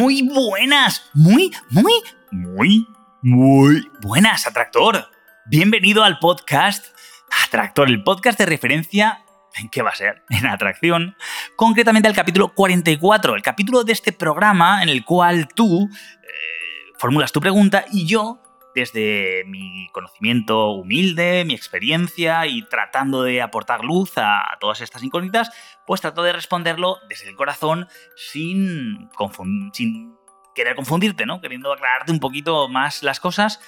Muy 0.00 0.22
buenas, 0.22 1.10
muy, 1.12 1.52
muy, 1.68 1.92
muy, 2.30 2.86
muy 3.20 3.86
buenas, 4.00 4.46
Atractor. 4.46 5.10
Bienvenido 5.44 6.02
al 6.02 6.18
podcast 6.18 6.86
Atractor, 7.46 7.90
el 7.90 8.02
podcast 8.02 8.38
de 8.38 8.46
referencia 8.46 9.22
¿En 9.56 9.68
qué 9.68 9.82
va 9.82 9.90
a 9.90 9.94
ser? 9.94 10.24
En 10.30 10.46
atracción. 10.46 11.16
Concretamente 11.54 12.08
al 12.08 12.14
capítulo 12.14 12.54
44, 12.54 13.34
el 13.34 13.42
capítulo 13.42 13.84
de 13.84 13.92
este 13.92 14.12
programa 14.12 14.82
en 14.82 14.88
el 14.88 15.04
cual 15.04 15.48
tú 15.48 15.90
eh, 15.92 16.28
formulas 16.98 17.30
tu 17.30 17.42
pregunta 17.42 17.84
y 17.92 18.06
yo 18.06 18.40
desde 18.74 19.44
mi 19.46 19.88
conocimiento 19.92 20.70
humilde, 20.70 21.44
mi 21.44 21.54
experiencia 21.54 22.46
y 22.46 22.62
tratando 22.68 23.22
de 23.22 23.42
aportar 23.42 23.84
luz 23.84 24.12
a 24.16 24.56
todas 24.60 24.80
estas 24.80 25.02
incógnitas, 25.02 25.50
pues 25.86 26.00
trato 26.00 26.22
de 26.22 26.32
responderlo 26.32 26.98
desde 27.08 27.28
el 27.28 27.36
corazón 27.36 27.88
sin, 28.16 29.08
querer 30.54 30.76
confundirte, 30.76 31.26
¿no? 31.26 31.40
Queriendo 31.40 31.72
aclararte 31.72 32.12
un 32.12 32.20
poquito 32.20 32.68
más 32.68 33.02
las 33.02 33.20
cosas, 33.20 33.60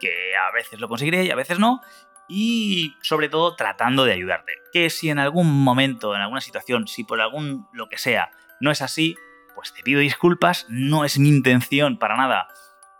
que 0.00 0.12
a 0.36 0.52
veces 0.52 0.80
lo 0.80 0.88
conseguiré 0.88 1.24
y 1.24 1.30
a 1.30 1.36
veces 1.36 1.58
no, 1.58 1.80
y 2.28 2.94
sobre 3.02 3.28
todo 3.28 3.56
tratando 3.56 4.04
de 4.04 4.12
ayudarte. 4.12 4.52
Que 4.72 4.90
si 4.90 5.10
en 5.10 5.18
algún 5.18 5.50
momento, 5.64 6.14
en 6.14 6.20
alguna 6.20 6.40
situación, 6.40 6.86
si 6.86 7.04
por 7.04 7.20
algún 7.20 7.66
lo 7.72 7.88
que 7.88 7.98
sea 7.98 8.30
no 8.60 8.70
es 8.70 8.82
así, 8.82 9.16
pues 9.54 9.72
te 9.72 9.82
pido 9.82 10.00
disculpas, 10.00 10.66
no 10.68 11.04
es 11.04 11.18
mi 11.18 11.28
intención 11.28 11.98
para 11.98 12.16
nada 12.16 12.48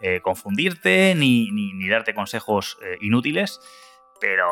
eh, 0.01 0.21
confundirte 0.21 1.15
ni, 1.17 1.51
ni, 1.51 1.89
darte 1.89 2.15
consejos 2.15 2.79
eh, 2.83 2.99
inútiles, 3.01 3.61
pero 4.21 4.47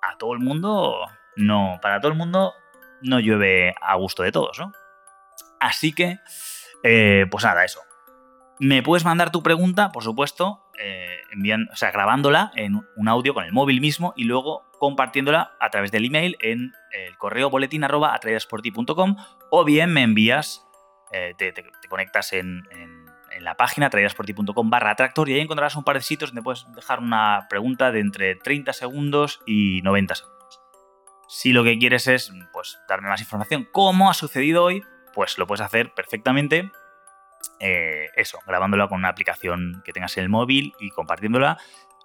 a 0.00 0.16
todo 0.18 0.32
el 0.32 0.38
mundo, 0.38 1.06
no, 1.36 1.78
para 1.82 2.00
todo 2.00 2.10
el 2.10 2.16
mundo 2.16 2.54
no 3.02 3.20
llueve 3.20 3.74
a 3.82 3.96
gusto 3.96 4.22
de 4.22 4.32
todos, 4.32 4.58
¿no? 4.58 4.72
Así 5.60 5.92
que, 5.92 6.20
eh, 6.82 7.26
pues 7.30 7.44
nada, 7.44 7.64
eso. 7.64 7.80
Me 8.58 8.82
puedes 8.82 9.04
mandar 9.04 9.30
tu 9.30 9.42
pregunta, 9.42 9.92
por 9.92 10.02
supuesto, 10.02 10.62
enviando, 11.30 11.70
o 11.72 11.76
sea, 11.76 11.90
grabándola 11.90 12.52
en 12.54 12.80
un 12.96 13.08
audio 13.08 13.34
con 13.34 13.44
el 13.44 13.52
móvil 13.52 13.82
mismo 13.82 14.14
y 14.16 14.24
luego 14.24 14.64
compartiéndola 14.78 15.52
a 15.60 15.68
través 15.68 15.90
del 15.90 16.06
email 16.06 16.38
en 16.40 16.72
el 16.92 17.18
correo 17.18 17.50
boletín 17.50 17.84
arroba 17.84 18.18
o 19.50 19.64
bien 19.64 19.92
me 19.92 20.02
envías, 20.02 20.66
te, 21.36 21.52
conectas 21.88 22.32
en 22.32 22.62
en 22.70 22.95
la 23.40 23.56
página 23.56 23.90
traídasporti.com 23.90 24.70
barra 24.70 24.94
tractor 24.94 25.28
y 25.28 25.34
ahí 25.34 25.40
encontrarás 25.40 25.76
un 25.76 25.84
par 25.84 25.96
de 25.96 26.02
sitios 26.02 26.30
donde 26.30 26.42
puedes 26.42 26.66
dejar 26.74 27.00
una 27.00 27.46
pregunta 27.48 27.92
de 27.92 28.00
entre 28.00 28.36
30 28.36 28.72
segundos 28.72 29.40
y 29.46 29.82
90 29.82 30.14
segundos. 30.14 30.60
Si 31.28 31.52
lo 31.52 31.64
que 31.64 31.78
quieres 31.78 32.06
es 32.06 32.32
pues, 32.52 32.78
darme 32.88 33.08
más 33.08 33.20
información, 33.20 33.68
como 33.72 34.10
ha 34.10 34.14
sucedido 34.14 34.64
hoy, 34.64 34.82
pues 35.14 35.38
lo 35.38 35.46
puedes 35.46 35.60
hacer 35.60 35.92
perfectamente. 35.94 36.70
Eh, 37.58 38.06
eso, 38.16 38.38
grabándola 38.46 38.88
con 38.88 38.98
una 38.98 39.08
aplicación 39.08 39.82
que 39.84 39.92
tengas 39.92 40.16
en 40.16 40.24
el 40.24 40.28
móvil 40.28 40.74
y 40.78 40.90
compartiéndola 40.90 41.58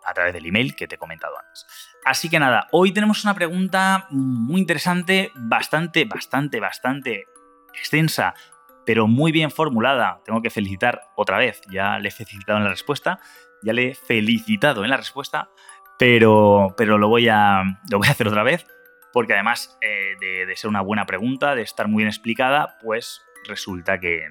a 0.04 0.14
través 0.14 0.34
del 0.34 0.46
email 0.46 0.76
que 0.76 0.88
te 0.88 0.96
he 0.96 0.98
comentado 0.98 1.38
antes. 1.38 1.66
Así 2.06 2.30
que 2.30 2.40
nada, 2.40 2.68
hoy 2.72 2.92
tenemos 2.92 3.24
una 3.24 3.36
pregunta 3.36 4.08
muy 4.10 4.60
interesante, 4.60 5.32
bastante, 5.36 6.06
bastante, 6.06 6.60
bastante 6.60 7.28
extensa 7.74 8.34
pero 8.86 9.08
muy 9.08 9.32
bien 9.32 9.52
formulada. 9.52 10.22
Tengo 10.26 10.42
que 10.42 10.50
felicitar 10.50 11.02
otra 11.16 11.38
vez. 11.38 11.62
Ya 11.72 12.00
le 12.00 12.10
he 12.10 12.12
felicitado 12.12 12.58
en 12.58 12.66
la 12.66 12.70
respuesta, 12.70 13.20
ya 13.64 13.74
le 13.74 13.90
he 13.90 13.96
felicitado 13.96 14.84
en 14.84 14.90
la 14.90 14.98
respuesta, 14.98 15.50
pero, 15.98 16.74
pero 16.78 16.98
lo, 16.98 17.10
voy 17.10 17.28
a, 17.30 17.64
lo 17.90 18.00
voy 18.00 18.08
a 18.08 18.12
hacer 18.12 18.28
otra 18.28 18.44
vez, 18.44 18.66
porque 19.14 19.34
además 19.34 19.78
eh, 19.82 20.16
de, 20.20 20.56
ser 20.56 20.70
una 20.70 20.82
buena 20.82 21.06
pregunta, 21.06 21.56
de 21.56 21.62
estar 21.62 21.88
muy 21.88 22.02
bien 22.02 22.10
explicada, 22.10 22.78
pues 22.82 23.22
resulta 23.48 24.00
que, 24.00 24.26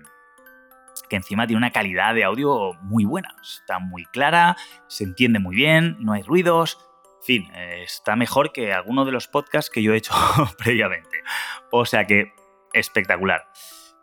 que 1.08 1.16
encima 1.16 1.46
tiene 1.46 1.58
una 1.58 1.70
calidad 1.70 2.14
de 2.14 2.24
audio 2.24 2.72
muy 2.82 3.04
buena. 3.04 3.36
Está 3.42 3.78
muy 3.78 4.04
clara, 4.06 4.56
se 4.88 5.04
entiende 5.04 5.38
muy 5.38 5.54
bien, 5.54 5.96
no 6.00 6.12
hay 6.12 6.22
ruidos. 6.22 6.78
En 7.20 7.24
fin, 7.24 7.50
eh, 7.54 7.82
está 7.84 8.16
mejor 8.16 8.52
que 8.52 8.72
alguno 8.72 9.04
de 9.04 9.12
los 9.12 9.28
podcasts 9.28 9.70
que 9.70 9.82
yo 9.82 9.92
he 9.92 9.98
hecho 9.98 10.14
previamente. 10.58 11.22
O 11.70 11.86
sea 11.86 12.06
que 12.06 12.32
espectacular. 12.72 13.46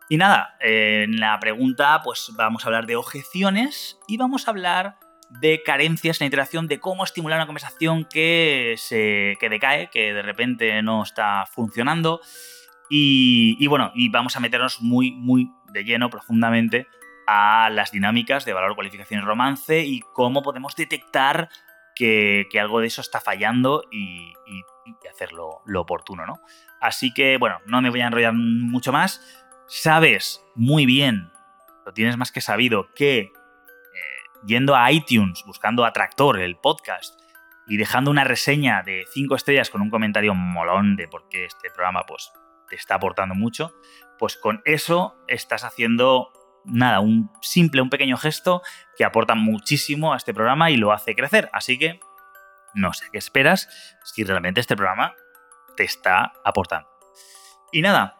Y 0.10 0.18
nada, 0.18 0.56
en 0.62 1.20
la 1.20 1.40
pregunta 1.40 2.02
pues 2.04 2.32
vamos 2.36 2.64
a 2.64 2.68
hablar 2.68 2.86
de 2.86 2.96
objeciones 2.96 4.00
y 4.08 4.18
vamos 4.18 4.48
a 4.48 4.52
hablar 4.52 4.98
de 5.30 5.62
carencias 5.64 6.20
en 6.20 6.26
la 6.26 6.28
interacción, 6.28 6.68
de 6.68 6.80
cómo 6.80 7.04
estimular 7.04 7.38
una 7.38 7.46
conversación 7.46 8.06
que, 8.06 8.76
se, 8.78 9.36
que 9.40 9.50
decae, 9.50 9.90
que 9.90 10.14
de 10.14 10.22
repente 10.22 10.82
no 10.82 11.04
está 11.04 11.46
funcionando. 11.46 12.22
Y, 12.90 13.68
bueno, 13.68 13.92
y 13.94 14.08
vamos 14.08 14.38
a 14.38 14.40
meternos 14.40 14.82
muy, 14.82 15.12
muy 15.12 15.52
de 15.74 15.84
lleno, 15.84 16.10
profundamente, 16.10 16.88
a 17.28 17.70
las 17.70 17.92
dinámicas 17.92 18.46
de 18.46 18.54
valor, 18.54 18.76
cualificación 18.76 19.22
y 19.22 19.26
romance 19.26 19.84
y 19.84 20.00
cómo 20.14 20.42
podemos 20.42 20.74
detectar 20.78 21.50
que, 21.94 22.48
algo 22.58 22.80
de 22.80 22.88
eso 22.88 23.02
está 23.02 23.20
fallando 23.20 23.84
y, 23.92 24.32
y 24.86 25.08
hacerlo 25.10 25.62
lo 25.66 25.82
oportuno, 25.82 26.26
¿no? 26.26 26.40
Así 26.80 27.14
que, 27.14 27.38
bueno, 27.38 27.58
no 27.66 27.82
me 27.82 27.90
voy 27.90 28.00
a 28.00 28.08
enrollar 28.08 28.34
mucho 28.34 28.94
más 28.94 29.47
sabes 29.68 30.44
muy 30.56 30.86
bien, 30.86 31.32
lo 31.86 31.94
tienes 31.94 32.18
más 32.18 32.32
que 32.32 32.42
sabido, 32.42 32.94
que 32.94 33.20
eh, 33.20 33.32
yendo 34.46 34.76
a 34.76 34.92
iTunes, 34.92 35.44
buscando 35.46 35.86
Atractor, 35.86 36.40
el 36.40 36.58
podcast, 36.58 37.20
y 37.68 37.78
dejando 37.78 38.10
una 38.10 38.24
reseña 38.24 38.82
de 38.82 39.06
5 39.14 39.36
estrellas 39.36 39.70
con 39.70 39.82
un 39.82 39.90
comentario 39.90 40.34
molón 40.34 40.96
de 40.96 41.08
por 41.08 41.28
qué 41.28 41.46
este 41.46 41.70
programa 41.70 42.04
pues, 42.08 42.32
te 42.70 42.76
está 42.76 42.96
aportando 42.96 43.36
mucho, 43.36 43.74
pues 44.18 44.38
con 44.38 44.62
eso 44.66 45.16
estás 45.28 45.64
haciendo 45.64 46.32
nada, 46.64 47.00
un 47.02 47.30
simple, 47.42 47.82
un 47.82 47.90
pequeño 47.90 48.18
gesto 48.18 48.62
que 48.98 49.06
aporta 49.06 49.36
muchísimo 49.36 50.14
a 50.14 50.18
este 50.18 50.34
programa 50.34 50.72
y 50.72 50.78
lo 50.78 50.92
hace 50.92 51.16
crecer. 51.16 51.50
Así 51.54 51.78
que 51.78 52.00
no 52.74 52.94
sé 52.94 53.06
qué 53.12 53.18
esperas 53.18 53.70
si 54.04 54.24
realmente 54.24 54.62
este 54.62 54.76
programa 54.76 55.14
te 55.76 55.84
está 55.84 56.34
aportando. 56.44 56.90
Y 57.72 57.82
nada, 57.82 58.17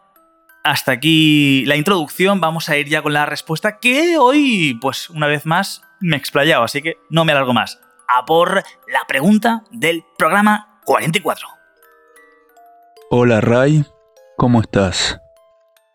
hasta 0.68 0.92
aquí 0.92 1.64
la 1.64 1.76
introducción, 1.76 2.42
vamos 2.42 2.68
a 2.68 2.76
ir 2.76 2.88
ya 2.88 3.00
con 3.00 3.14
la 3.14 3.24
respuesta 3.24 3.78
que 3.78 4.18
hoy, 4.18 4.78
pues 4.82 5.08
una 5.08 5.26
vez 5.26 5.46
más, 5.46 5.82
me 5.98 6.16
he 6.16 6.18
explayado, 6.18 6.62
así 6.62 6.82
que 6.82 6.96
no 7.08 7.24
me 7.24 7.32
alargo 7.32 7.54
más. 7.54 7.80
A 8.06 8.26
por 8.26 8.62
la 8.86 9.06
pregunta 9.08 9.64
del 9.70 10.04
programa 10.18 10.80
44. 10.84 11.48
Hola 13.10 13.40
Ray, 13.40 13.86
¿cómo 14.36 14.60
estás? 14.60 15.18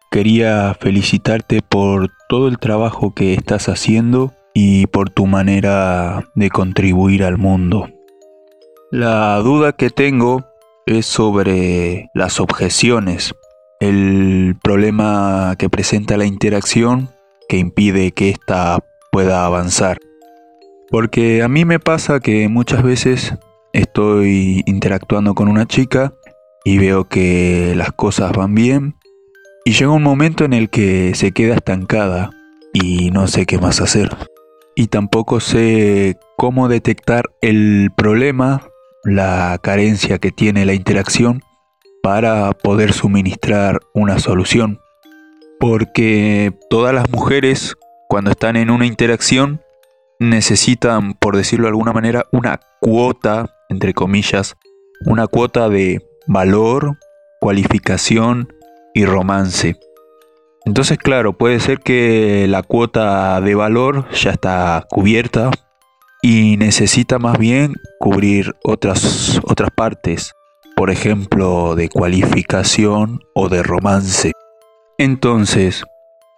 Quería 0.09 0.75
felicitarte 0.79 1.61
por 1.61 2.11
todo 2.27 2.47
el 2.47 2.57
trabajo 2.57 3.13
que 3.13 3.35
estás 3.35 3.69
haciendo 3.69 4.33
y 4.55 4.87
por 4.87 5.11
tu 5.11 5.27
manera 5.27 6.23
de 6.33 6.49
contribuir 6.49 7.23
al 7.23 7.37
mundo. 7.37 7.89
La 8.91 9.37
duda 9.37 9.73
que 9.73 9.91
tengo 9.91 10.47
es 10.87 11.05
sobre 11.05 12.09
las 12.15 12.39
objeciones 12.39 13.35
el 13.83 14.55
problema 14.61 15.55
que 15.57 15.69
presenta 15.69 16.15
la 16.15 16.25
interacción 16.25 17.09
que 17.49 17.57
impide 17.57 18.11
que 18.11 18.29
ésta 18.29 18.79
pueda 19.11 19.45
avanzar. 19.45 19.99
Porque 20.89 21.43
a 21.43 21.49
mí 21.49 21.65
me 21.65 21.79
pasa 21.79 22.19
que 22.19 22.47
muchas 22.47 22.83
veces 22.83 23.33
estoy 23.73 24.63
interactuando 24.65 25.35
con 25.35 25.49
una 25.49 25.65
chica 25.65 26.13
y 26.63 26.77
veo 26.77 27.05
que 27.05 27.73
las 27.75 27.91
cosas 27.91 28.31
van 28.31 28.55
bien 28.55 28.95
y 29.65 29.73
llega 29.73 29.91
un 29.91 30.03
momento 30.03 30.45
en 30.45 30.53
el 30.53 30.69
que 30.69 31.13
se 31.15 31.31
queda 31.31 31.55
estancada 31.55 32.29
y 32.73 33.11
no 33.11 33.27
sé 33.27 33.45
qué 33.45 33.57
más 33.57 33.81
hacer. 33.81 34.15
Y 34.75 34.87
tampoco 34.87 35.39
sé 35.39 36.17
cómo 36.37 36.69
detectar 36.69 37.25
el 37.41 37.89
problema, 37.95 38.67
la 39.03 39.59
carencia 39.61 40.19
que 40.19 40.31
tiene 40.31 40.65
la 40.65 40.73
interacción 40.73 41.41
para 42.03 42.51
poder 42.51 42.91
suministrar 42.91 43.79
una 43.93 44.19
solución. 44.19 44.81
Porque 45.57 46.51
todas 46.69 46.93
las 46.93 47.09
mujeres, 47.09 47.75
cuando 48.09 48.31
están 48.31 48.57
en 48.57 48.69
una 48.69 48.85
interacción, 48.85 49.61
necesitan, 50.19 51.13
por 51.13 51.37
decirlo 51.37 51.63
de 51.63 51.69
alguna 51.69 51.93
manera, 51.93 52.25
una 52.33 52.59
cuota, 52.81 53.55
entre 53.69 53.93
comillas, 53.93 54.55
una 55.05 55.27
cuota 55.27 55.69
de 55.69 56.05
valor, 56.27 56.97
cualificación 57.39 58.53
y 58.93 59.05
romance. 59.05 59.79
Entonces, 60.65 60.97
claro, 60.97 61.37
puede 61.37 61.61
ser 61.61 61.79
que 61.79 62.47
la 62.49 62.63
cuota 62.63 63.39
de 63.39 63.55
valor 63.55 64.09
ya 64.11 64.31
está 64.31 64.85
cubierta 64.89 65.51
y 66.21 66.57
necesita 66.57 67.17
más 67.17 67.37
bien 67.37 67.75
cubrir 67.99 68.55
otras, 68.63 69.39
otras 69.45 69.71
partes, 69.71 70.33
por 70.75 70.89
ejemplo, 70.89 71.75
de 71.75 71.89
cualificación 71.89 73.21
o 73.33 73.49
de 73.49 73.63
romance. 73.63 74.31
Entonces, 74.97 75.83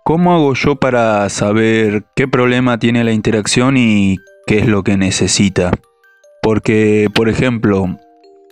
¿cómo 0.03 0.33
hago 0.33 0.53
yo 0.53 0.75
para 0.75 1.27
saber 1.29 2.05
qué 2.15 2.27
problema 2.27 2.79
tiene 2.79 3.03
la 3.03 3.11
interacción 3.11 3.77
y 3.77 4.17
qué 4.47 4.59
es 4.59 4.67
lo 4.67 4.83
que 4.83 4.97
necesita? 4.97 5.71
Porque, 6.41 7.09
por 7.13 7.29
ejemplo, 7.29 7.97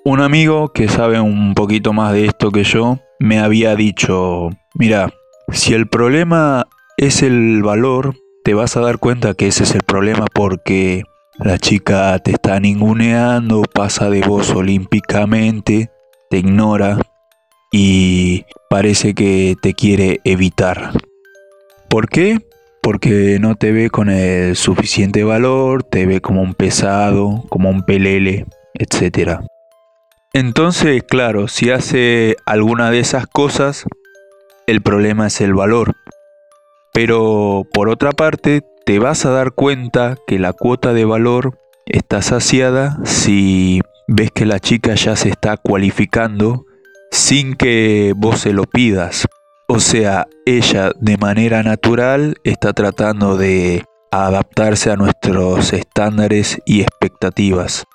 un 0.05 0.21
amigo 0.21 0.69
que 0.73 0.87
sabe 0.89 1.19
un 1.19 1.53
poquito 1.53 1.93
más 1.93 2.13
de 2.13 2.25
esto 2.25 2.51
que 2.51 2.63
yo 2.63 2.99
me 3.19 3.39
había 3.39 3.75
dicho, 3.75 4.49
mira, 4.75 5.13
si 5.51 5.73
el 5.73 5.87
problema 5.87 6.67
es 6.97 7.23
el 7.23 7.63
valor, 7.63 8.15
te 8.43 8.53
vas 8.53 8.75
a 8.75 8.81
dar 8.81 8.97
cuenta 8.97 9.33
que 9.33 9.47
ese 9.47 9.63
es 9.63 9.73
el 9.75 9.83
problema 9.83 10.25
porque 10.33 11.03
la 11.39 11.57
chica 11.57 12.17
te 12.19 12.31
está 12.31 12.59
ninguneando, 12.59 13.63
pasa 13.63 14.09
de 14.09 14.21
vos 14.21 14.51
olímpicamente, 14.51 15.89
te 16.29 16.37
ignora 16.37 16.99
y 17.71 18.45
parece 18.69 19.13
que 19.13 19.55
te 19.61 19.73
quiere 19.73 20.19
evitar. 20.23 20.91
¿Por 21.89 22.07
qué? 22.07 22.39
Porque 22.81 23.37
no 23.39 23.55
te 23.55 23.71
ve 23.71 23.89
con 23.89 24.09
el 24.09 24.55
suficiente 24.55 25.23
valor, 25.23 25.83
te 25.83 26.05
ve 26.05 26.21
como 26.21 26.41
un 26.41 26.53
pesado, 26.53 27.43
como 27.49 27.69
un 27.69 27.83
pelele, 27.83 28.45
etc. 28.73 29.39
Entonces, 30.33 31.03
claro, 31.03 31.47
si 31.47 31.71
hace 31.71 32.35
alguna 32.45 32.91
de 32.91 32.99
esas 32.99 33.27
cosas, 33.27 33.85
el 34.67 34.81
problema 34.81 35.27
es 35.27 35.41
el 35.41 35.53
valor. 35.53 35.95
Pero 36.93 37.63
por 37.73 37.89
otra 37.89 38.11
parte, 38.11 38.61
te 38.85 38.99
vas 38.99 39.25
a 39.25 39.31
dar 39.31 39.53
cuenta 39.53 40.17
que 40.27 40.39
la 40.39 40.53
cuota 40.53 40.93
de 40.93 41.05
valor 41.05 41.57
está 41.85 42.21
saciada 42.21 42.97
si 43.05 43.81
ves 44.07 44.31
que 44.31 44.45
la 44.45 44.59
chica 44.59 44.95
ya 44.95 45.15
se 45.15 45.29
está 45.29 45.57
cualificando 45.57 46.65
sin 47.11 47.55
que 47.55 48.13
vos 48.15 48.39
se 48.39 48.53
lo 48.53 48.63
pidas. 48.63 49.27
O 49.67 49.79
sea, 49.79 50.27
ella 50.45 50.91
de 50.99 51.17
manera 51.17 51.63
natural 51.63 52.35
está 52.43 52.73
tratando 52.73 53.37
de 53.37 53.85
adaptarse 54.11 54.91
a 54.91 54.95
nuestros 54.95 55.73
estándares 55.73 56.59
y 56.65 56.81
expectativas. 56.81 57.85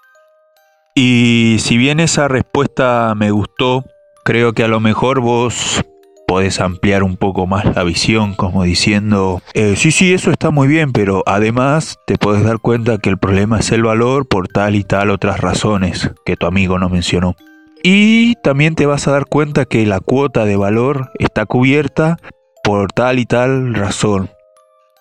Y 0.94 1.58
si 1.60 1.76
bien 1.76 2.00
esa 2.00 2.26
respuesta 2.26 3.14
me 3.14 3.30
gustó, 3.30 3.84
creo 4.24 4.52
que 4.52 4.64
a 4.64 4.68
lo 4.68 4.80
mejor 4.80 5.20
vos 5.20 5.84
podés 6.28 6.60
ampliar 6.60 7.02
un 7.02 7.16
poco 7.16 7.46
más 7.46 7.74
la 7.74 7.82
visión, 7.84 8.34
como 8.34 8.62
diciendo, 8.62 9.40
eh, 9.54 9.76
sí, 9.76 9.90
sí, 9.90 10.12
eso 10.12 10.30
está 10.30 10.50
muy 10.50 10.68
bien, 10.68 10.92
pero 10.92 11.22
además 11.24 11.96
te 12.06 12.18
podés 12.18 12.44
dar 12.44 12.58
cuenta 12.58 12.98
que 12.98 13.08
el 13.08 13.16
problema 13.16 13.58
es 13.58 13.72
el 13.72 13.82
valor 13.82 14.28
por 14.28 14.46
tal 14.46 14.74
y 14.76 14.84
tal 14.84 15.08
otras 15.08 15.40
razones 15.40 16.10
que 16.26 16.36
tu 16.36 16.44
amigo 16.44 16.78
no 16.78 16.90
mencionó. 16.90 17.34
Y 17.82 18.34
también 18.42 18.74
te 18.74 18.84
vas 18.84 19.08
a 19.08 19.12
dar 19.12 19.24
cuenta 19.24 19.64
que 19.64 19.86
la 19.86 20.00
cuota 20.00 20.44
de 20.44 20.56
valor 20.56 21.10
está 21.18 21.46
cubierta 21.46 22.18
por 22.62 22.92
tal 22.92 23.18
y 23.18 23.24
tal 23.24 23.72
razón. 23.72 24.30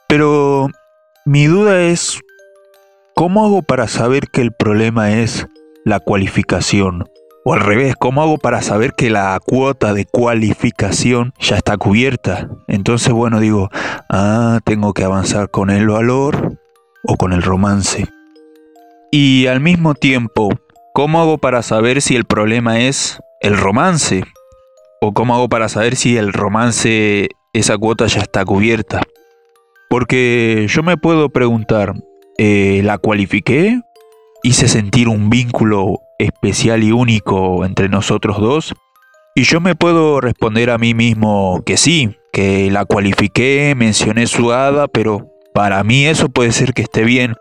Pero 0.08 0.70
mi 1.26 1.48
duda 1.48 1.82
es, 1.82 2.22
¿cómo 3.16 3.46
hago 3.46 3.64
para 3.64 3.90
saber 3.90 4.30
que 4.30 4.40
el 4.40 4.54
problema 4.54 5.12
es 5.12 5.46
la 5.84 6.00
cualificación? 6.00 7.04
O 7.50 7.54
al 7.54 7.62
revés, 7.62 7.96
¿cómo 7.98 8.22
hago 8.22 8.38
para 8.38 8.62
saber 8.62 8.92
que 8.92 9.10
la 9.10 9.40
cuota 9.40 9.94
de 9.94 10.04
cualificación 10.04 11.34
ya 11.40 11.56
está 11.56 11.78
cubierta? 11.78 12.50
Entonces, 12.68 13.14
bueno, 13.14 13.40
digo, 13.40 13.70
ah, 14.10 14.60
tengo 14.66 14.94
que 14.94 15.06
avanzar 15.06 15.50
con 15.50 15.70
el 15.70 15.88
valor 15.88 16.60
o 17.06 17.16
con 17.16 17.32
el 17.32 17.42
romance. 17.42 18.06
Y 19.14 19.48
al 19.48 19.62
mismo 19.62 19.96
tiempo, 19.96 20.50
¿cómo 20.94 21.22
hago 21.22 21.38
para 21.38 21.64
saber 21.64 22.02
si 22.02 22.18
el 22.18 22.26
problema 22.26 22.82
es 22.82 23.22
el 23.40 23.56
romance? 23.56 24.26
¿O 25.00 25.14
cómo 25.14 25.34
hago 25.34 25.48
para 25.48 25.70
saber 25.70 25.96
si 25.96 26.18
el 26.18 26.34
romance, 26.34 27.30
esa 27.54 27.78
cuota 27.78 28.08
ya 28.08 28.20
está 28.20 28.44
cubierta? 28.44 29.04
Porque 29.90 30.66
yo 30.68 30.84
me 30.84 30.98
puedo 30.98 31.30
preguntar, 31.30 31.94
eh, 32.38 32.82
¿la 32.84 32.98
cualifiqué? 32.98 33.80
¿Hice 34.44 34.68
sentir 34.68 35.08
un 35.08 35.30
vínculo 35.30 36.02
especial 36.19 36.84
y 36.84 36.92
único 36.92 37.66
entre 37.66 37.90
nosotros 37.90 38.40
dos? 38.40 38.74
Y 39.36 39.44
yo 39.44 39.62
me 39.62 39.75
puedo 39.75 40.19
responder 40.19 40.72
a 40.72 40.78
mí 40.78 40.94
mismo 40.94 41.62
que 41.66 41.78
sí, 41.78 42.18
que 42.34 42.72
la 42.72 42.86
cualifiqué, 42.86 43.74
mencioné 43.78 44.25
su 44.25 44.52
hada, 44.52 44.88
pero 44.88 45.30
para 45.54 45.84
mí 45.84 46.06
eso 46.06 46.30
puede 46.30 46.52
ser 46.52 46.74
que 46.74 46.81
esté 46.81 47.04
bien. 47.04 47.36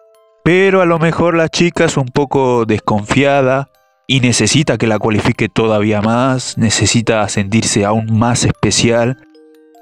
Pero 0.45 0.83
a 0.83 0.87
lo 0.87 0.99
mejor 0.99 1.37
la 1.37 1.49
chica 1.49 1.87
es 1.87 1.97
un 1.97 2.07
poco 2.07 2.67
desconfiada 2.67 3.69
y 4.07 4.21
necesita 4.21 4.79
que 4.79 4.87
la 4.87 4.99
cualifique 4.99 5.49
todavía 5.49 6.01
más, 6.01 6.57
necesita 6.59 7.29
sentirse 7.29 7.85
aún 7.85 8.17
más 8.17 8.45
especial. 8.45 9.17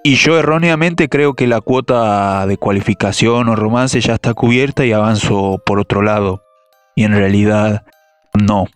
Y 0.02 0.14
yo 0.14 0.38
erróneamente 0.38 1.08
creo 1.08 1.34
que 1.34 1.46
la 1.46 1.60
cuota 1.60 2.46
de 2.46 2.56
cualificación 2.56 3.48
o 3.48 3.56
romance 3.56 4.00
ya 4.00 4.14
está 4.14 4.34
cubierta 4.34 4.86
y 4.86 4.92
avanzo 4.92 5.60
por 5.66 5.80
otro 5.80 6.00
lado. 6.00 6.42
Y 6.94 7.04
en 7.04 7.12
realidad 7.12 7.84
no. 8.34 8.66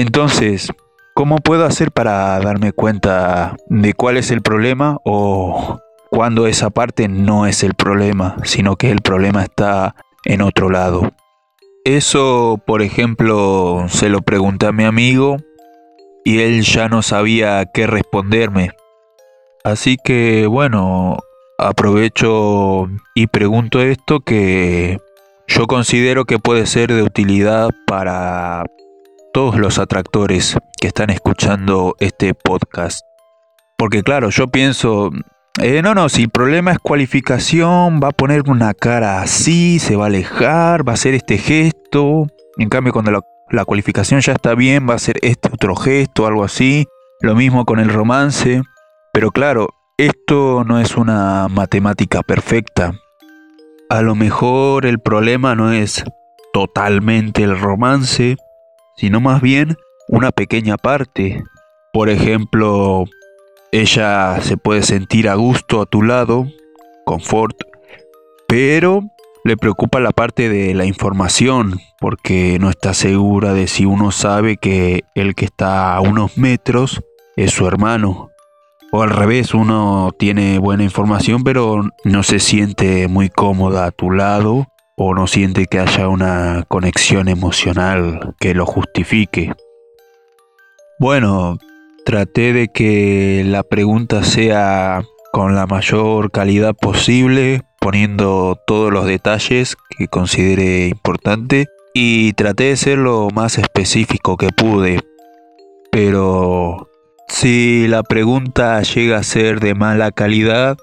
Entonces, 0.00 0.70
¿cómo 1.12 1.36
puedo 1.36 1.66
hacer 1.66 1.92
para 1.92 2.40
darme 2.40 2.72
cuenta 2.72 3.54
de 3.68 3.92
cuál 3.92 4.16
es 4.16 4.30
el 4.30 4.40
problema 4.40 4.96
o 5.04 5.78
cuando 6.08 6.46
esa 6.46 6.70
parte 6.70 7.06
no 7.06 7.46
es 7.46 7.62
el 7.62 7.74
problema, 7.74 8.36
sino 8.44 8.76
que 8.76 8.90
el 8.90 9.02
problema 9.02 9.42
está 9.42 9.94
en 10.24 10.40
otro 10.40 10.70
lado? 10.70 11.12
Eso, 11.84 12.58
por 12.66 12.80
ejemplo, 12.80 13.84
se 13.88 14.08
lo 14.08 14.22
pregunté 14.22 14.68
a 14.68 14.72
mi 14.72 14.84
amigo 14.84 15.36
y 16.24 16.38
él 16.40 16.62
ya 16.62 16.88
no 16.88 17.02
sabía 17.02 17.66
qué 17.66 17.86
responderme. 17.86 18.70
Así 19.64 19.98
que, 20.02 20.46
bueno, 20.46 21.18
aprovecho 21.58 22.88
y 23.14 23.26
pregunto 23.26 23.82
esto 23.82 24.20
que 24.20 24.98
yo 25.46 25.66
considero 25.66 26.24
que 26.24 26.38
puede 26.38 26.64
ser 26.64 26.90
de 26.90 27.02
utilidad 27.02 27.68
para 27.86 28.64
todos 29.32 29.58
los 29.58 29.78
atractores 29.78 30.56
que 30.80 30.88
están 30.88 31.10
escuchando 31.10 31.94
este 32.00 32.34
podcast. 32.34 33.04
Porque 33.78 34.02
claro, 34.02 34.30
yo 34.30 34.48
pienso, 34.48 35.10
eh, 35.60 35.82
no, 35.82 35.94
no, 35.94 36.08
si 36.08 36.24
el 36.24 36.30
problema 36.30 36.72
es 36.72 36.78
cualificación, 36.78 38.00
va 38.02 38.08
a 38.08 38.12
poner 38.12 38.42
una 38.48 38.74
cara 38.74 39.22
así, 39.22 39.78
se 39.78 39.96
va 39.96 40.04
a 40.04 40.08
alejar, 40.08 40.86
va 40.86 40.92
a 40.92 40.94
hacer 40.94 41.14
este 41.14 41.38
gesto. 41.38 42.26
En 42.58 42.68
cambio, 42.68 42.92
cuando 42.92 43.10
la, 43.10 43.20
la 43.50 43.64
cualificación 43.64 44.20
ya 44.20 44.32
está 44.32 44.54
bien, 44.54 44.88
va 44.88 44.94
a 44.94 44.96
hacer 44.96 45.16
este 45.22 45.48
otro 45.52 45.74
gesto, 45.76 46.26
algo 46.26 46.44
así. 46.44 46.86
Lo 47.20 47.34
mismo 47.34 47.64
con 47.64 47.78
el 47.78 47.88
romance. 47.88 48.62
Pero 49.12 49.30
claro, 49.30 49.68
esto 49.98 50.64
no 50.64 50.80
es 50.80 50.96
una 50.96 51.48
matemática 51.48 52.22
perfecta. 52.22 52.92
A 53.88 54.02
lo 54.02 54.14
mejor 54.14 54.86
el 54.86 55.00
problema 55.00 55.54
no 55.54 55.72
es 55.72 56.04
totalmente 56.52 57.42
el 57.42 57.58
romance, 57.58 58.36
sino 59.00 59.18
más 59.18 59.40
bien 59.40 59.78
una 60.08 60.30
pequeña 60.30 60.76
parte. 60.76 61.42
Por 61.90 62.10
ejemplo, 62.10 63.06
ella 63.72 64.42
se 64.42 64.58
puede 64.58 64.82
sentir 64.82 65.26
a 65.30 65.36
gusto 65.36 65.80
a 65.80 65.86
tu 65.86 66.02
lado, 66.02 66.46
confort, 67.06 67.56
pero 68.46 69.02
le 69.42 69.56
preocupa 69.56 70.00
la 70.00 70.10
parte 70.10 70.50
de 70.50 70.74
la 70.74 70.84
información, 70.84 71.80
porque 71.98 72.58
no 72.60 72.68
está 72.68 72.92
segura 72.92 73.54
de 73.54 73.68
si 73.68 73.86
uno 73.86 74.10
sabe 74.10 74.58
que 74.58 75.04
el 75.14 75.34
que 75.34 75.46
está 75.46 75.94
a 75.94 76.02
unos 76.02 76.36
metros 76.36 77.00
es 77.36 77.52
su 77.52 77.66
hermano. 77.66 78.28
O 78.92 79.02
al 79.02 79.10
revés, 79.10 79.54
uno 79.54 80.10
tiene 80.18 80.58
buena 80.58 80.84
información, 80.84 81.42
pero 81.42 81.88
no 82.04 82.22
se 82.22 82.38
siente 82.38 83.08
muy 83.08 83.30
cómoda 83.30 83.86
a 83.86 83.92
tu 83.92 84.10
lado 84.10 84.66
o 85.02 85.14
no 85.14 85.26
siente 85.26 85.64
que 85.64 85.78
haya 85.78 86.08
una 86.08 86.66
conexión 86.68 87.28
emocional 87.28 88.34
que 88.38 88.52
lo 88.52 88.66
justifique. 88.66 89.50
Bueno, 90.98 91.56
traté 92.04 92.52
de 92.52 92.68
que 92.68 93.42
la 93.46 93.62
pregunta 93.62 94.22
sea 94.24 95.02
con 95.32 95.54
la 95.54 95.66
mayor 95.66 96.30
calidad 96.30 96.74
posible, 96.74 97.62
poniendo 97.80 98.58
todos 98.66 98.92
los 98.92 99.06
detalles 99.06 99.78
que 99.96 100.06
considere 100.06 100.88
importante 100.88 101.64
y 101.94 102.34
traté 102.34 102.64
de 102.64 102.76
ser 102.76 102.98
lo 102.98 103.30
más 103.34 103.56
específico 103.56 104.36
que 104.36 104.50
pude. 104.50 105.00
Pero 105.90 106.90
si 107.26 107.88
la 107.88 108.02
pregunta 108.02 108.82
llega 108.82 109.16
a 109.16 109.22
ser 109.22 109.60
de 109.60 109.74
mala 109.74 110.10
calidad, 110.10 110.76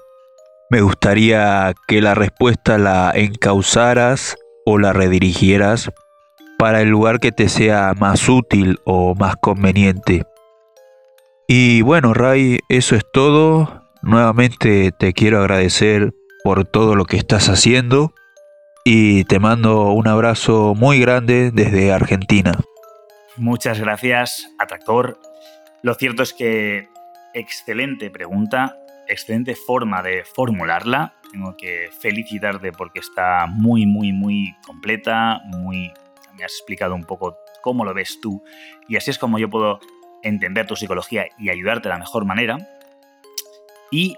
me 0.70 0.82
gustaría 0.82 1.72
que 1.86 2.02
la 2.02 2.14
respuesta 2.14 2.78
la 2.78 3.12
encauzaras 3.14 4.36
o 4.66 4.78
la 4.78 4.92
redirigieras 4.92 5.90
para 6.58 6.82
el 6.82 6.88
lugar 6.88 7.20
que 7.20 7.32
te 7.32 7.48
sea 7.48 7.94
más 7.98 8.28
útil 8.28 8.78
o 8.84 9.14
más 9.14 9.36
conveniente. 9.36 10.24
Y 11.46 11.80
bueno, 11.82 12.12
Ray, 12.12 12.58
eso 12.68 12.96
es 12.96 13.04
todo. 13.12 13.82
nuevamente 14.02 14.92
te 14.92 15.12
quiero 15.12 15.38
agradecer 15.38 16.12
por 16.44 16.66
todo 16.66 16.94
lo 16.94 17.04
que 17.04 17.16
estás 17.16 17.48
haciendo 17.48 18.12
y 18.84 19.24
te 19.24 19.38
mando 19.38 19.90
un 19.92 20.06
abrazo 20.06 20.74
muy 20.74 21.00
grande 21.00 21.50
desde 21.52 21.92
Argentina. 21.92 22.52
Muchas 23.36 23.80
gracias, 23.80 24.50
Atractor. 24.58 25.18
Lo 25.82 25.94
cierto 25.94 26.22
es 26.22 26.32
que 26.32 26.88
excelente 27.34 28.10
pregunta, 28.10 28.76
excelente 29.08 29.56
forma 29.56 30.02
de 30.02 30.24
formularla. 30.24 31.14
Tengo 31.32 31.56
que 31.56 31.90
felicitarte 32.00 32.72
porque 32.72 33.00
está 33.00 33.46
muy, 33.46 33.86
muy, 33.86 34.12
muy 34.12 34.54
completa, 34.64 35.40
muy... 35.46 35.92
Me 36.36 36.44
has 36.44 36.52
explicado 36.52 36.94
un 36.94 37.04
poco 37.04 37.36
cómo 37.62 37.84
lo 37.84 37.92
ves 37.92 38.20
tú 38.20 38.42
y 38.86 38.96
así 38.96 39.10
es 39.10 39.18
como 39.18 39.38
yo 39.38 39.50
puedo 39.50 39.80
entender 40.22 40.66
tu 40.66 40.76
psicología 40.76 41.26
y 41.38 41.50
ayudarte 41.50 41.88
de 41.88 41.94
la 41.94 41.98
mejor 41.98 42.24
manera. 42.24 42.58
Y 43.90 44.16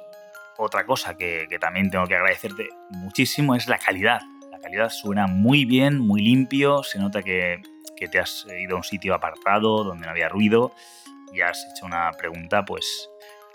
otra 0.58 0.84
cosa 0.84 1.16
que, 1.16 1.46
también 1.60 1.90
tengo 1.90 2.06
que 2.06 2.14
agradecerte 2.14 2.68
muchísimo 2.90 3.54
es 3.54 3.66
la 3.68 3.78
calidad. 3.78 4.20
La 4.50 4.58
calidad 4.58 4.90
suena 4.90 5.26
muy 5.26 5.64
bien, 5.64 5.98
muy 5.98 6.20
limpio, 6.20 6.82
se 6.82 6.98
nota 6.98 7.22
que, 7.22 7.62
que 7.96 8.08
te 8.08 8.18
has 8.18 8.46
ido 8.58 8.74
a 8.74 8.78
un 8.78 8.84
sitio 8.84 9.14
apartado 9.14 9.84
donde 9.84 10.04
no 10.04 10.10
había 10.10 10.28
ruido 10.28 10.72
y 11.32 11.40
has 11.40 11.66
hecho 11.72 11.86
una 11.86 12.10
pregunta 12.12 12.64
pues 12.64 13.09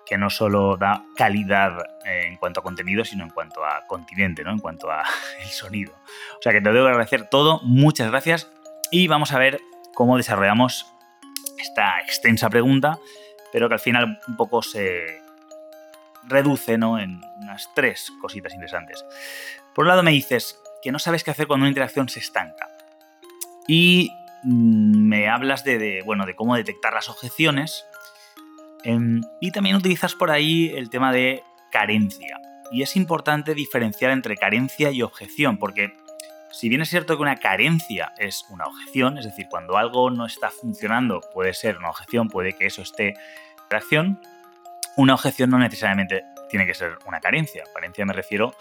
que 0.05 0.17
no 0.17 0.29
solo 0.29 0.77
da 0.77 1.03
calidad 1.15 1.77
eh, 2.05 2.27
en 2.27 2.37
cuanto 2.37 2.59
a 2.59 2.63
contenido, 2.63 3.03
sino 3.03 3.23
en 3.23 3.29
cuanto 3.29 3.65
a 3.65 3.85
continente, 3.87 4.43
¿no? 4.43 4.51
En 4.51 4.59
cuanto 4.59 4.91
a 4.91 5.03
el 5.41 5.47
sonido. 5.47 5.93
O 6.37 6.41
sea 6.41 6.51
que 6.51 6.61
te 6.61 6.71
debo 6.71 6.87
agradecer 6.87 7.27
todo, 7.29 7.59
muchas 7.63 8.09
gracias 8.09 8.51
y 8.91 9.07
vamos 9.07 9.31
a 9.31 9.39
ver 9.39 9.59
cómo 9.93 10.17
desarrollamos 10.17 10.85
esta 11.57 11.99
extensa 12.01 12.49
pregunta, 12.49 12.99
pero 13.51 13.67
que 13.67 13.75
al 13.75 13.79
final 13.79 14.19
un 14.27 14.35
poco 14.35 14.61
se 14.61 15.21
reduce 16.27 16.77
¿no? 16.77 16.99
en 16.99 17.21
unas 17.41 17.69
tres 17.73 18.11
cositas 18.21 18.53
interesantes. 18.53 19.03
Por 19.73 19.85
un 19.85 19.89
lado 19.89 20.03
me 20.03 20.11
dices 20.11 20.59
que 20.81 20.91
no 20.91 20.99
sabes 20.99 21.23
qué 21.23 21.31
hacer 21.31 21.47
cuando 21.47 21.63
una 21.63 21.69
interacción 21.69 22.09
se 22.09 22.19
estanca. 22.19 22.69
Y 23.67 24.11
mm, 24.43 25.07
me 25.07 25.29
hablas 25.29 25.63
de, 25.63 26.01
bueno, 26.05 26.25
de 26.25 26.35
cómo 26.35 26.55
detectar 26.55 26.93
las 26.93 27.09
objeciones. 27.09 27.85
Em, 28.85 29.21
y 29.41 29.51
también 29.51 29.75
utilizas 29.75 30.13
por 30.13 30.29
ahí 30.29 30.71
el 30.75 30.89
tema 30.89 31.11
de 31.11 31.43
carencia. 31.71 32.39
Y 32.71 32.83
es 32.83 32.95
importante 32.95 33.55
diferenciar 33.55 34.11
entre 34.11 34.37
carencia 34.37 34.91
y 34.91 35.01
objeción, 35.01 35.57
porque 35.57 35.93
si 36.51 36.69
bien 36.69 36.81
es 36.81 36.89
cierto 36.89 37.17
que 37.17 37.23
una 37.23 37.37
carencia 37.37 38.13
es 38.17 38.45
una 38.49 38.65
objeción, 38.65 39.17
es 39.17 39.25
decir, 39.25 39.47
cuando 39.49 39.77
algo 39.77 40.09
no 40.11 40.25
está 40.25 40.51
funcionando 40.51 41.19
puede 41.33 41.53
ser 41.53 41.77
una 41.77 41.89
objeción, 41.89 42.29
puede 42.29 42.53
que 42.53 42.67
eso 42.67 42.83
esté 42.83 43.09
en 43.09 43.15
reacción, 43.69 44.21
una 44.97 45.15
objeción 45.15 45.49
no 45.49 45.57
necesariamente 45.57 46.23
tiene 46.49 46.65
que 46.67 46.75
ser 46.75 46.97
una 47.07 47.19
carencia. 47.19 47.63
Carencia 47.73 48.05
me 48.05 48.13
refiero 48.13 48.55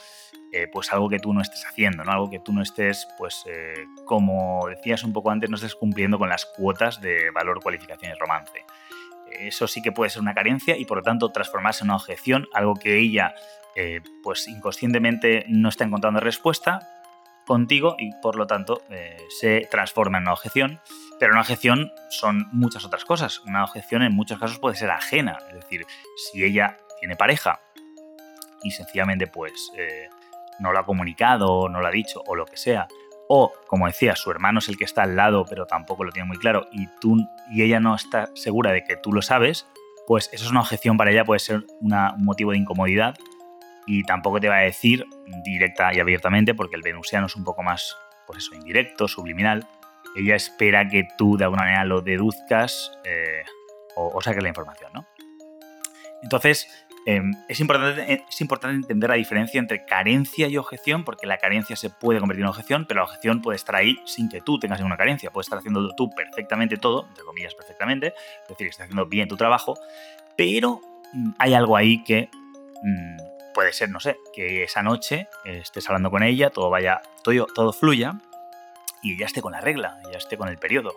eh, 0.53 0.69
pues 0.73 0.93
algo 0.93 1.09
que 1.09 1.19
tú 1.19 1.33
no 1.33 1.41
estés 1.43 1.65
haciendo, 1.67 2.05
¿no? 2.05 2.13
Algo 2.13 2.31
que 2.31 2.39
tú 2.39 2.53
no 2.53 2.63
estés, 2.63 3.09
pues, 3.19 3.43
eh, 3.47 3.75
como 4.05 4.67
decías 4.69 5.03
un 5.03 5.13
poco 5.13 5.31
antes, 5.31 5.51
no 5.51 5.57
estés 5.57 5.75
cumpliendo 5.75 6.19
con 6.19 6.29
las 6.29 6.47
cuotas 6.47 7.01
de 7.01 7.31
valor, 7.31 7.61
cualificación 7.61 8.13
y 8.13 8.15
romance. 8.15 8.65
Eso 9.41 9.67
sí 9.69 9.83
que 9.83 9.93
puede 9.93 10.11
ser 10.11 10.23
una 10.23 10.35
carencia 10.35 10.77
y 10.77 10.85
por 10.85 10.99
lo 10.99 11.03
tanto 11.03 11.31
transformarse 11.31 11.85
en 11.85 11.91
una 11.91 11.97
objeción, 11.97 12.49
algo 12.53 12.75
que 12.75 12.99
ella 12.99 13.35
eh, 13.77 14.01
pues 14.23 14.49
inconscientemente 14.49 15.45
no 15.49 15.69
está 15.69 15.85
encontrando 15.85 16.21
respuesta, 16.21 16.89
contigo 17.45 17.97
y 17.99 18.13
por 18.23 18.37
lo 18.37 18.47
tanto 18.47 18.83
eh, 18.91 19.17
se 19.29 19.69
transforma 19.71 20.19
en 20.19 20.25
una 20.25 20.33
objeción. 20.33 20.81
Pero 21.19 21.33
una 21.33 21.43
objeción 21.43 21.93
son 22.11 22.49
muchas 22.53 22.85
otras 22.85 23.05
cosas. 23.05 23.41
Una 23.41 23.65
objeción 23.65 24.03
en 24.03 24.15
muchos 24.15 24.39
casos 24.39 24.59
puede 24.59 24.77
ser 24.77 24.91
ajena. 24.91 25.39
Es 25.49 25.55
decir, 25.55 25.87
si 26.17 26.45
ella 26.45 26.77
tiene 26.99 27.17
pareja 27.17 27.61
y 28.63 28.71
sencillamente 28.71 29.27
pues 29.27 29.71
eh, 29.77 30.09
no 30.59 30.73
lo 30.73 30.79
ha 30.79 30.87
comunicado, 30.87 31.69
no 31.69 31.81
lo 31.81 31.87
ha 31.87 31.91
dicho 31.91 32.23
o 32.27 32.35
lo 32.35 32.47
que 32.47 32.57
sea, 32.57 32.89
o 33.29 33.53
como 33.67 33.87
decía, 33.87 34.17
su 34.17 34.31
hermano 34.31 34.59
es 34.59 34.69
el 34.69 34.77
que 34.77 34.85
está 34.85 35.03
al 35.03 35.17
lado 35.17 35.45
pero 35.49 35.67
tampoco 35.67 36.05
lo 36.05 36.13
tiene 36.13 36.29
muy 36.29 36.39
claro 36.39 36.67
y, 36.73 36.87
tú, 37.01 37.17
y 37.51 37.63
ella 37.63 37.81
no 37.81 37.95
está 37.95 38.31
segura 38.35 38.73
de 38.73 38.85
que 38.85 38.97
tú 38.97 39.13
lo 39.13 39.23
sabes, 39.23 39.67
pues 40.07 40.29
eso 40.33 40.45
es 40.45 40.51
una 40.51 40.61
objeción 40.61 40.97
para 40.97 41.11
ella, 41.11 41.25
puede 41.25 41.41
ser 41.41 41.65
un 41.81 41.95
motivo 42.19 42.53
de 42.53 42.59
incomodidad 42.59 43.15
y 43.87 44.03
tampoco 44.05 44.41
te 44.41 44.49
va 44.49 44.57
a 44.57 44.61
decir 44.61 45.05
directa 45.45 45.93
y 45.95 46.01
abiertamente 46.01 46.55
porque 46.55 46.77
el 46.77 46.83
venusiano 46.83 47.27
es 47.27 47.37
un 47.37 47.45
poco 47.45 47.63
más, 47.63 47.97
pues 48.27 48.39
eso, 48.39 48.55
indirecto, 48.55 49.09
subliminal. 49.09 49.67
Ella 50.17 50.37
espera 50.37 50.89
que 50.89 51.09
tú 51.19 51.37
de 51.37 51.45
alguna 51.45 51.65
manera 51.65 51.85
lo 51.85 52.01
deduzcas 52.01 52.93
eh, 53.05 53.43
o, 53.97 54.21
saques 54.21 54.43
la 54.43 54.49
información, 54.49 54.91
¿no? 54.95 55.07
Entonces, 56.23 56.84
em, 57.07 57.33
es, 57.49 57.61
importante, 57.61 58.25
es 58.29 58.41
importante 58.41 58.77
entender 58.77 59.11
la 59.11 59.17
diferencia 59.17 59.59
entre 59.59 59.85
carencia 59.85 60.49
y 60.49 60.57
objeción, 60.57 61.05
porque 61.05 61.27
la 61.27 61.39
carencia 61.39 61.77
se 61.77 61.91
puede 61.91 62.21
convertir 62.21 62.45
en 62.45 62.49
objeción, 62.49 62.87
pero 62.87 63.01
la 63.01 63.05
objeción 63.05 63.43
puede 63.43 63.57
estar 63.57 63.77
ahí 63.77 63.99
sin 64.05 64.29
que 64.29 64.41
tú 64.41 64.59
tengas 64.59 64.79
ninguna 64.79 64.97
carencia. 64.97 65.31
Puedes 65.31 65.47
estar 65.47 65.59
haciendo 65.59 65.95
tú 65.95 66.11
perfectamente 66.11 66.77
todo, 66.77 67.07
entre 67.09 67.25
comillas 67.25 67.55
perfectamente, 67.55 68.09
es 68.43 68.49
decir, 68.49 68.67
estás 68.69 68.85
haciendo 68.85 69.07
bien 69.07 69.29
tu 69.29 69.37
trabajo, 69.37 69.75
pero 70.37 70.81
mm, 71.13 71.31
hay 71.39 71.55
algo 71.55 71.77
ahí 71.77 72.03
que 72.05 72.29
mm, 72.83 73.53
puede 73.55 73.73
ser, 73.73 73.91
no 73.91 74.01
sé, 74.01 74.17
que 74.35 74.65
esa 74.65 74.83
noche 74.83 75.29
estés 75.45 75.89
hablando 75.89 76.11
con 76.11 76.23
ella, 76.23 76.51
todo 76.51 76.71
vaya, 76.71 77.01
todo, 77.23 77.47
todo 77.47 77.73
fluya 77.73 78.21
y 79.03 79.15
ella 79.15 79.27
esté 79.27 79.41
con 79.41 79.53
la 79.53 79.61
regla, 79.61 79.99
ella 80.09 80.19
esté 80.19 80.37
con 80.37 80.49
el 80.49 80.59
periodo. 80.59 80.95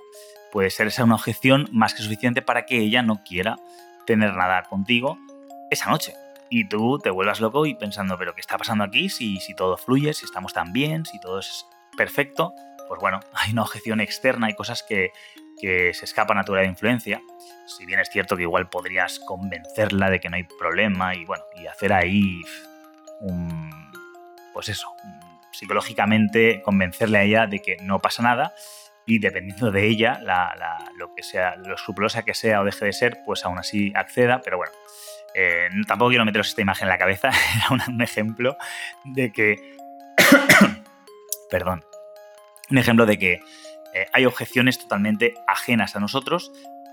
Puede 0.51 0.69
ser 0.69 0.87
esa 0.87 1.03
una 1.03 1.15
objeción 1.15 1.67
más 1.71 1.93
que 1.93 2.01
suficiente 2.01 2.41
para 2.41 2.65
que 2.65 2.77
ella 2.77 3.03
no 3.03 3.21
quiera 3.23 3.57
tener 4.05 4.33
nada 4.33 4.63
contigo 4.63 5.17
esa 5.71 5.89
noche. 5.89 6.13
Y 6.49 6.67
tú 6.69 6.97
te 6.99 7.09
vuelvas 7.09 7.41
loco 7.41 7.65
y 7.65 7.75
pensando, 7.75 8.17
pero 8.17 8.33
¿qué 8.33 8.41
está 8.41 8.57
pasando 8.57 8.83
aquí? 8.83 9.09
Si, 9.09 9.39
si 9.39 9.53
todo 9.53 9.77
fluye, 9.77 10.13
si 10.13 10.25
estamos 10.25 10.53
tan 10.53 10.71
bien, 10.71 11.05
si 11.05 11.19
todo 11.19 11.39
es 11.39 11.65
perfecto, 11.97 12.53
pues 12.87 12.99
bueno, 13.01 13.19
hay 13.33 13.51
una 13.51 13.63
objeción 13.63 13.99
externa, 13.99 14.47
hay 14.47 14.55
cosas 14.55 14.83
que, 14.87 15.11
que 15.59 15.93
se 15.93 16.05
escapan 16.05 16.37
a 16.37 16.43
tu 16.43 16.53
de 16.53 16.65
influencia 16.65 17.21
si 17.67 17.85
bien 17.85 17.99
es 17.99 18.09
cierto 18.09 18.35
que 18.35 18.43
igual 18.43 18.69
podrías 18.69 19.19
convencerla 19.19 20.09
de 20.09 20.19
que 20.19 20.29
no 20.29 20.37
hay 20.37 20.43
problema 20.43 21.15
y 21.15 21.25
bueno, 21.25 21.43
y 21.55 21.67
hacer 21.67 21.93
ahí 21.93 22.41
un, 23.19 23.69
pues 24.53 24.69
eso, 24.69 24.87
psicológicamente 25.51 26.61
convencerle 26.63 27.17
a 27.17 27.23
ella 27.23 27.47
de 27.47 27.59
que 27.59 27.77
no 27.81 27.99
pasa 27.99 28.23
nada 28.23 28.53
y 29.05 29.19
dependiendo 29.19 29.71
de 29.71 29.85
ella, 29.85 30.19
lo 30.97 31.13
que 31.13 31.23
sea, 31.23 31.55
lo 31.55 31.75
escrupulosa 31.75 32.23
que 32.23 32.33
sea 32.33 32.61
o 32.61 32.65
deje 32.65 32.85
de 32.85 32.93
ser, 32.93 33.19
pues 33.25 33.45
aún 33.45 33.57
así 33.57 33.91
acceda, 33.95 34.41
pero 34.41 34.57
bueno, 34.57 34.73
eh, 35.39 35.69
tampoco 35.85 36.09
quiero 36.09 36.25
meteros 36.25 36.47
esta 36.47 36.63
imagen 36.63 36.87
en 36.87 36.89
la 36.89 36.97
cabeza, 36.97 37.29
era 37.55 37.83
un, 37.87 38.01
ejemplo 38.01 38.57
de 39.03 39.31
que, 39.31 39.77
perdón, 41.51 41.85
un 42.71 42.77
ejemplo 42.79 43.05
de 43.05 43.19
que 43.19 43.33
eh, 43.93 44.07
hay 44.13 44.25
objeciones 44.25 44.79
totalmente 44.79 45.35
ajenas 45.47 45.95
a 45.95 45.99
nosotros 45.99 46.51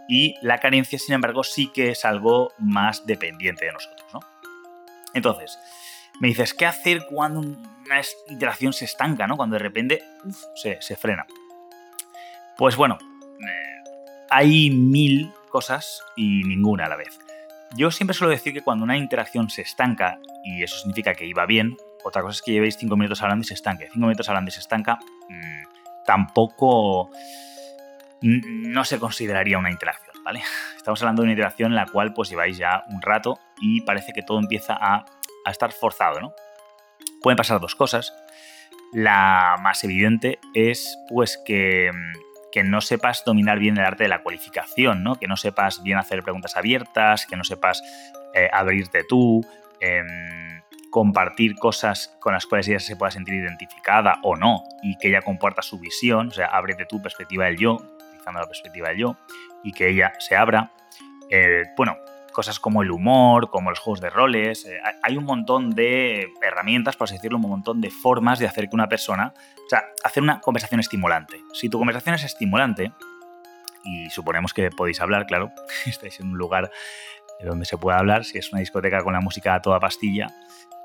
y 0.08 0.36
la 0.42 0.58
carencia, 0.58 0.98
sin 0.98 1.14
embargo, 1.14 1.42
sí 1.42 1.70
que 1.72 1.92
es 1.92 2.04
algo 2.04 2.52
más 2.58 3.06
dependiente 3.06 3.64
de 3.64 3.72
nosotros. 3.72 4.06
¿no? 4.12 4.20
Entonces, 5.14 5.58
me 6.20 6.28
dices, 6.28 6.52
¿qué 6.52 6.66
hacer 6.66 7.06
cuando 7.08 7.40
una 7.40 8.02
interacción 8.28 8.74
se 8.74 8.84
estanca, 8.84 9.26
¿no? 9.26 9.38
cuando 9.38 9.54
de 9.54 9.60
repente 9.60 10.02
se, 10.54 10.96
frena? 10.96 11.24
Pues 12.58 12.76
bueno, 12.76 12.98
eh, 13.00 13.90
hay 14.28 14.68
mil 14.68 15.32
cosas 15.48 16.02
y 16.14 16.42
ninguna 16.44 16.84
a 16.84 16.88
la 16.90 16.96
vez. 16.96 17.18
Yo 17.76 17.90
siempre 17.90 18.14
suelo 18.14 18.30
decir 18.30 18.52
que 18.52 18.62
cuando 18.62 18.84
una 18.84 18.96
interacción 18.96 19.50
se 19.50 19.62
estanca, 19.62 20.18
y 20.44 20.62
eso 20.62 20.78
significa 20.78 21.14
que 21.14 21.26
iba 21.26 21.44
bien, 21.46 21.76
otra 22.04 22.22
cosa 22.22 22.36
es 22.36 22.42
que 22.42 22.52
llevéis 22.52 22.76
cinco 22.76 22.96
minutos 22.96 23.22
hablando 23.22 23.42
y 23.42 23.46
se 23.46 23.54
estanque. 23.54 23.88
Cinco 23.92 24.06
minutos 24.06 24.28
hablando 24.28 24.50
y 24.50 24.52
se 24.52 24.60
estanca, 24.60 24.98
mm, 25.28 26.04
tampoco 26.06 27.10
no 28.20 28.84
se 28.84 28.98
consideraría 28.98 29.58
una 29.58 29.70
interacción, 29.70 30.16
¿vale? 30.24 30.42
Estamos 30.76 31.00
hablando 31.02 31.22
de 31.22 31.26
una 31.26 31.32
interacción 31.32 31.72
en 31.72 31.76
la 31.76 31.86
cual 31.86 32.12
pues 32.14 32.30
lleváis 32.30 32.56
ya 32.56 32.84
un 32.88 33.02
rato 33.02 33.38
y 33.60 33.80
parece 33.82 34.12
que 34.12 34.22
todo 34.22 34.38
empieza 34.38 34.76
a, 34.78 35.04
estar 35.50 35.72
forzado, 35.72 36.20
¿no? 36.20 36.32
Pueden 37.22 37.36
pasar 37.36 37.60
dos 37.60 37.74
cosas. 37.74 38.14
La 38.92 39.56
más 39.60 39.84
evidente 39.84 40.38
es 40.54 40.98
pues 41.08 41.38
que, 41.44 41.90
no 42.62 42.80
sepas 42.80 43.24
dominar 43.24 43.58
bien 43.58 43.76
el 43.78 43.84
arte 43.84 44.04
de 44.04 44.08
la 44.08 44.22
cualificación, 44.22 45.02
¿no? 45.02 45.16
Que 45.16 45.26
no 45.26 45.36
sepas 45.36 45.82
bien 45.82 45.98
hacer 45.98 46.22
preguntas 46.22 46.56
abiertas, 46.56 47.26
que 47.26 47.36
no 47.36 47.44
sepas 47.44 47.82
eh, 48.34 48.48
abrirte 48.52 49.04
tú, 49.04 49.44
em, 49.80 50.60
compartir 50.90 51.56
cosas 51.56 52.16
con 52.20 52.34
las 52.34 52.46
cuales 52.46 52.68
ella 52.68 52.78
se 52.78 52.96
pueda 52.96 53.10
sentir 53.10 53.34
identificada 53.34 54.20
o 54.22 54.36
no, 54.36 54.62
y 54.82 54.96
que 54.98 55.08
ella 55.08 55.22
comparta 55.22 55.62
su 55.62 55.80
visión, 55.80 56.28
o 56.28 56.30
sea, 56.30 56.46
ábrete 56.46 56.86
tu 56.86 57.02
perspectiva 57.02 57.46
del 57.46 57.56
yo, 57.56 57.78
la 58.32 58.46
perspectiva 58.46 58.88
de 58.88 58.98
yo 58.98 59.16
y 59.62 59.72
que 59.72 59.88
ella 59.88 60.12
se 60.18 60.36
abra. 60.36 60.70
Eh, 61.30 61.64
bueno, 61.76 61.96
cosas 62.34 62.60
como 62.60 62.82
el 62.82 62.90
humor, 62.90 63.48
como 63.48 63.70
los 63.70 63.78
juegos 63.78 64.02
de 64.02 64.10
roles. 64.10 64.66
Eh, 64.66 64.78
hay 65.02 65.16
un 65.16 65.24
montón 65.24 65.70
de 65.70 66.28
herramientas, 66.42 66.96
por 66.96 67.06
así 67.06 67.14
decirlo, 67.14 67.38
un 67.38 67.48
montón 67.48 67.80
de 67.80 67.90
formas 67.90 68.38
de 68.38 68.46
hacer 68.46 68.68
que 68.68 68.76
una 68.76 68.88
persona, 68.88 69.32
o 69.64 69.68
sea, 69.70 69.84
hacer 70.04 70.22
una 70.22 70.40
conversación 70.40 70.80
estimulante. 70.80 71.40
Si 71.54 71.70
tu 71.70 71.78
conversación 71.78 72.14
es 72.14 72.24
estimulante, 72.24 72.92
y 73.84 74.10
suponemos 74.10 74.52
que 74.52 74.70
podéis 74.70 75.00
hablar, 75.00 75.26
claro, 75.26 75.52
estáis 75.86 76.20
en 76.20 76.28
un 76.28 76.38
lugar 76.38 76.70
donde 77.40 77.64
se 77.64 77.78
pueda 77.78 77.98
hablar. 77.98 78.24
Si 78.24 78.38
es 78.38 78.52
una 78.52 78.60
discoteca 78.60 79.02
con 79.02 79.12
la 79.12 79.20
música 79.20 79.54
a 79.54 79.62
toda 79.62 79.80
pastilla, 79.80 80.28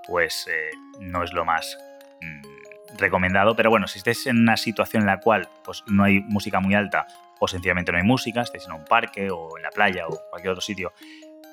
pues 0.08 0.48
eh, 0.48 0.70
no 1.00 1.24
es 1.24 1.34
lo 1.34 1.46
más 1.46 1.78
mm, 2.22 2.98
recomendado. 2.98 3.56
Pero 3.56 3.70
bueno, 3.70 3.88
si 3.88 4.00
estés 4.00 4.28
en 4.28 4.40
una 4.40 4.58
situación 4.58 5.04
en 5.04 5.08
la 5.08 5.20
cual 5.20 5.48
pues, 5.64 5.84
no 5.88 6.04
hay 6.04 6.22
música 6.22 6.60
muy 6.60 6.76
alta 6.76 7.08
o 7.40 7.48
sencillamente 7.48 7.92
no 7.92 7.98
hay 7.98 8.04
música, 8.04 8.42
estés 8.42 8.66
en 8.68 8.74
un 8.74 8.86
parque 8.86 9.30
o 9.32 9.58
en 9.58 9.64
la 9.64 9.70
playa 9.70 10.08
o 10.08 10.20
cualquier 10.30 10.52
otro 10.52 10.62
sitio, 10.62 10.92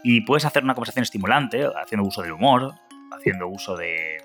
y 0.08 0.20
puedes 0.20 0.44
hacer 0.44 0.62
una 0.62 0.76
conversación 0.76 1.02
estimulante, 1.02 1.68
haciendo 1.82 2.06
uso 2.06 2.22
del 2.22 2.30
humor, 2.30 2.74
haciendo 3.10 3.48
uso 3.48 3.76
de, 3.76 4.22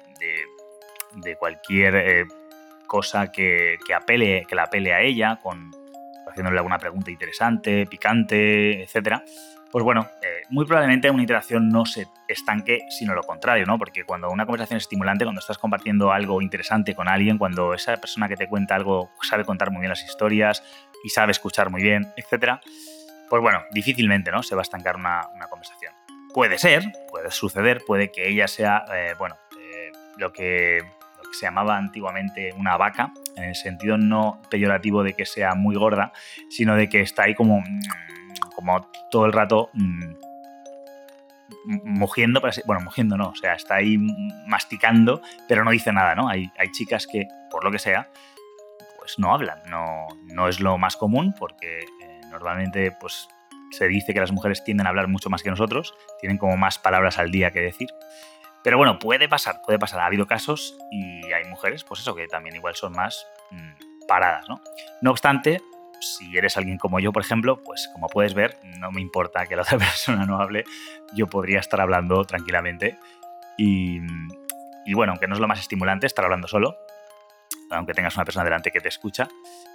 de, 1.15 1.35
cualquier 1.37 1.95
eh, 1.95 2.25
cosa 2.85 3.31
que, 3.31 3.79
que, 3.83 3.95
apele, 3.95 4.45
que 4.47 4.53
la 4.53 4.65
apele 4.65 4.93
a 4.93 5.01
ella, 5.01 5.39
con, 5.41 5.71
haciéndole 6.29 6.59
alguna 6.59 6.77
pregunta 6.77 7.09
interesante, 7.09 7.87
picante, 7.87 8.83
etcétera, 8.83 9.23
pues 9.71 9.83
bueno, 9.83 10.07
eh, 10.21 10.43
muy 10.51 10.65
probablemente 10.65 11.09
una 11.09 11.23
interacción 11.23 11.69
no 11.69 11.87
se 11.87 12.05
estanque, 12.27 12.81
sino 12.89 13.15
lo 13.15 13.23
contrario, 13.23 13.65
¿no? 13.65 13.79
Porque 13.79 14.03
cuando 14.03 14.29
una 14.29 14.45
conversación 14.45 14.77
es 14.77 14.83
estimulante, 14.83 15.25
cuando 15.25 15.39
estás 15.39 15.57
compartiendo 15.57 16.11
algo 16.11 16.43
interesante 16.43 16.93
con 16.93 17.07
alguien, 17.07 17.39
cuando 17.39 17.73
esa 17.73 17.97
persona 17.97 18.27
que 18.27 18.35
te 18.35 18.47
cuenta 18.47 18.75
algo 18.75 19.09
sabe 19.23 19.45
contar 19.45 19.71
muy 19.71 19.79
bien 19.79 19.89
las 19.89 20.03
historias 20.03 20.61
y 21.03 21.09
sabe 21.09 21.31
escuchar 21.31 21.71
muy 21.71 21.81
bien, 21.81 22.13
etcétera, 22.17 22.61
pues 23.31 23.41
bueno, 23.41 23.63
difícilmente, 23.71 24.29
¿no? 24.29 24.43
Se 24.43 24.55
va 24.55 24.61
a 24.61 24.63
estancar 24.63 24.97
una, 24.97 25.25
conversación. 25.49 25.93
Puede 26.33 26.57
ser, 26.57 26.83
puede 27.09 27.31
suceder, 27.31 27.81
puede 27.87 28.11
que 28.11 28.27
ella 28.27 28.45
sea, 28.49 28.83
eh, 28.93 29.15
bueno, 29.17 29.37
eh, 29.57 29.89
lo 30.17 30.33
que 30.33 30.79
se 31.31 31.45
llamaba 31.45 31.77
antiguamente 31.77 32.51
una 32.57 32.75
vaca, 32.75 33.13
en 33.37 33.45
el 33.45 33.55
sentido 33.55 33.97
no 33.97 34.41
peyorativo 34.49 35.01
de 35.01 35.13
que 35.13 35.25
sea 35.25 35.55
muy 35.55 35.77
gorda, 35.77 36.11
sino 36.49 36.75
de 36.75 36.89
que 36.89 36.99
está 36.99 37.23
ahí 37.23 37.33
como 37.33 37.63
como 38.53 38.85
todo 39.09 39.25
el 39.25 39.31
rato 39.31 39.69
mmm, 39.75 40.13
mugiendo, 41.85 42.41
bueno, 42.65 42.81
mugiendo 42.83 43.15
no, 43.15 43.29
o 43.29 43.35
sea, 43.35 43.53
está 43.53 43.75
ahí 43.75 43.97
masticando, 44.45 45.21
pero 45.47 45.63
no 45.63 45.71
dice 45.71 45.93
nada, 45.93 46.15
¿no? 46.15 46.27
Hay, 46.27 46.51
hay 46.57 46.69
chicas 46.71 47.07
que, 47.07 47.29
por 47.49 47.63
lo 47.63 47.71
que 47.71 47.79
sea, 47.79 48.09
pues 48.99 49.17
no 49.19 49.33
hablan, 49.33 49.61
no, 49.69 50.09
no 50.25 50.49
es 50.49 50.59
lo 50.59 50.77
más 50.77 50.97
común 50.97 51.33
porque 51.39 51.85
normalmente 52.31 52.91
pues 52.99 53.27
se 53.71 53.87
dice 53.87 54.13
que 54.13 54.19
las 54.19 54.31
mujeres 54.31 54.63
tienden 54.63 54.87
a 54.87 54.89
hablar 54.89 55.07
mucho 55.07 55.29
más 55.29 55.43
que 55.43 55.49
nosotros, 55.49 55.93
tienen 56.19 56.37
como 56.37 56.57
más 56.57 56.79
palabras 56.79 57.17
al 57.19 57.31
día 57.31 57.51
que 57.51 57.61
decir. 57.61 57.89
Pero 58.63 58.77
bueno, 58.77 58.99
puede 58.99 59.27
pasar, 59.27 59.61
puede 59.65 59.79
pasar. 59.79 60.01
Ha 60.01 60.05
habido 60.05 60.27
casos 60.27 60.77
y 60.91 61.31
hay 61.31 61.45
mujeres, 61.45 61.83
pues 61.83 62.01
eso, 62.01 62.15
que 62.15 62.27
también 62.27 62.55
igual 62.55 62.75
son 62.75 62.93
más 62.93 63.25
mm, 63.49 64.07
paradas, 64.07 64.47
¿no? 64.49 64.61
No 65.01 65.11
obstante, 65.11 65.61
si 66.01 66.37
eres 66.37 66.57
alguien 66.57 66.77
como 66.77 66.99
yo, 66.99 67.11
por 67.11 67.23
ejemplo, 67.23 67.61
pues 67.63 67.89
como 67.93 68.07
puedes 68.07 68.33
ver, 68.33 68.57
no 68.79 68.91
me 68.91 69.01
importa 69.01 69.45
que 69.47 69.55
la 69.55 69.61
otra 69.61 69.77
persona 69.77 70.25
no 70.25 70.41
hable, 70.41 70.63
yo 71.13 71.27
podría 71.27 71.59
estar 71.59 71.79
hablando 71.81 72.23
tranquilamente. 72.25 72.97
Y, 73.57 73.99
bueno, 74.93 75.13
aunque 75.13 75.27
no 75.27 75.35
es 75.35 75.39
lo 75.39 75.47
más 75.47 75.59
estimulante 75.59 76.07
estar 76.07 76.25
hablando 76.25 76.47
solo, 76.47 76.75
aunque 77.69 77.93
tengas 77.93 78.15
una 78.15 78.25
persona 78.25 78.43
delante 78.43 78.71
que 78.71 78.81
te 78.81 78.87
escucha, 78.87 79.27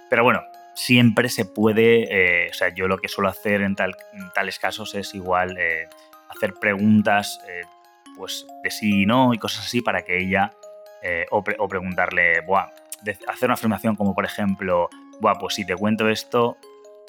pero 0.09 0.23
bueno, 0.23 0.43
siempre 0.77 1.27
se 1.29 1.43
puede, 1.43 2.03
eh, 2.45 2.49
o 2.51 2.53
sea, 2.53 2.69
yo 2.69 2.87
lo 2.87 2.99
que 2.99 3.07
suelo 3.07 3.29
hacer 3.29 3.61
en, 3.61 3.75
tales 3.75 4.59
casos 4.59 4.93
es 4.93 5.15
igual 5.15 5.57
eh, 5.57 5.89
hacer 6.29 6.53
preguntas, 6.53 7.41
eh, 7.49 7.63
pues 8.15 8.45
de 8.63 8.69
sí 8.69 9.01
y 9.01 9.05
no 9.07 9.33
y 9.33 9.39
cosas 9.39 9.65
así 9.65 9.81
para 9.81 10.03
que 10.03 10.19
ella, 10.19 10.53
o, 11.31 11.43
preguntarle, 11.43 12.41
Buah, 12.41 12.69
hacer 13.27 13.47
una 13.47 13.55
afirmación 13.55 13.95
como 13.95 14.13
por 14.13 14.25
ejemplo, 14.25 14.87
Buah, 15.19 15.39
pues 15.39 15.55
si 15.55 15.65
te 15.65 15.75
cuento 15.75 16.09
esto, 16.09 16.57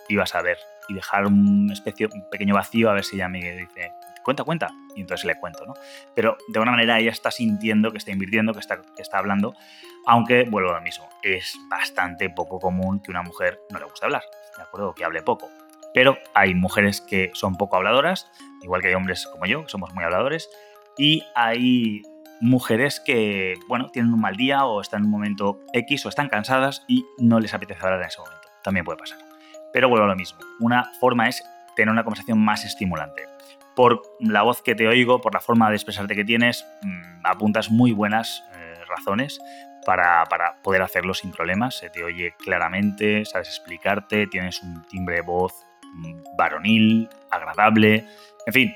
ibas 0.08 0.34
a 0.34 0.40
ver. 0.40 0.56
Y 0.88 0.94
dejar 0.94 1.26
un, 1.26 1.70
especie, 1.70 2.06
un 2.06 2.24
pequeño 2.30 2.54
vacío 2.54 2.88
a 2.88 2.94
ver 2.94 3.04
si 3.04 3.16
ella 3.16 3.28
me 3.28 3.40
dice, 3.40 3.92
cuenta, 4.28 4.44
cuenta. 4.44 4.68
Y 4.94 5.00
entonces 5.00 5.24
le 5.24 5.36
cuento, 5.36 5.64
¿no? 5.64 5.72
Pero 6.14 6.36
de 6.48 6.58
alguna 6.58 6.72
manera 6.72 6.98
ella 6.98 7.10
está 7.10 7.30
sintiendo 7.30 7.90
que 7.92 7.96
está 7.96 8.10
invirtiendo, 8.10 8.52
que 8.52 8.60
está, 8.60 8.82
que 8.82 9.00
está 9.00 9.16
hablando, 9.16 9.54
aunque, 10.04 10.44
vuelvo 10.44 10.68
a 10.70 10.74
lo 10.74 10.82
mismo, 10.82 11.08
es 11.22 11.56
bastante 11.70 12.28
poco 12.28 12.58
común 12.58 13.00
que 13.00 13.10
una 13.10 13.22
mujer 13.22 13.58
no 13.70 13.78
le 13.78 13.86
guste 13.86 14.04
hablar, 14.04 14.22
¿de 14.54 14.62
acuerdo? 14.62 14.94
Que 14.94 15.06
hable 15.06 15.22
poco. 15.22 15.48
Pero 15.94 16.18
hay 16.34 16.54
mujeres 16.54 17.00
que 17.00 17.30
son 17.32 17.56
poco 17.56 17.76
habladoras, 17.76 18.30
igual 18.62 18.82
que 18.82 18.88
hay 18.88 18.94
hombres 18.94 19.26
como 19.32 19.46
yo, 19.46 19.64
que 19.64 19.70
somos 19.70 19.94
muy 19.94 20.04
habladores, 20.04 20.50
y 20.98 21.24
hay 21.34 22.02
mujeres 22.42 23.00
que, 23.00 23.54
bueno, 23.66 23.88
tienen 23.88 24.12
un 24.12 24.20
mal 24.20 24.36
día 24.36 24.66
o 24.66 24.82
están 24.82 25.00
en 25.00 25.06
un 25.06 25.12
momento 25.12 25.60
X 25.72 26.04
o 26.04 26.10
están 26.10 26.28
cansadas 26.28 26.84
y 26.86 27.06
no 27.16 27.40
les 27.40 27.54
apetece 27.54 27.80
hablar 27.82 28.00
en 28.00 28.08
ese 28.08 28.20
momento. 28.20 28.46
También 28.62 28.84
puede 28.84 28.98
pasar. 28.98 29.18
Pero 29.72 29.88
vuelvo 29.88 30.04
a 30.04 30.08
lo 30.08 30.16
mismo. 30.16 30.38
Una 30.60 30.84
forma 31.00 31.28
es 31.28 31.42
tener 31.76 31.90
una 31.90 32.04
conversación 32.04 32.38
más 32.38 32.64
estimulante. 32.64 33.22
Por 33.78 34.02
la 34.18 34.42
voz 34.42 34.60
que 34.60 34.74
te 34.74 34.88
oigo, 34.88 35.20
por 35.20 35.32
la 35.32 35.40
forma 35.40 35.68
de 35.70 35.76
expresarte 35.76 36.16
que 36.16 36.24
tienes, 36.24 36.66
mm, 36.82 37.20
apuntas 37.22 37.70
muy 37.70 37.92
buenas 37.92 38.42
eh, 38.56 38.74
razones 38.88 39.38
para, 39.86 40.24
poder 40.64 40.82
hacerlo 40.82 41.14
sin 41.14 41.30
problemas. 41.30 41.78
Se 41.78 41.88
te 41.88 42.02
oye 42.02 42.34
claramente, 42.38 43.24
sabes 43.24 43.46
explicarte, 43.46 44.26
tienes 44.26 44.64
un 44.64 44.82
timbre 44.88 45.14
de 45.14 45.20
voz 45.20 45.64
mm, 45.94 46.36
varonil, 46.36 47.08
agradable, 47.30 48.04
en 48.46 48.52
fin, 48.52 48.74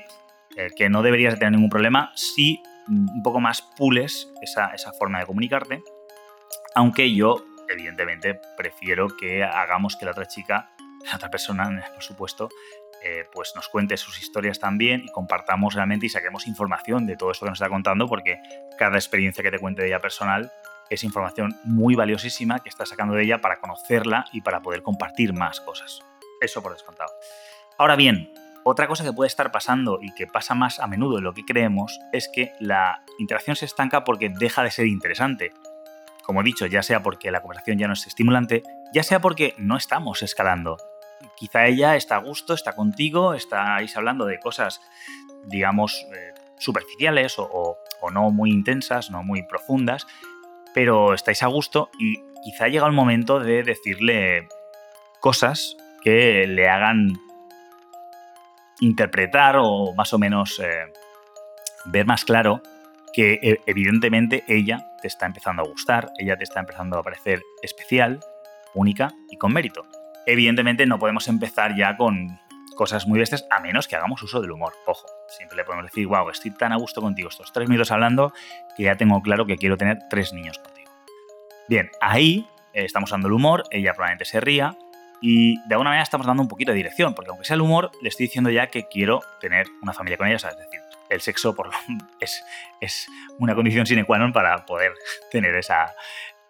eh, 0.55 0.69
que 0.73 0.87
no 0.87 1.01
deberías 1.01 1.37
tener 1.37 1.51
ningún 1.51 1.69
problema 1.69 2.13
si 2.15 2.63
un 2.87 3.23
poco 3.23 3.41
más 3.41 3.61
pules 3.61 4.31
esa, 4.41 4.71
forma 4.97 5.19
de 5.19 5.25
comunicarte, 5.25 5.83
aunque 6.75 7.13
yo, 7.13 7.43
evidentemente, 7.67 8.39
prefiero 8.55 9.09
que 9.09 9.43
hagamos 9.43 9.97
que 9.97 10.05
la 10.05 10.11
otra 10.11 10.27
chica, 10.27 10.69
la 11.09 11.17
otra 11.17 11.29
persona, 11.29 11.83
por 11.93 12.03
supuesto, 12.03 12.47
eh, 13.03 13.25
pues 13.31 13.53
nos 13.55 13.67
cuente 13.67 13.97
sus 13.97 14.19
historias 14.21 14.59
también 14.59 15.03
y 15.05 15.11
compartamos 15.11 15.73
realmente 15.73 16.05
y 16.05 16.09
saquemos 16.09 16.47
información 16.47 17.05
de 17.05 17.17
todo 17.17 17.31
esto 17.31 17.45
que 17.45 17.49
nos 17.49 17.59
está 17.59 17.69
contando, 17.69 18.07
porque 18.07 18.39
cada 18.77 18.95
experiencia 18.95 19.43
que 19.43 19.51
te 19.51 19.59
cuente 19.59 19.81
de 19.81 19.89
ella 19.89 19.99
personal 19.99 20.51
es 20.89 21.03
información 21.03 21.55
muy 21.63 21.95
valiosísima 21.95 22.59
que 22.59 22.69
está 22.69 22.85
sacando 22.85 23.15
de 23.15 23.23
ella 23.23 23.41
para 23.41 23.59
conocerla 23.59 24.25
y 24.31 24.41
para 24.41 24.61
poder 24.61 24.83
compartir 24.83 25.33
más 25.33 25.59
cosas. 25.59 26.01
Eso 26.39 26.61
por 26.61 26.73
descontado. 26.73 27.11
Ahora 27.77 27.95
bien, 27.95 28.31
otra 28.63 28.87
cosa 28.87 29.03
que 29.03 29.11
puede 29.11 29.27
estar 29.27 29.51
pasando 29.51 29.99
y 30.01 30.13
que 30.13 30.27
pasa 30.27 30.55
más 30.55 30.79
a 30.79 30.87
menudo 30.87 31.17
de 31.17 31.21
lo 31.21 31.33
que 31.33 31.43
creemos 31.43 31.99
es 32.13 32.29
que 32.33 32.53
la 32.59 33.03
interacción 33.19 33.55
se 33.55 33.65
estanca 33.65 34.03
porque 34.03 34.29
deja 34.29 34.63
de 34.63 34.71
ser 34.71 34.87
interesante. 34.87 35.51
Como 36.23 36.39
he 36.39 36.43
dicho, 36.45 36.65
ya 36.67 36.83
sea 36.83 37.03
porque 37.03 37.31
la 37.31 37.41
conversación 37.41 37.77
ya 37.77 37.87
no 37.87 37.93
es 37.93 38.07
estimulante, 38.07 38.63
ya 38.93 39.03
sea 39.03 39.19
porque 39.19 39.53
no 39.57 39.75
estamos 39.75 40.21
escalando. 40.21 40.77
Quizá 41.43 41.65
ella 41.65 41.97
está 41.97 42.15
a 42.15 42.19
gusto, 42.19 42.53
está 42.53 42.71
contigo, 42.71 43.33
estáis 43.33 43.97
hablando 43.97 44.23
de 44.23 44.39
cosas, 44.39 44.79
digamos, 45.43 46.07
eh, 46.15 46.33
superficiales 46.57 47.35
o, 47.37 47.77
no 48.13 48.31
muy 48.31 48.49
intensas, 48.49 49.11
no 49.11 49.23
muy 49.23 49.43
profundas, 49.43 50.07
pero 50.73 51.13
estáis 51.13 51.43
a 51.43 51.47
gusto 51.47 51.89
y 51.99 52.15
quizá 52.45 52.69
llega 52.69 52.87
el 52.87 52.93
momento 52.93 53.41
de 53.41 53.61
decirle 53.61 54.47
cosas 55.19 55.75
que 56.01 56.47
le 56.47 56.69
hagan 56.69 57.11
interpretar 58.79 59.57
o 59.59 59.93
más 59.95 60.13
o 60.13 60.19
menos 60.19 60.61
eh, 60.63 60.93
ver 61.83 62.05
más 62.05 62.23
claro 62.23 62.61
que 63.11 63.33
e, 63.43 63.59
evidentemente 63.65 64.45
ella 64.47 64.87
te 65.01 65.09
está 65.09 65.25
empezando 65.25 65.61
a 65.61 65.67
gustar, 65.67 66.09
ella 66.19 66.37
te 66.37 66.45
está 66.45 66.61
empezando 66.61 66.97
a 66.97 67.03
parecer 67.03 67.41
especial, 67.61 68.21
única 68.73 69.11
y 69.29 69.35
con 69.35 69.51
mérito. 69.51 69.85
Evidentemente 70.25 70.85
no 70.85 70.99
podemos 70.99 71.27
empezar 71.27 71.75
ya 71.75 71.97
con 71.97 72.39
cosas 72.75 73.07
muy 73.07 73.19
bestias 73.19 73.45
a 73.51 73.59
menos 73.59 73.87
que 73.87 73.95
hagamos 73.95 74.21
uso 74.23 74.41
del 74.41 74.51
humor. 74.51 74.73
Ojo, 74.85 75.05
siempre 75.27 75.57
le 75.57 75.63
podemos 75.63 75.85
decir, 75.85 76.07
wow, 76.07 76.29
estoy 76.29 76.51
tan 76.51 76.71
a 76.73 76.77
gusto 76.77 77.01
contigo 77.01 77.29
estos 77.29 77.51
tres 77.51 77.69
minutos 77.69 77.91
hablando 77.91 78.33
que 78.75 78.83
ya 78.83 78.95
tengo 78.95 79.21
claro 79.21 79.45
que 79.45 79.57
quiero 79.57 79.77
tener 79.77 79.99
tres 80.09 80.33
niños 80.33 80.57
contigo. 80.59 80.91
Bien, 81.67 81.89
ahí 82.01 82.47
eh, 82.73 82.85
estamos 82.85 83.09
usando 83.09 83.27
el 83.27 83.33
humor, 83.33 83.63
ella 83.71 83.93
probablemente 83.93 84.25
se 84.25 84.39
ría, 84.39 84.75
y 85.21 85.57
de 85.67 85.75
alguna 85.75 85.91
manera 85.91 86.03
estamos 86.03 86.27
dando 86.27 86.43
un 86.43 86.49
poquito 86.49 86.71
de 86.71 86.77
dirección, 86.77 87.13
porque 87.13 87.29
aunque 87.29 87.45
sea 87.45 87.55
el 87.55 87.61
humor, 87.61 87.91
le 88.01 88.09
estoy 88.09 88.25
diciendo 88.25 88.49
ya 88.49 88.67
que 88.67 88.87
quiero 88.89 89.21
tener 89.39 89.67
una 89.81 89.93
familia 89.93 90.17
con 90.17 90.27
ella, 90.27 90.35
es 90.35 90.57
decir, 90.57 90.81
el 91.09 91.21
sexo 91.21 91.55
es, 92.19 92.43
es 92.81 93.07
una 93.39 93.55
condición 93.55 93.85
sine 93.85 94.03
qua 94.03 94.17
non 94.17 94.33
para 94.33 94.65
poder 94.65 94.91
tener 95.31 95.55
esa, 95.55 95.95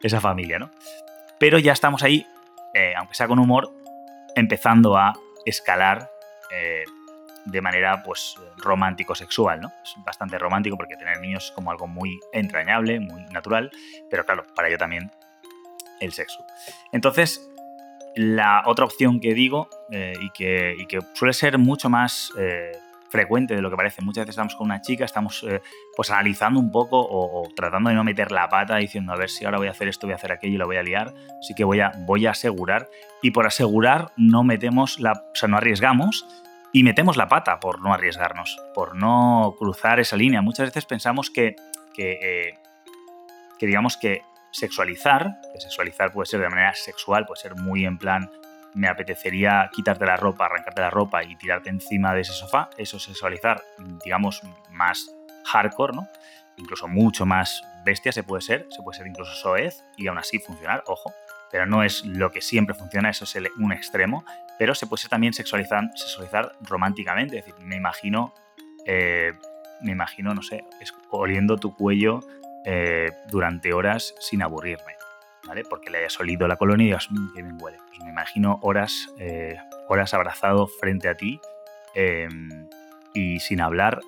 esa 0.01 0.19
familia, 0.19 0.57
¿no? 0.57 0.71
Pero 1.37 1.59
ya 1.59 1.73
estamos 1.73 2.01
ahí, 2.01 2.25
eh, 2.73 2.93
aunque 2.97 3.15
sea 3.15 3.27
con 3.27 3.39
humor, 3.39 3.69
empezando 4.35 4.97
a 4.97 5.13
escalar 5.45 6.09
eh, 6.51 6.83
de 7.45 7.61
manera 7.61 8.01
pues 8.03 8.35
romántico-sexual, 8.57 9.61
¿no? 9.61 9.71
Es 9.83 9.95
bastante 10.05 10.37
romántico 10.39 10.77
porque 10.77 10.95
tener 10.95 11.19
niños 11.19 11.45
es 11.45 11.51
como 11.51 11.71
algo 11.71 11.87
muy 11.87 12.19
entrañable, 12.31 12.99
muy 12.99 13.23
natural, 13.25 13.69
pero 14.09 14.25
claro, 14.25 14.45
para 14.55 14.69
ello 14.69 14.77
también 14.77 15.11
el 15.99 16.13
sexo. 16.13 16.45
Entonces, 16.91 17.49
la 18.15 18.63
otra 18.65 18.85
opción 18.85 19.19
que 19.19 19.33
digo 19.33 19.69
eh, 19.91 20.13
y, 20.21 20.29
que, 20.31 20.99
suele 21.13 21.33
ser 21.33 21.57
mucho 21.57 21.89
más 21.89 22.31
frecuente 23.13 23.55
de 23.55 23.61
lo 23.61 23.69
que 23.69 23.77
parece, 23.77 24.01
muchas 24.01 24.23
veces 24.23 24.31
estamos 24.31 24.55
con 24.55 24.65
una 24.65 24.81
chica, 24.81 25.05
estamos 25.05 25.45
eh, 25.47 25.61
pues 25.95 26.09
analizando 26.09 26.59
un 26.59 26.71
poco 26.71 26.97
o, 26.99 27.47
tratando 27.55 27.91
de 27.91 27.95
no 27.95 28.03
meter 28.03 28.31
la 28.31 28.49
pata 28.49 28.77
diciendo 28.77 29.13
a 29.13 29.15
ver 29.15 29.29
si 29.29 29.45
ahora 29.45 29.59
voy 29.59 29.67
a 29.67 29.71
hacer 29.71 29.87
esto, 29.87 30.07
voy 30.07 30.13
a 30.13 30.15
hacer 30.15 30.31
aquello 30.31 30.55
y 30.55 30.57
lo 30.57 30.65
voy 30.65 30.77
a 30.77 30.81
liar, 30.81 31.13
así 31.39 31.53
que 31.53 31.63
voy 31.63 31.79
a, 31.79 31.91
voy 32.07 32.25
a 32.25 32.31
asegurar. 32.31 32.89
Y 33.21 33.29
por 33.29 33.45
asegurar 33.45 34.11
no 34.17 34.43
metemos 34.43 34.99
la, 34.99 35.11
o 35.11 35.35
sea, 35.35 35.47
no 35.47 35.57
arriesgamos 35.57 36.25
y 36.71 36.81
metemos 36.81 37.15
la 37.15 37.27
pata 37.27 37.59
por 37.59 37.81
no 37.81 37.93
arriesgarnos, 37.93 38.59
por 38.73 38.95
no 38.95 39.53
cruzar 39.59 39.99
esa 39.99 40.17
línea. 40.17 40.41
Muchas 40.41 40.69
veces 40.69 40.85
pensamos 40.85 41.29
que, 41.29 41.55
que, 41.93 42.13
eh, 42.13 42.57
que 43.59 43.67
digamos 43.67 43.95
que 43.95 44.23
sexualizar, 44.49 45.37
que 45.53 45.61
sexualizar 45.61 46.11
puede 46.11 46.25
ser 46.25 46.39
de 46.41 46.49
manera 46.49 46.73
sexual, 46.73 47.27
puede 47.27 47.41
ser 47.41 47.55
muy 47.55 47.85
en 47.85 47.99
plan, 47.99 48.31
me 48.75 48.87
apetecería 48.87 49.69
quitarte 49.73 50.05
la 50.05 50.17
ropa, 50.17 50.45
arrancarte 50.45 50.81
la 50.81 50.89
ropa 50.89 51.23
y 51.23 51.35
tirarte 51.35 51.69
encima 51.69 52.13
de 52.13 52.21
ese 52.21 52.33
sofá, 52.33 52.69
eso 52.77 52.97
es 52.97 53.03
sexualizar, 53.03 53.61
digamos, 54.03 54.41
más 54.71 55.09
hardcore, 55.45 55.93
¿no? 55.93 56.07
Incluso 56.57 56.87
mucho 56.87 57.25
más 57.25 57.61
bestia 57.85 58.11
se 58.11 58.23
puede 58.23 58.41
ser, 58.41 58.67
se 58.69 58.81
puede 58.81 58.97
ser 58.97 59.07
incluso 59.07 59.33
soez 59.33 59.83
y 59.97 60.07
aún 60.07 60.17
así 60.17 60.39
funcionar, 60.39 60.83
ojo, 60.87 61.11
pero 61.51 61.65
no 61.65 61.83
es 61.83 62.05
lo 62.05 62.31
que 62.31 62.41
siempre 62.41 62.73
funciona, 62.75 63.09
eso 63.09 63.25
es 63.25 63.35
un 63.57 63.71
extremo, 63.71 64.25
pero 64.57 64.73
se 64.75 64.87
puede 64.87 65.01
ser 65.01 65.09
también 65.09 65.33
sexualizar, 65.33 65.83
sexualizar 65.95 66.53
románticamente, 66.61 67.37
es 67.37 67.45
decir, 67.45 67.63
me 67.63 67.75
imagino, 67.75 68.33
eh, 68.85 69.33
me 69.81 69.91
imagino, 69.91 70.33
no 70.33 70.41
sé, 70.41 70.63
oliendo 71.09 71.57
tu 71.57 71.75
cuello 71.75 72.21
eh, 72.65 73.11
durante 73.27 73.73
horas 73.73 74.15
sin 74.19 74.41
aburrirme, 74.41 74.95
Porque 75.69 75.89
le 75.89 75.99
hayas 75.99 76.19
olido 76.19 76.47
la 76.47 76.55
colonia 76.55 76.83
y 76.83 76.87
digas, 76.87 77.07
mmm, 77.11 77.33
qué 77.33 77.41
bien 77.41 77.57
huele. 77.59 77.77
Pues 77.87 77.99
me 78.01 78.09
imagino 78.09 78.59
horas, 78.61 79.09
eh, 79.19 79.57
horas 79.87 80.13
abrazado 80.13 80.67
frente 80.67 81.09
a 81.09 81.15
ti 81.15 81.39
em, 81.95 82.67
y 83.13 83.39
sin 83.39 83.61
hablar, 83.61 83.99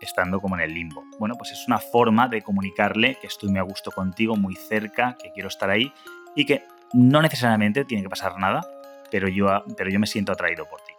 estando 0.00 0.40
como 0.40 0.56
en 0.56 0.62
el 0.62 0.74
limbo. 0.74 1.04
Bueno, 1.18 1.36
pues 1.36 1.52
es 1.52 1.66
una 1.66 1.78
forma 1.78 2.28
de 2.28 2.42
comunicarle 2.42 3.16
que 3.20 3.26
estoy 3.26 3.50
muy 3.50 3.58
a 3.58 3.62
gusto 3.62 3.90
contigo, 3.90 4.36
muy 4.36 4.56
cerca, 4.56 5.16
que 5.22 5.30
quiero 5.32 5.48
estar 5.48 5.70
ahí 5.70 5.92
y 6.34 6.46
que 6.46 6.64
no 6.92 7.22
necesariamente 7.22 7.84
tiene 7.84 8.02
que 8.02 8.08
pasar 8.08 8.38
nada, 8.38 8.66
pero 9.10 9.28
yo, 9.28 9.64
pero 9.76 9.90
yo 9.90 9.98
me 9.98 10.06
siento 10.06 10.32
atraído 10.32 10.68
por 10.68 10.80
ti. 10.82 10.92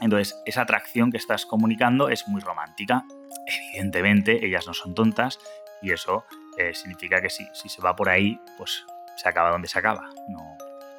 Entonces, 0.00 0.40
esa 0.46 0.62
atracción 0.62 1.10
que 1.10 1.16
estás 1.16 1.44
comunicando 1.44 2.08
es 2.08 2.28
muy 2.28 2.40
romántica. 2.40 3.04
Evidentemente, 3.46 4.44
ellas 4.46 4.66
no 4.66 4.74
son 4.74 4.94
tontas 4.94 5.40
y 5.82 5.90
eso 5.90 6.24
eh, 6.58 6.74
significa 6.74 7.22
que 7.22 7.30
si, 7.30 7.46
si 7.52 7.68
se 7.68 7.80
va 7.80 7.94
por 7.94 8.08
ahí, 8.08 8.40
pues 8.56 8.84
se 9.16 9.28
acaba 9.28 9.50
donde 9.50 9.68
se 9.68 9.78
acaba. 9.78 10.10
No, 10.28 10.56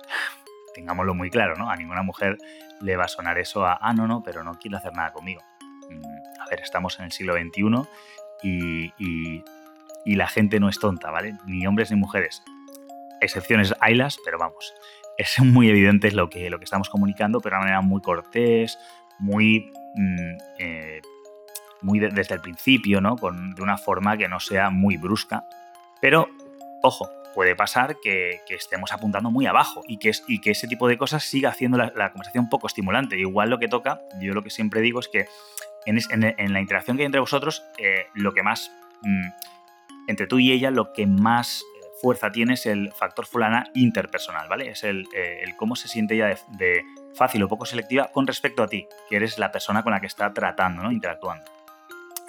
tengámoslo 0.73 1.13
muy 1.13 1.29
claro, 1.29 1.55
¿no? 1.55 1.69
A 1.69 1.75
ninguna 1.75 2.01
mujer 2.01 2.37
le 2.79 2.95
va 2.95 3.03
a 3.03 3.07
sonar 3.09 3.37
eso 3.37 3.65
a, 3.65 3.77
ah, 3.81 3.93
no, 3.93 4.07
no, 4.07 4.23
pero 4.23 4.43
no 4.43 4.57
quiero 4.57 4.77
hacer 4.77 4.93
nada 4.93 5.11
conmigo. 5.11 5.41
Mm, 5.89 6.41
a 6.41 6.49
ver, 6.49 6.61
estamos 6.61 6.97
en 6.99 7.05
el 7.05 7.11
siglo 7.11 7.33
XXI 7.33 7.87
y, 8.41 8.93
y, 8.97 9.43
la 10.15 10.27
gente 10.27 10.59
no 10.59 10.69
es 10.69 10.79
tonta, 10.79 11.11
¿vale? 11.11 11.35
Ni 11.45 11.67
hombres 11.67 11.91
ni 11.91 11.97
mujeres. 11.97 12.41
Excepciones 13.21 13.75
haylas, 13.79 14.17
pero 14.23 14.37
vamos, 14.37 14.73
es 15.17 15.39
muy 15.39 15.69
evidente 15.69 16.11
lo 16.11 16.29
que, 16.29 16.49
lo 16.49 16.57
que 16.57 16.63
estamos 16.63 16.89
comunicando, 16.89 17.41
pero 17.41 17.55
de 17.55 17.57
una 17.57 17.65
manera 17.65 17.81
muy 17.81 18.01
cortés, 18.01 18.79
muy 19.19 19.71
mm, 19.95 20.37
eh, 20.57 21.01
muy 21.81 21.99
desde 21.99 22.35
el 22.35 22.41
principio, 22.41 23.01
¿no? 23.01 23.17
Con, 23.17 23.55
de 23.55 23.61
una 23.61 23.77
forma 23.77 24.17
que 24.17 24.27
no 24.27 24.39
sea 24.39 24.69
muy 24.69 24.97
brusca. 24.97 25.45
Pero, 26.01 26.29
ojo, 26.81 27.09
puede 27.33 27.55
pasar 27.55 27.97
que, 28.01 28.41
estemos 28.49 28.91
apuntando 28.91 29.31
muy 29.31 29.45
abajo 29.45 29.83
y 29.87 29.97
que, 29.97 30.11
y 30.27 30.41
que 30.41 30.51
ese 30.51 30.67
tipo 30.67 30.87
de 30.87 30.97
cosas 30.97 31.23
siga 31.23 31.49
haciendo 31.49 31.77
la, 31.77 32.11
conversación 32.11 32.49
poco 32.49 32.67
estimulante. 32.67 33.17
Igual 33.17 33.49
lo 33.49 33.59
que 33.59 33.67
toca, 33.67 34.01
yo 34.19 34.33
lo 34.33 34.43
que 34.43 34.49
siempre 34.49 34.81
digo 34.81 34.99
es 34.99 35.07
que 35.07 35.25
en, 35.85 36.53
la 36.53 36.61
interacción 36.61 36.97
que 36.97 37.03
hay 37.03 37.05
entre 37.05 37.21
vosotros, 37.21 37.63
eh, 37.77 38.07
lo 38.13 38.33
que 38.33 38.43
más, 38.43 38.71
mm, 39.01 39.27
entre 40.07 40.27
tú 40.27 40.39
y 40.39 40.51
ella, 40.51 40.71
lo 40.71 40.91
que 40.93 41.07
más 41.07 41.61
eh, 41.61 41.85
fuerza 42.01 42.31
tiene 42.31 42.55
es 42.55 42.65
el 42.65 42.91
factor 42.91 43.25
fulana 43.25 43.69
interpersonal, 43.73 44.47
¿vale? 44.49 44.69
Es 44.69 44.83
el, 44.83 45.07
eh, 45.15 45.43
cómo 45.57 45.75
se 45.75 45.87
siente 45.87 46.15
ella 46.15 46.37
de, 46.49 46.83
fácil 47.15 47.41
o 47.43 47.47
poco 47.47 47.65
selectiva 47.65 48.09
con 48.11 48.27
respecto 48.27 48.63
a 48.63 48.67
ti, 48.67 48.87
que 49.09 49.15
eres 49.15 49.39
la 49.39 49.51
persona 49.51 49.83
con 49.83 49.91
la 49.91 49.99
que 49.99 50.07
está 50.07 50.33
tratando, 50.33 50.83
¿no? 50.83 50.91
Interactuando 50.91 51.58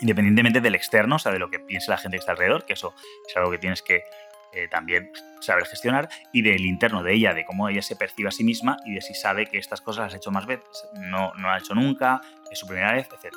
independientemente 0.00 0.60
del 0.60 0.74
externo, 0.74 1.16
o 1.16 1.18
sea, 1.18 1.32
de 1.32 1.38
lo 1.38 1.50
que 1.50 1.60
piense 1.60 1.90
la 1.90 1.98
gente 1.98 2.16
que 2.16 2.20
está 2.20 2.32
alrededor, 2.32 2.64
que 2.64 2.72
eso 2.72 2.94
es 3.28 3.36
algo 3.36 3.50
que 3.50 3.58
tienes 3.58 3.82
que 3.82 4.04
eh, 4.52 4.66
también 4.68 5.12
saber 5.40 5.64
gestionar, 5.64 6.08
y 6.32 6.42
del 6.42 6.66
interno 6.66 7.02
de 7.02 7.14
ella, 7.14 7.34
de 7.34 7.44
cómo 7.44 7.68
ella 7.68 7.82
se 7.82 7.96
percibe 7.96 8.28
a 8.28 8.32
sí 8.32 8.42
misma 8.42 8.78
y 8.84 8.94
de 8.94 9.00
si 9.00 9.14
sabe 9.14 9.46
que 9.46 9.58
estas 9.58 9.80
cosas 9.80 10.06
las 10.06 10.14
ha 10.14 10.16
hecho 10.16 10.30
más 10.30 10.46
veces, 10.46 10.88
no, 10.94 11.32
no 11.34 11.42
lo 11.42 11.50
ha 11.50 11.58
hecho 11.58 11.74
nunca, 11.74 12.20
es 12.50 12.58
su 12.58 12.66
primera 12.66 12.92
vez, 12.92 13.08
etc. 13.12 13.32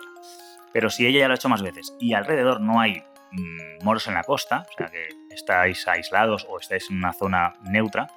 Pero 0.71 0.89
si 0.89 1.05
ella 1.05 1.19
ya 1.19 1.27
lo 1.27 1.33
ha 1.33 1.35
hecho 1.35 1.49
más 1.49 1.61
veces 1.61 1.93
y 1.99 2.13
alrededor 2.13 2.61
no 2.61 2.81
hay 2.81 3.03
mm, 3.31 3.83
moros 3.83 4.07
en 4.07 4.15
la 4.15 4.23
costa, 4.23 4.65
o 4.67 4.77
sea, 4.77 4.87
que 4.87 5.07
estáis 5.29 5.87
aislados 5.87 6.47
o 6.49 6.59
estáis 6.59 6.89
en 6.89 6.97
una 6.97 7.13
zona 7.13 7.53
neutra, 7.61 8.07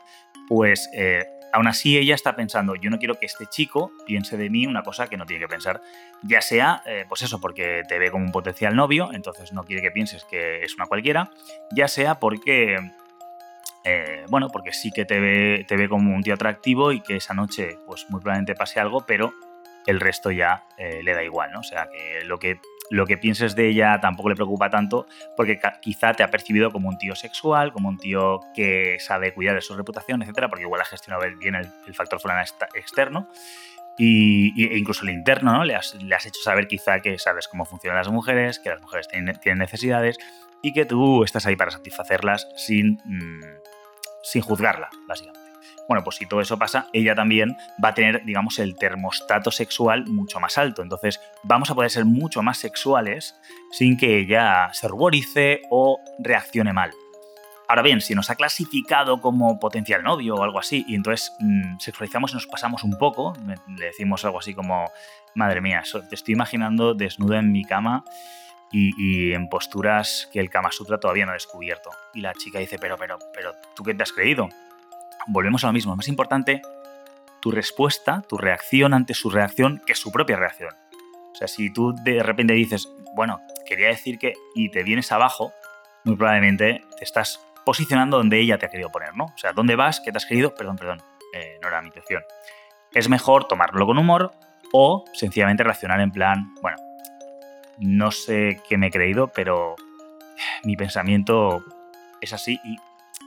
pues 0.49 0.89
eh, 0.95 1.25
Aún 1.53 1.69
así, 1.69 1.97
ella 1.97 2.15
está 2.15 2.37
pensando, 2.37 2.75
yo 2.75 2.91
no 2.91 2.99
quiero 2.99 3.15
que 3.15 3.27
este 3.27 3.47
chico 3.47 3.93
piense 4.05 4.37
de 4.37 4.51
mí 4.51 4.67
una 4.67 4.83
cosa 4.83 5.09
que 5.09 5.17
no 5.17 5.27
tiene 5.27 5.43
que 5.45 5.49
pensar. 5.49 5.81
Ya 6.23 6.41
sea, 6.41 6.83
eh, 6.87 7.05
pues 7.09 7.23
eso, 7.23 7.41
porque 7.41 7.83
te 7.89 7.99
ve 7.99 8.11
como 8.11 8.25
un 8.25 8.33
potencial 8.33 8.77
novio, 8.77 9.11
entonces 9.13 9.53
no 9.53 9.65
quiere 9.65 9.83
que 9.83 9.91
pienses 9.91 10.25
que 10.25 10.63
es 10.63 10.75
una 10.75 10.87
cualquiera, 10.87 11.31
ya 11.71 11.89
sea 11.89 12.17
porque, 12.17 12.79
eh, 13.85 14.25
bueno, 14.29 14.49
porque 14.51 14.73
sí 14.73 14.91
que 14.91 15.05
te 15.05 15.21
ve, 15.21 15.65
te 15.67 15.77
ve 15.77 15.89
como 15.89 16.15
un 16.15 16.23
tío 16.23 16.35
atractivo 16.35 16.93
y 16.93 17.01
que 17.01 17.17
esa 17.17 17.33
noche, 17.33 17.79
pues 17.87 18.07
muy 18.11 18.21
probablemente 18.21 18.55
pase 18.55 18.81
algo, 18.81 19.07
pero 19.07 19.33
el 19.87 20.01
resto 20.01 20.31
ya 20.31 20.65
eh, 20.77 21.01
le 21.03 21.15
da 21.15 21.23
igual, 21.23 21.53
¿no? 21.53 21.61
O 21.61 21.65
sea, 21.65 21.89
que 21.91 22.25
lo 22.25 22.39
que 22.39 22.61
lo 22.91 23.07
que 23.07 23.19
pienses 23.19 23.55
de 23.55 23.69
ella 23.69 23.99
tampoco 24.01 24.29
le 24.29 24.35
preocupa 24.35 24.71
tanto 24.71 25.07
porque 25.37 25.59
quizá 25.81 26.15
te 26.15 26.23
ha 26.23 26.31
percibido 26.31 26.71
como 26.71 26.89
un 26.89 26.99
tío 26.99 27.15
sexual, 27.15 27.73
como 27.73 27.89
un 27.89 27.99
tío 27.99 28.41
que 28.55 28.99
sabe 29.01 29.33
cuidar 29.33 29.55
de 29.55 29.61
su 29.61 29.77
reputación, 29.77 30.23
etcétera, 30.23 30.49
porque 30.49 30.65
igual 30.65 30.81
ha 30.81 30.85
gestionado 30.85 31.25
bien 31.39 31.55
el, 31.55 31.95
factor 31.95 32.21
fulano 32.21 32.43
externo. 32.75 33.29
Y, 33.99 34.63
e 34.63 34.77
incluso 34.77 35.05
el 35.05 35.11
interno, 35.11 35.53
¿no? 35.55 35.65
Le 35.65 35.75
has, 35.75 35.95
hecho 35.95 36.41
saber 36.45 36.69
quizá 36.69 37.01
que 37.01 37.19
sabes 37.19 37.49
cómo 37.49 37.65
funcionan 37.65 37.97
las 37.97 38.11
mujeres, 38.11 38.59
que 38.59 38.69
las 38.69 38.83
mujeres 38.83 39.09
tienen, 39.09 39.59
necesidades 39.59 40.19
y 40.63 40.75
que 40.75 40.85
tú 40.85 41.25
estás 41.25 41.47
ahí 41.47 41.57
para 41.57 41.71
satisfacerlas 41.71 42.47
sin, 42.57 43.01
mm, 43.05 43.41
sin 44.23 44.43
juzgarla, 44.43 44.91
básicamente. 45.09 45.46
Bueno, 45.89 46.03
pues 46.03 46.17
si 46.17 46.27
todo 46.27 46.41
eso 46.41 46.59
pasa, 46.59 46.89
ella 46.93 47.15
también 47.15 47.57
va 47.83 47.91
a 47.91 47.95
tener, 47.95 48.25
digamos, 48.25 48.59
el 48.59 48.77
termostato 48.77 49.51
sexual 49.51 50.07
mucho 50.07 50.41
más 50.41 50.59
alto. 50.59 50.83
Entonces, 50.83 51.21
vamos 51.45 51.71
a 51.71 51.75
poder 51.75 51.91
ser 51.91 52.05
mucho 52.05 52.43
más 52.43 52.59
sexuales 52.59 53.37
sin 53.71 53.97
que 53.97 54.19
ella 54.19 54.71
se 54.73 54.89
ruborice 54.89 55.63
o 55.71 56.01
reaccione 56.19 56.73
mal. 56.73 56.93
Ahora 57.69 57.83
bien, 57.83 58.01
si 58.01 58.15
nos 58.15 58.31
ha 58.31 58.37
clasificado 58.37 59.21
como 59.21 59.59
potencial 59.59 60.03
novio 60.03 60.37
o 60.37 60.43
algo 60.43 60.59
así, 60.59 60.85
y 60.87 60.95
entonces 60.95 61.33
mm, 61.41 61.79
sexualizamos 61.79 62.31
y 62.33 62.35
nos 62.35 62.47
pasamos 62.47 62.85
un 62.85 62.97
poco, 62.97 63.35
le 63.45 63.87
decimos 63.87 64.25
algo 64.25 64.39
así 64.39 64.55
como, 64.55 64.85
madre 65.35 65.61
mía, 65.61 65.83
te 66.09 66.15
estoy 66.15 66.35
imaginando 66.35 66.95
desnuda 66.95 67.41
en 67.41 67.51
mi 67.51 67.65
cama 67.65 68.05
y, 68.71 68.93
y, 68.99 69.33
en 69.33 69.49
posturas 69.49 70.29
que 70.33 70.41
el 70.41 70.51
Kama 70.51 70.71
Sutra 70.71 70.99
todavía 70.99 71.25
no 71.25 71.33
ha 71.33 71.35
descubierto. 71.35 71.91
Y 72.15 72.21
la 72.21 72.35
chica 72.35 72.59
dice, 72.59 72.79
pero, 72.79 72.97
pero, 72.97 73.19
pero, 73.33 73.55
¿tú 73.75 73.83
qué 73.83 73.95
te 73.95 74.03
has 74.03 74.13
creído? 74.13 74.49
Volvemos 75.27 75.65
a 75.65 75.69
lo 75.69 75.73
mismo. 75.73 75.93
Es 75.93 75.97
más 75.97 76.09
importante 76.09 76.63
tu 77.41 77.51
respuesta, 77.51 78.23
tu 78.29 78.39
reacción 78.39 78.95
ante 78.95 79.15
su 79.15 79.31
reacción 79.31 79.83
que 79.87 79.95
su 79.95 80.11
propia 80.11 80.37
reacción. 80.37 80.75
O 81.33 81.35
sea, 81.37 81.49
si 81.49 81.73
tú 81.73 81.95
de 82.03 82.23
repente 82.23 82.55
dices, 82.55 82.89
bueno, 83.15 83.41
quería 83.67 83.89
decir 83.89 84.19
que, 84.19 84.35
y 84.55 84.71
te 84.71 84.83
vienes 84.83 85.13
abajo, 85.13 85.53
muy 86.05 86.17
probablemente 86.17 86.83
te 86.99 87.05
estás 87.05 87.41
posicionando 87.65 88.17
donde 88.17 88.41
ella 88.41 88.59
te 88.59 88.67
ha 88.67 88.71
querido 88.71 88.91
poner, 88.91 89.15
¿no? 89.17 89.25
O 89.27 89.39
sea, 89.39 89.53
¿dónde 89.53 89.77
vas? 89.77 90.01
¿Qué 90.01 90.13
te 90.13 90.19
has 90.19 90.27
querido? 90.27 90.55
Perdón, 90.55 90.77
perdón, 90.77 91.03
eh, 91.35 91.59
no 91.61 91.69
era 91.69 91.83
mi 91.83 91.89
intención. 91.89 92.23
Es 92.93 93.09
mejor 93.09 93.49
tomarlo 93.49 93.87
con 93.87 93.99
humor 93.99 94.33
o 94.73 95.05
sencillamente 95.13 95.65
reaccionar 95.65 96.01
en 96.01 96.11
plan, 96.11 96.55
bueno, 96.63 96.79
no 97.79 98.11
sé 98.11 98.63
qué 98.69 98.79
me 98.79 98.87
he 98.87 98.91
creído, 98.91 99.29
pero 99.29 99.77
mi 100.65 100.77
pensamiento 100.77 101.63
es 102.21 102.33
así 102.33 102.59
y 102.65 102.77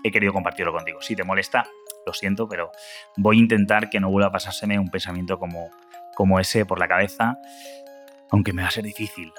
he 0.03 0.11
querido 0.11 0.33
compartirlo 0.33 0.71
contigo. 0.71 1.01
Si 1.01 1.15
te 1.15 1.23
molesta, 1.23 1.67
lo 2.09 2.13
siento, 2.13 2.47
pero 2.47 2.71
voy 3.17 3.37
a 3.37 3.39
intentar 3.39 3.89
que 3.89 3.99
no 3.99 4.09
vuelva 4.09 4.29
a 4.29 4.31
pasárseme 4.31 4.79
un 4.79 4.89
pensamiento 4.89 5.37
como, 5.39 5.69
como 6.15 6.39
ese 6.39 6.65
por 6.65 6.79
la 6.79 6.87
cabeza, 6.87 7.37
aunque 8.31 8.53
me 8.53 8.61
va 8.61 8.67
a 8.67 8.71
ser 8.71 8.83
difícil. 8.83 9.31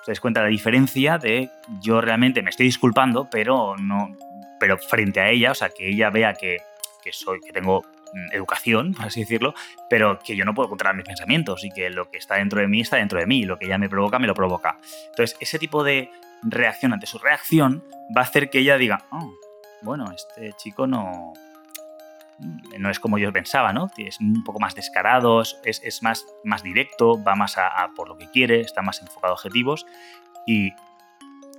¿Os 0.00 0.06
dais 0.06 0.20
cuenta 0.20 0.40
de 0.40 0.46
la 0.46 0.50
diferencia 0.50 1.18
de 1.18 1.50
yo 1.80 2.00
realmente 2.00 2.42
me 2.42 2.50
estoy 2.50 2.66
disculpando, 2.66 3.28
pero 3.30 3.76
no 3.76 4.16
pero 4.62 4.78
frente 4.78 5.18
a 5.18 5.28
ella, 5.28 5.50
o 5.50 5.54
sea, 5.56 5.70
que 5.70 5.88
ella 5.88 6.08
vea 6.10 6.34
que, 6.34 6.58
que 7.02 7.12
soy 7.12 7.40
que 7.40 7.52
tengo 7.52 7.82
mm, 8.12 8.32
educación, 8.32 8.94
por 8.94 9.06
así 9.06 9.18
decirlo, 9.18 9.54
pero 9.90 10.20
que 10.20 10.36
yo 10.36 10.44
no 10.44 10.54
puedo 10.54 10.68
controlar 10.68 10.94
mis 10.94 11.04
pensamientos 11.04 11.64
y 11.64 11.70
que 11.70 11.90
lo 11.90 12.08
que 12.08 12.18
está 12.18 12.36
dentro 12.36 12.60
de 12.60 12.68
mí 12.68 12.80
está 12.80 12.98
dentro 12.98 13.18
de 13.18 13.26
mí, 13.26 13.40
y 13.40 13.44
lo 13.44 13.58
que 13.58 13.66
ella 13.66 13.78
me 13.78 13.88
provoca 13.88 14.20
me 14.20 14.28
lo 14.28 14.34
provoca. 14.34 14.78
Entonces, 15.10 15.36
ese 15.40 15.58
tipo 15.58 15.82
de 15.82 16.10
reacción 16.44 16.92
ante 16.92 17.06
su 17.06 17.18
reacción 17.18 17.82
va 18.16 18.20
a 18.20 18.24
hacer 18.24 18.50
que 18.50 18.60
ella 18.60 18.76
diga, 18.76 19.04
oh, 19.10 19.34
bueno, 19.82 20.12
este 20.12 20.52
chico 20.52 20.86
no, 20.86 21.32
no 22.78 22.90
es 22.90 22.98
como 22.98 23.18
yo 23.18 23.32
pensaba, 23.32 23.72
¿no? 23.72 23.90
Es 23.96 24.20
un 24.20 24.44
poco 24.44 24.60
más 24.60 24.74
descarado, 24.74 25.42
es, 25.42 26.02
más, 26.02 26.26
directo, 26.62 27.22
va 27.22 27.34
más 27.34 27.58
a, 27.58 27.90
por 27.94 28.08
lo 28.08 28.16
que 28.16 28.30
quiere, 28.30 28.60
está 28.60 28.82
más 28.82 29.00
enfocado 29.00 29.32
a 29.32 29.34
objetivos 29.34 29.86
y 30.46 30.72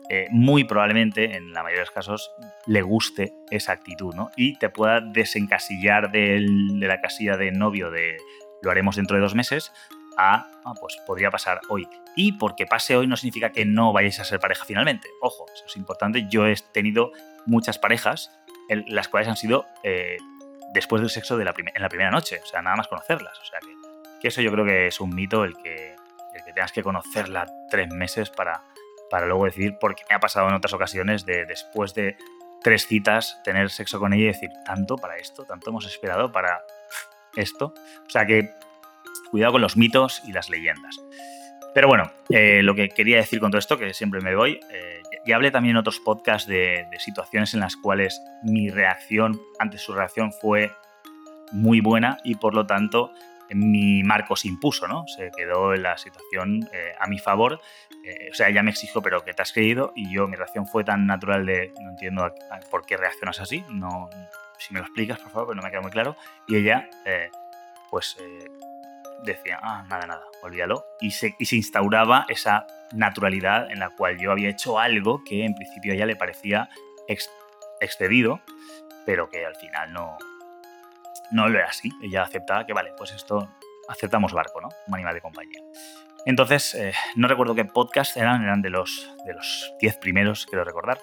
eh, 0.10 0.28
muy 0.32 0.64
probablemente, 0.66 1.38
en 1.38 1.54
la 1.54 1.64
mayoría 1.64 1.82
de 1.82 1.86
los 1.86 1.92
casos, 1.92 2.32
le 2.66 2.82
guste 2.82 3.34
esa 3.52 3.72
actitud, 3.72 4.14
¿no? 4.14 4.32
Y 4.36 4.58
te 4.58 4.70
pueda 4.70 5.00
desencasillar 5.00 6.12
de 6.12 6.40
la 6.42 7.00
casilla 7.02 7.38
de 7.38 7.52
novio 7.52 7.90
de 7.90 8.18
lo 8.62 8.72
haremos 8.72 8.96
dentro 8.96 9.16
de 9.16 9.22
dos 9.22 9.36
meses 9.36 9.72
a, 10.18 10.50
ah, 10.64 10.74
pues 10.80 10.98
podría 11.06 11.32
pasar 11.32 11.62
hoy. 11.70 11.88
Y 12.16 12.34
porque 12.34 12.66
pase 12.66 12.96
hoy 12.96 13.08
no 13.08 13.18
significa 13.18 13.52
que 13.52 13.66
no 13.66 13.94
vayáis 13.94 14.20
a 14.20 14.24
ser 14.24 14.40
pareja 14.40 14.66
finalmente. 14.66 15.08
Ojo, 15.22 15.46
eso 15.54 15.66
es 15.68 15.78
importante. 15.78 16.28
Yo 16.30 16.48
he 16.48 16.56
tenido 16.72 17.12
muchas 17.46 17.80
parejas, 17.80 18.32
las 18.70 19.08
cuales 19.08 19.28
han 19.28 19.36
sido 19.36 19.66
eh, 19.84 20.18
después 20.74 21.02
del 21.02 21.10
sexo 21.10 21.38
de 21.38 21.46
la 21.46 21.54
en 21.58 21.82
la 21.82 21.90
primera 21.90 22.12
noche, 22.12 22.40
o 22.44 22.46
sea, 22.46 22.62
nada 22.62 22.76
más 22.76 22.88
conocerlas. 22.88 23.38
O 23.40 23.46
sea, 23.46 23.60
que, 24.20 24.28
eso 24.28 24.42
yo 24.42 24.52
creo 24.52 24.66
que 24.66 24.88
es 24.88 25.00
un 25.00 25.14
mito 25.14 25.44
el 25.44 25.56
que, 25.58 25.96
el 26.34 26.44
que 26.44 26.54
tengas 26.54 26.72
que 26.72 26.84
conocerla 26.84 27.46
tres 27.70 27.90
meses 27.90 28.30
para, 28.30 28.62
para 29.10 29.26
luego 29.26 29.46
decidir, 29.46 29.78
porque 29.80 30.04
me 30.10 30.16
ha 30.16 30.20
pasado 30.20 30.48
en 30.48 30.56
otras 30.56 30.74
ocasiones 30.74 31.26
de 31.26 31.46
después 31.46 31.94
de 31.94 32.18
tres 32.64 32.88
citas 32.88 33.42
tener 33.44 33.70
sexo 33.70 34.00
con 34.00 34.14
ella 34.14 34.24
y 34.24 34.28
decir, 34.28 34.50
tanto 34.66 34.98
para 34.98 35.18
esto, 35.18 35.44
tanto 35.44 35.70
hemos 35.70 35.86
esperado 35.86 36.32
para 36.32 36.62
esto. 37.36 37.74
O 38.08 38.10
sea 38.10 38.26
que 38.26 38.52
cuidado 39.30 39.54
con 39.54 39.62
los 39.62 39.78
mitos 39.78 40.22
y 40.26 40.32
las 40.32 40.50
leyendas. 40.50 41.00
Pero 41.74 41.88
bueno, 41.88 42.12
eh, 42.30 42.62
lo 42.62 42.76
que 42.76 42.90
quería 42.90 43.18
decir 43.18 43.40
con 43.40 43.52
todo 43.52 43.60
esto, 43.60 43.78
que 43.78 43.94
siempre 43.94 44.22
me 44.22 44.36
voy, 44.36 44.60
eh, 44.72 45.02
ya 45.26 45.36
hablé 45.36 45.52
también 45.52 45.76
en 45.76 45.78
otros 45.80 46.00
podcasts 46.00 46.48
de, 46.48 46.88
situaciones 47.00 47.54
en 47.54 47.60
las 47.60 47.76
cuales 47.76 48.22
mi 48.44 48.70
reacción 48.70 49.40
ante 49.60 49.78
su 49.78 49.94
reacción 49.94 50.32
fue 50.32 50.72
muy 51.52 51.82
buena 51.82 52.18
y 52.24 52.36
por 52.36 52.56
lo 52.56 52.66
tanto 52.66 53.12
mi 53.50 54.04
marco 54.04 54.36
se 54.36 54.48
impuso, 54.48 54.88
¿no? 54.88 55.06
Se 55.08 55.30
quedó 55.36 55.74
en 55.74 55.84
la 55.84 55.98
situación 55.98 56.68
eh, 56.74 56.94
a 57.00 57.08
mi 57.08 57.20
favor. 57.20 57.54
o 57.54 58.34
sea, 58.34 58.50
ella 58.50 58.64
me 58.64 58.72
exigió, 58.72 59.02
pero 59.02 59.24
que 59.24 59.34
te 59.34 59.42
has 59.42 59.52
creído 59.52 59.94
y 59.96 60.12
yo, 60.12 60.28
mi 60.28 60.36
reacción 60.36 60.66
fue 60.66 60.84
tan 60.84 61.06
natural 61.06 61.46
de 61.46 61.72
no 61.82 61.92
entiendo 61.92 62.34
por 62.72 62.86
qué 62.86 62.98
reaccionas 62.98 63.40
así, 63.40 63.64
no, 63.70 64.10
si 64.58 64.74
me 64.74 64.80
lo 64.80 64.86
explicas, 64.86 65.20
por 65.20 65.32
favor, 65.32 65.48
pero 65.50 65.56
no 65.58 65.62
me 65.62 65.70
queda 65.70 65.82
muy 65.82 65.92
claro. 65.92 66.16
Y 66.48 66.56
ella, 66.56 66.90
pues 67.92 68.18
decía, 69.24 69.60
ah, 69.62 69.86
nada, 69.90 70.06
nada, 70.06 70.24
olvídalo. 70.42 70.86
Y 71.00 71.12
se, 71.12 71.36
y 71.40 71.46
se 71.46 71.56
instauraba 71.56 72.26
esa 72.30 72.68
naturalidad 72.94 73.72
en 73.72 73.80
la 73.80 73.90
cual 73.90 74.18
yo 74.20 74.32
había 74.32 74.50
hecho 74.50 74.80
algo 74.80 75.24
que 75.24 75.46
en 75.46 75.56
principio 75.56 75.92
a 75.92 75.96
ella 75.96 76.06
le 76.06 76.16
parecía 76.16 76.70
excedido, 77.80 78.42
pero 79.06 79.30
que 79.30 79.46
al 79.46 79.56
final 79.56 79.92
no, 79.92 80.18
no 81.32 81.50
lo 81.50 81.58
era 81.58 81.70
así. 81.70 81.92
Ella 82.02 82.24
aceptaba 82.24 82.66
que, 82.66 82.74
vale, 82.74 82.92
pues 82.98 83.12
esto 83.12 83.50
aceptamos 83.88 84.34
barco, 84.34 84.62
¿no? 84.62 84.70
Un 84.88 84.96
animal 84.96 85.14
de 85.14 85.22
compañía. 85.22 85.62
Entonces, 86.26 86.74
eh, 86.76 86.94
no 87.16 87.28
recuerdo 87.28 87.56
qué 87.56 87.66
podcast 87.66 88.16
eran, 88.16 88.44
eran 88.44 88.62
de 88.62 88.70
los, 88.70 89.14
de 89.26 89.34
los 89.34 89.74
diez 89.80 89.98
primeros, 89.98 90.46
quiero 90.46 90.64
recordar. 90.64 91.00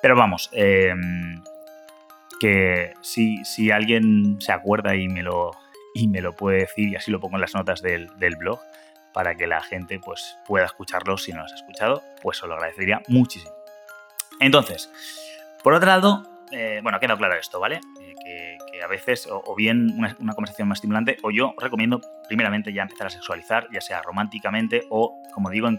Pero 0.00 0.16
vamos, 0.16 0.48
em, 0.52 1.42
que 2.40 2.94
si, 3.02 3.44
si, 3.44 3.70
alguien 3.70 4.40
se 4.40 4.52
acuerda 4.52 4.96
y 4.96 5.08
me 5.08 5.22
lo, 5.22 5.52
y 5.94 6.08
me 6.08 6.20
lo 6.20 6.34
puede 6.34 6.58
decir 6.58 6.88
y 6.88 6.96
así 6.96 7.10
lo 7.10 7.20
pongo 7.20 7.36
en 7.36 7.40
las 7.40 7.54
notas 7.54 7.80
del, 7.80 8.10
blog 8.36 8.60
para 9.14 9.36
que 9.36 9.46
la 9.46 9.62
gente 9.62 10.00
pues, 10.00 10.36
pueda 10.46 10.66
escucharlo 10.66 11.16
si 11.16 11.32
no 11.32 11.38
lo 11.38 11.44
has 11.44 11.52
escuchado, 11.52 12.02
pues 12.20 12.42
os 12.42 12.48
lo 12.48 12.56
agradecería 12.56 13.00
muchísimo. 13.08 13.54
Entonces, 14.40 14.90
por 15.62 15.72
otro 15.72 15.86
lado, 15.86 16.24
eh, 16.50 16.80
bueno, 16.82 16.98
queda 16.98 17.16
claro 17.16 17.34
esto, 17.36 17.60
¿vale? 17.60 17.80
Eh, 18.26 18.58
que, 18.70 18.82
a 18.82 18.88
veces, 18.88 19.28
o, 19.30 19.54
bien 19.54 19.94
una, 19.96 20.34
conversación 20.34 20.68
más 20.68 20.78
estimulante, 20.78 21.16
o 21.22 21.30
yo 21.30 21.54
recomiendo 21.58 22.00
primeramente 22.28 22.72
ya 22.72 22.82
empezar 22.82 23.06
a 23.06 23.10
sexualizar, 23.10 23.68
ya 23.72 23.80
sea 23.80 24.02
románticamente 24.02 24.82
o, 24.90 25.22
como 25.32 25.48
digo, 25.48 25.68
en, 25.68 25.78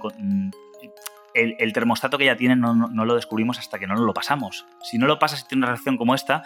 el, 1.35 1.73
termostato 1.73 2.17
que 2.17 2.25
ya 2.25 2.37
tiene 2.37 2.55
no, 2.55 2.87
lo 2.87 3.15
descubrimos 3.15 3.59
hasta 3.59 3.77
que 3.77 3.87
no 3.87 3.95
lo 3.95 4.13
pasamos. 4.13 4.65
Si 4.81 4.97
no 4.97 5.07
lo 5.07 5.19
pasas 5.19 5.41
y 5.41 5.47
tienes 5.47 5.63
una 5.63 5.73
reacción 5.73 5.97
como 5.97 6.15
esta, 6.15 6.43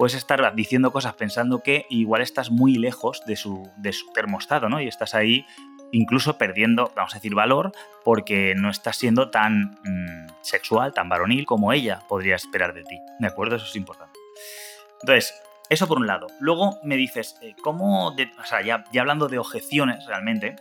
puedes 0.00 0.14
estar 0.14 0.54
diciendo 0.54 0.92
cosas 0.92 1.12
pensando 1.12 1.62
que 1.62 1.84
igual 1.90 2.22
estás 2.22 2.50
muy 2.50 2.76
lejos 2.76 3.22
de 3.26 3.36
su, 3.36 3.70
de 3.76 3.92
su 3.92 4.06
¿no? 4.70 4.80
Y 4.80 4.88
estás 4.88 5.14
ahí 5.14 5.44
incluso 5.92 6.38
perdiendo, 6.38 6.90
vamos 6.96 7.12
a 7.12 7.18
decir, 7.18 7.34
valor 7.34 7.72
porque 8.02 8.54
no 8.56 8.70
estás 8.70 8.96
siendo 8.96 9.28
tan 9.28 9.78
mm, 9.84 10.28
sexual, 10.40 10.94
tan 10.94 11.10
varonil 11.10 11.44
como 11.44 11.74
ella 11.74 12.00
podría 12.08 12.34
esperar 12.34 12.72
de 12.72 12.82
ti. 12.84 12.98
¿De 13.18 13.26
acuerdo? 13.26 13.56
Eso 13.56 13.66
es 13.66 13.76
importante. 13.76 14.18
Entonces, 15.02 15.34
eso 15.68 15.86
por 15.86 15.98
un 15.98 16.06
lado. 16.06 16.28
Luego 16.38 16.78
me 16.82 16.96
dices, 16.96 17.36
eh, 17.42 17.54
¿cómo, 17.62 18.06
o 18.06 18.44
sea, 18.46 18.62
ya, 18.62 18.84
ya 18.94 19.02
hablando 19.02 19.28
de 19.28 19.36
objeciones 19.36 20.06
realmente, 20.06 20.56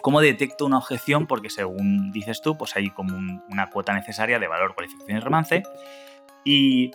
¿Cómo 0.00 0.22
detecto 0.22 0.64
una 0.64 0.78
objeción? 0.78 1.26
Porque 1.26 1.50
según 1.50 2.12
dices 2.12 2.40
tú, 2.40 2.56
pues 2.56 2.76
hay 2.76 2.88
como 2.90 3.16
una 3.50 3.68
cuota 3.68 3.92
necesaria 3.92 4.38
de 4.38 4.48
valor, 4.48 4.74
cualificación 4.74 5.18
y 5.18 5.20
romance. 5.20 5.62
Y, 6.44 6.92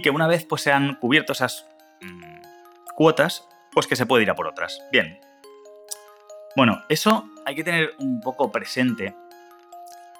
que 0.00 0.10
una 0.10 0.26
vez 0.26 0.44
pues 0.44 0.62
se 0.62 0.72
han 0.72 0.94
cubierto 0.96 1.32
esas 1.32 1.66
mm, 2.00 2.94
cuotas, 2.94 3.48
pues 3.72 3.86
que 3.86 3.96
se 3.96 4.06
puede 4.06 4.22
ir 4.22 4.30
a 4.30 4.34
por 4.34 4.46
otras. 4.46 4.80
Bien. 4.90 5.18
Bueno, 6.56 6.82
eso 6.88 7.28
hay 7.44 7.54
que 7.54 7.64
tener 7.64 7.94
un 7.98 8.20
poco 8.20 8.52
presente 8.52 9.14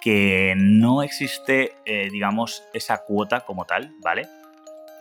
que 0.01 0.55
no 0.57 1.03
existe, 1.03 1.77
eh, 1.85 2.09
digamos, 2.11 2.65
esa 2.73 3.05
cuota 3.05 3.41
como 3.41 3.65
tal, 3.67 3.95
¿vale? 4.01 4.27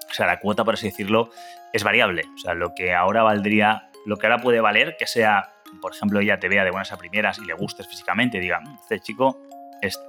O 0.09 0.13
sea, 0.13 0.27
la 0.27 0.39
cuota, 0.39 0.63
por 0.63 0.75
así 0.75 0.87
decirlo, 0.87 1.31
es 1.73 1.83
variable. 1.83 2.23
O 2.35 2.37
sea, 2.37 2.53
lo 2.53 2.75
que 2.75 2.93
ahora 2.93 3.23
valdría, 3.23 3.89
lo 4.05 4.17
que 4.17 4.27
ahora 4.27 4.41
puede 4.41 4.59
valer, 4.59 4.95
que 4.99 5.07
sea 5.07 5.53
por 5.79 5.93
ejemplo, 5.93 6.19
ella 6.19 6.39
te 6.39 6.49
vea 6.49 6.63
de 6.63 6.71
buenas 6.71 6.91
a 6.91 6.97
primeras 6.97 7.37
y 7.37 7.45
le 7.45 7.53
gustes 7.53 7.87
físicamente 7.87 8.37
y 8.37 8.41
diga, 8.41 8.59
mm, 8.59 8.77
este 8.81 8.99
chico 8.99 9.39
es, 9.81 9.99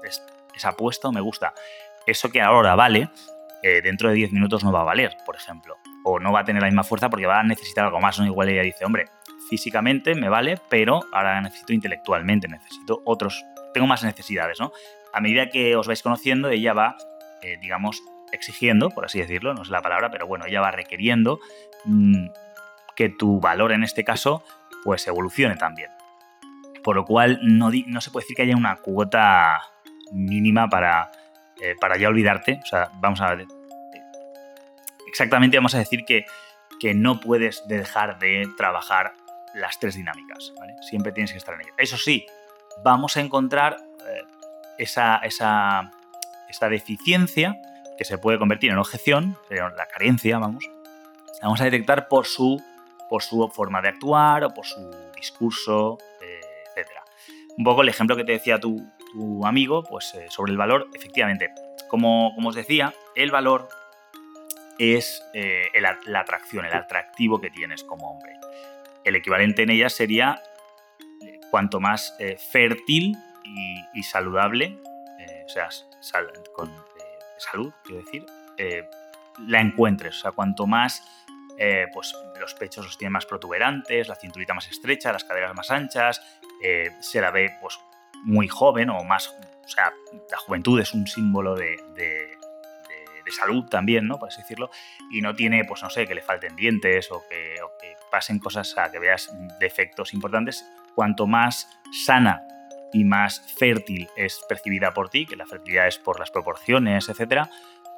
apuesto, 0.64 1.12
me 1.12 1.20
gusta. 1.20 1.55
Eso 2.07 2.31
que 2.31 2.40
ahora 2.40 2.75
vale, 2.75 3.11
eh, 3.62 3.81
dentro 3.83 4.09
de 4.09 4.14
10 4.16 4.33
minutos 4.33 4.64
no 4.64 4.72
va 4.72 4.81
a 4.81 4.85
valer, 4.85 5.16
por 5.25 5.37
ejemplo. 5.37 5.77
O 6.05 6.18
no 6.18 6.33
va 6.33 6.40
a 6.40 6.44
tener 6.44 6.62
la 6.62 6.68
misma 6.68 6.83
fuerza 6.83 7.09
porque 7.09 7.27
va 7.27 7.40
a 7.40 7.44
necesitar 7.44 7.85
algo 7.85 8.01
más, 8.01 8.18
¿no? 8.18 8.27
Igual 8.27 8.48
ella 8.48 8.62
dice, 8.62 8.85
hombre, 8.85 9.07
físicamente 9.48 10.14
me 10.14 10.29
vale, 10.29 10.59
pero 10.68 11.01
ahora 11.12 11.40
necesito 11.40 11.72
intelectualmente, 11.72 12.48
necesito 12.48 13.03
otros, 13.05 13.44
tengo 13.72 13.87
más 13.87 14.03
necesidades, 14.03 14.59
¿no? 14.59 14.72
A 15.12 15.20
medida 15.20 15.48
que 15.48 15.77
os 15.77 15.87
vais 15.87 16.03
conociendo, 16.03 16.48
ella 16.48 16.72
va, 16.72 16.96
eh, 17.42 17.59
digamos, 17.61 18.03
exigiendo, 18.33 18.90
por 18.90 19.05
así 19.05 19.20
decirlo, 19.20 19.55
no 19.55 19.62
es 19.62 19.68
la 19.68 19.83
palabra, 19.83 20.11
pero 20.11 20.27
bueno, 20.27 20.46
ella 20.46 20.61
va 20.61 20.70
requiriendo 20.70 21.38
mm, 21.85 22.29
que 22.96 23.11
tu 23.11 23.40
valor 23.40 23.72
en 23.72 23.85
este 23.85 24.05
caso 24.05 24.42
pues 24.85 25.07
evolucione 25.07 25.57
también. 25.57 25.90
Por 26.83 26.96
lo 26.96 27.05
cual 27.05 27.38
no, 27.42 27.70
no 27.87 28.01
se 28.01 28.11
puede 28.11 28.25
decir 28.25 28.37
que 28.37 28.42
haya 28.42 28.57
una 28.57 28.77
cuota 28.77 29.61
mínima 30.12 30.68
para, 30.68 31.11
eh, 31.60 31.74
para 31.80 31.96
ya 31.96 32.08
olvidarte. 32.08 32.60
O 32.62 32.66
sea, 32.66 32.90
vamos 32.94 33.20
a. 33.20 33.36
Exactamente 35.06 35.56
vamos 35.56 35.74
a 35.74 35.78
decir 35.78 36.04
que, 36.06 36.24
que 36.80 36.94
no 36.94 37.20
puedes 37.20 37.66
dejar 37.68 38.18
de 38.18 38.48
trabajar 38.56 39.12
las 39.54 39.78
tres 39.78 39.94
dinámicas. 39.94 40.52
Siempre 40.80 41.12
tienes 41.12 41.32
que 41.32 41.38
estar 41.38 41.54
en 41.54 41.62
ello. 41.62 41.74
Eso 41.76 41.98
sí, 41.98 42.26
vamos 42.82 43.16
a 43.16 43.20
encontrar 43.20 43.76
eh, 44.08 44.22
esa, 44.78 45.16
esa, 45.18 45.90
esa 46.48 46.68
deficiencia 46.68 47.56
que 47.98 48.04
se 48.04 48.16
puede 48.16 48.38
convertir 48.38 48.70
en 48.70 48.78
objeción, 48.78 49.36
la 49.50 49.86
carencia, 49.86 50.38
vamos, 50.38 50.64
la 51.40 51.48
vamos 51.48 51.60
a 51.60 51.64
detectar 51.64 52.08
por 52.08 52.26
su 52.26 52.62
por 53.12 53.22
su 53.22 53.46
forma 53.48 53.82
de 53.82 53.88
actuar 53.88 54.42
o 54.42 54.54
por 54.54 54.64
su 54.64 54.90
discurso, 55.14 55.98
eh, 56.22 56.40
etc. 56.74 56.88
Un 57.58 57.64
poco 57.64 57.82
el 57.82 57.90
ejemplo 57.90 58.16
que 58.16 58.24
te 58.24 58.32
decía 58.32 58.58
tu, 59.12 59.46
amigo, 59.46 59.83
pues 59.85 60.14
eh, 60.14 60.27
sobre 60.29 60.53
el 60.53 60.59
valor, 60.59 60.88
efectivamente, 60.94 61.51
como, 61.88 62.33
como, 62.35 62.48
os 62.48 62.55
decía, 62.55 62.94
el 63.14 63.31
valor 63.31 63.68
es 64.79 65.22
eh, 65.35 65.68
la 66.07 66.20
atracción, 66.20 66.64
el 66.64 66.75
atractivo 66.75 67.40
que 67.40 67.51
tienes 67.51 67.85
como 67.85 68.11
hombre. 68.11 68.33
El 69.05 69.16
equivalente 69.16 69.62
en 69.62 69.70
ella 69.70 69.88
sería 69.88 70.42
cuanto 71.51 71.81
más 71.81 72.16
fértil 72.51 73.16
y, 73.94 74.03
saludable, 74.03 74.79
o 75.44 75.48
sea, 75.48 75.68
con 76.55 76.72
salud, 77.37 77.72
quiero 77.85 78.03
decir, 78.03 78.25
la 79.46 79.61
encuentres. 79.61 80.16
O 80.16 80.20
sea, 80.20 80.33
cuanto 80.33 80.66
más 80.66 81.03
eh, 81.59 81.87
pues 81.92 82.14
los 82.40 82.55
pechos 82.55 82.85
los 82.85 82.98
tiene 82.98 83.11
más 83.11 83.27
protuberantes, 83.27 84.09
la 84.09 84.16
cinturita 84.16 84.55
más 84.55 84.68
estrecha, 84.68 85.12
las 85.12 85.25
caderas 85.25 85.55
más 85.55 85.70
anchas, 85.70 86.20
eh, 86.62 86.90
se 87.01 87.20
la 87.20 87.31
ve 87.31 87.57
pues 87.61 87.79
muy 88.22 88.48
joven 88.48 88.90
o 88.90 89.02
más, 89.04 89.28
o 89.64 89.68
sea, 89.68 89.92
la 90.30 90.38
juventud 90.38 90.80
es 90.80 90.94
un 90.94 91.06
símbolo 91.06 91.54
de, 91.54 91.76
salud 93.30 93.64
también, 93.64 94.06
¿no? 94.06 94.18
Por 94.18 94.28
así 94.28 94.42
decirlo, 94.42 94.70
y 95.11 95.22
no 95.22 95.35
tiene, 95.35 95.64
pues 95.64 95.82
no 95.82 95.88
sé, 95.88 96.06
que 96.06 96.14
le 96.14 96.20
falten 96.20 96.54
dientes 96.54 97.11
o 97.11 97.24
que, 97.30 97.54
pasen 98.11 98.38
cosas 98.38 98.76
a 98.76 98.90
que 98.90 98.98
veas 98.98 99.32
defectos 99.58 100.12
importantes, 100.12 100.66
cuanto 100.94 101.26
más 101.26 101.66
sana 102.04 102.42
y 102.92 103.04
más 103.04 103.40
fértil 103.56 104.06
es 104.16 104.38
percibida 104.46 104.92
por 104.92 105.08
ti, 105.08 105.24
que 105.24 105.35
la 105.35 105.46
fertilidad 105.46 105.88
es 105.88 105.96
por 105.96 106.20
las 106.20 106.30
proporciones, 106.30 107.08
etcétera, 107.08 107.48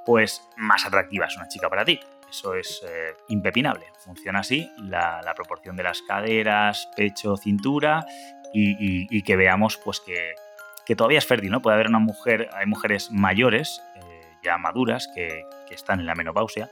pues 0.06 0.48
más 0.56 0.86
atractiva 0.86 1.26
es 1.26 1.36
una 1.36 1.48
chica 1.48 1.68
para 1.68 1.84
ti. 1.84 1.98
Eso 2.30 2.54
es 2.54 2.82
eh, 2.84 3.14
impepinable. 3.28 3.86
Funciona 4.04 4.40
así 4.40 4.70
la, 4.78 5.20
proporción 5.36 5.76
de 5.76 5.82
las 5.82 6.02
caderas, 6.02 6.88
pecho, 6.96 7.36
cintura 7.36 8.06
y, 8.54 9.22
que 9.22 9.36
veamos 9.36 9.76
pues 9.76 10.00
que, 10.00 10.94
todavía 10.94 11.18
es 11.18 11.26
fértil, 11.26 11.50
¿no? 11.50 11.60
Puede 11.60 11.74
haber 11.74 11.88
una 11.88 11.98
mujer, 11.98 12.48
hay 12.52 12.66
mujeres 12.66 13.10
mayores, 13.10 13.82
eh, 13.96 14.22
ya 14.42 14.58
maduras, 14.58 15.08
que, 15.14 15.44
están 15.70 15.98
en 15.98 16.06
la 16.06 16.14
menopausia, 16.14 16.70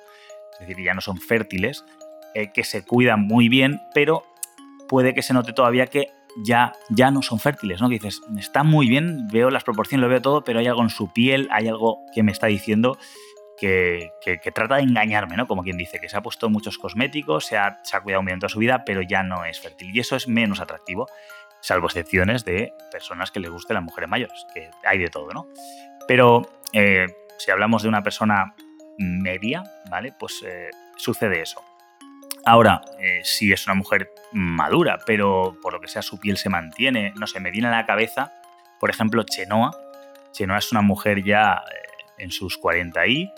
es 0.52 0.68
decir, 0.68 0.84
ya 0.84 0.94
no 0.94 1.00
son 1.00 1.18
fértiles, 1.18 1.84
eh, 2.34 2.52
que 2.52 2.62
se 2.62 2.84
cuidan 2.84 3.26
muy 3.26 3.48
bien, 3.48 3.80
pero 3.94 4.22
puede 4.88 5.12
que 5.12 5.22
se 5.22 5.34
note 5.34 5.52
todavía 5.52 5.88
que 5.88 6.12
ya, 6.44 6.72
ya 6.88 7.10
no 7.10 7.20
son 7.22 7.40
fértiles, 7.40 7.80
¿no? 7.80 7.88
Que 7.88 7.94
dices, 7.94 8.20
está 8.38 8.62
muy 8.62 8.88
bien, 8.88 9.26
veo 9.28 9.50
las 9.50 9.64
proporciones, 9.64 10.02
lo 10.02 10.08
veo 10.08 10.22
todo, 10.22 10.44
pero 10.44 10.60
hay 10.60 10.68
algo 10.68 10.82
en 10.82 10.90
su 10.90 11.12
piel, 11.12 11.48
hay 11.50 11.66
algo 11.66 11.98
que 12.14 12.22
me 12.22 12.30
está 12.30 12.46
diciendo 12.46 12.96
que, 13.62 14.10
trata 14.54 14.76
de 14.76 14.82
engañarme, 14.82 15.36
¿no? 15.36 15.46
Como 15.46 15.62
quien 15.62 15.76
dice, 15.76 16.00
que 16.00 16.08
se 16.08 16.16
ha 16.16 16.22
puesto 16.22 16.50
muchos 16.50 16.78
cosméticos, 16.78 17.46
se 17.46 17.56
ha, 17.56 17.78
se 17.84 17.96
ha 17.96 18.00
cuidado 18.00 18.24
bien 18.24 18.40
toda 18.40 18.48
su 18.48 18.58
vida, 18.58 18.82
pero 18.84 19.02
ya 19.02 19.22
no 19.22 19.44
es 19.44 19.60
fértil. 19.60 19.94
Y 19.94 20.00
eso 20.00 20.16
es 20.16 20.26
menos 20.26 20.60
atractivo, 20.60 21.08
salvo 21.62 21.86
excepciones 21.86 22.44
de 22.44 22.74
personas 22.90 23.30
que 23.30 23.40
les 23.40 23.50
gusten 23.50 23.74
las 23.74 23.84
mujeres 23.84 24.10
mayores, 24.10 24.46
que 24.52 24.70
hay 24.84 24.98
de 24.98 25.08
todo, 25.08 25.30
¿no? 25.32 25.46
Pero 26.06 26.42
eh, 26.72 27.06
si 27.38 27.50
hablamos 27.50 27.82
de 27.82 27.88
una 27.88 28.02
persona 28.02 28.54
media, 28.98 29.62
¿vale? 29.88 30.12
Pues 30.18 30.42
eh, 30.44 30.70
sucede 30.96 31.40
eso. 31.40 31.62
Ahora, 32.44 32.82
eh, 32.98 33.20
si 33.22 33.52
es 33.52 33.66
una 33.66 33.74
mujer 33.74 34.10
madura, 34.32 34.98
pero 35.06 35.56
por 35.62 35.72
lo 35.72 35.80
que 35.80 35.86
sea 35.86 36.02
su 36.02 36.18
piel 36.18 36.36
se 36.36 36.48
mantiene, 36.48 37.14
no 37.16 37.28
sé, 37.28 37.38
me 37.38 37.52
viene 37.52 37.68
a 37.68 37.70
la 37.70 37.86
cabeza, 37.86 38.32
por 38.80 38.90
ejemplo, 38.90 39.22
Chenoa. 39.22 39.70
Chenoa 40.32 40.58
es 40.58 40.72
una 40.72 40.82
mujer 40.82 41.22
ya 41.22 41.62
en 42.18 42.32
sus 42.32 42.58
40 42.58 43.06
y, 43.06 43.32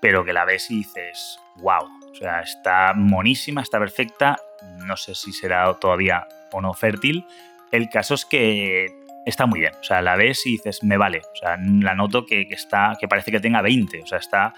pero 0.00 0.24
que 0.24 0.32
la 0.32 0.44
ves 0.44 0.70
y 0.70 0.78
dices, 0.78 1.38
wow, 1.56 1.84
o 2.10 2.14
sea, 2.16 2.40
está 2.40 2.92
monísima, 2.94 3.62
está 3.62 3.78
perfecta, 3.78 4.36
no 4.78 4.96
sé 4.96 5.14
si 5.14 5.32
será 5.32 5.72
todavía 5.74 6.26
o 6.52 6.60
no 6.60 6.74
fértil. 6.74 7.24
El 7.72 7.88
caso 7.88 8.14
es 8.14 8.24
que 8.24 8.86
está 9.26 9.46
muy 9.46 9.60
bien, 9.60 9.72
o 9.80 9.82
sea, 9.82 10.02
la 10.02 10.16
ves 10.16 10.46
y 10.46 10.52
dices, 10.52 10.82
me 10.82 10.96
vale, 10.96 11.18
o 11.18 11.36
sea, 11.36 11.56
la 11.58 11.94
noto 11.94 12.26
que, 12.26 12.46
está, 12.50 12.96
que 12.98 13.08
parece 13.08 13.30
que 13.30 13.40
tenga 13.40 13.62
20, 13.62 14.02
o 14.02 14.06
sea, 14.06 14.18
está 14.18 14.54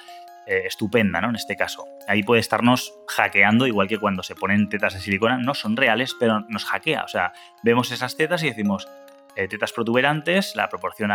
eh, 0.46 0.62
estupenda, 0.64 1.20
¿no? 1.20 1.29
En 1.29 1.37
este 1.37 1.57
caso. 1.57 1.85
Ahí 2.09 2.22
puede 2.22 2.40
estarnos 2.40 2.94
hackeando, 3.09 3.66
igual 3.66 3.88
que 3.88 3.98
cuando 3.98 4.22
se 4.22 4.35
ponen 4.35 4.68
tetas 4.68 4.94
de 4.94 5.01
silicona, 5.01 5.38
no 5.38 5.55
son 5.55 5.77
reales, 5.77 6.14
pero 6.18 6.40
nos 6.48 6.64
hackea, 6.64 7.05
o 7.05 7.09
sea, 7.09 7.33
vemos 7.62 7.90
esas 7.90 8.16
tetas 8.16 8.42
y 8.42 8.48
decimos, 8.48 8.88
eh, 9.35 9.48
tetas 9.48 9.72
protuberantes, 9.72 10.55
la 10.57 10.68
proporción 10.68 11.11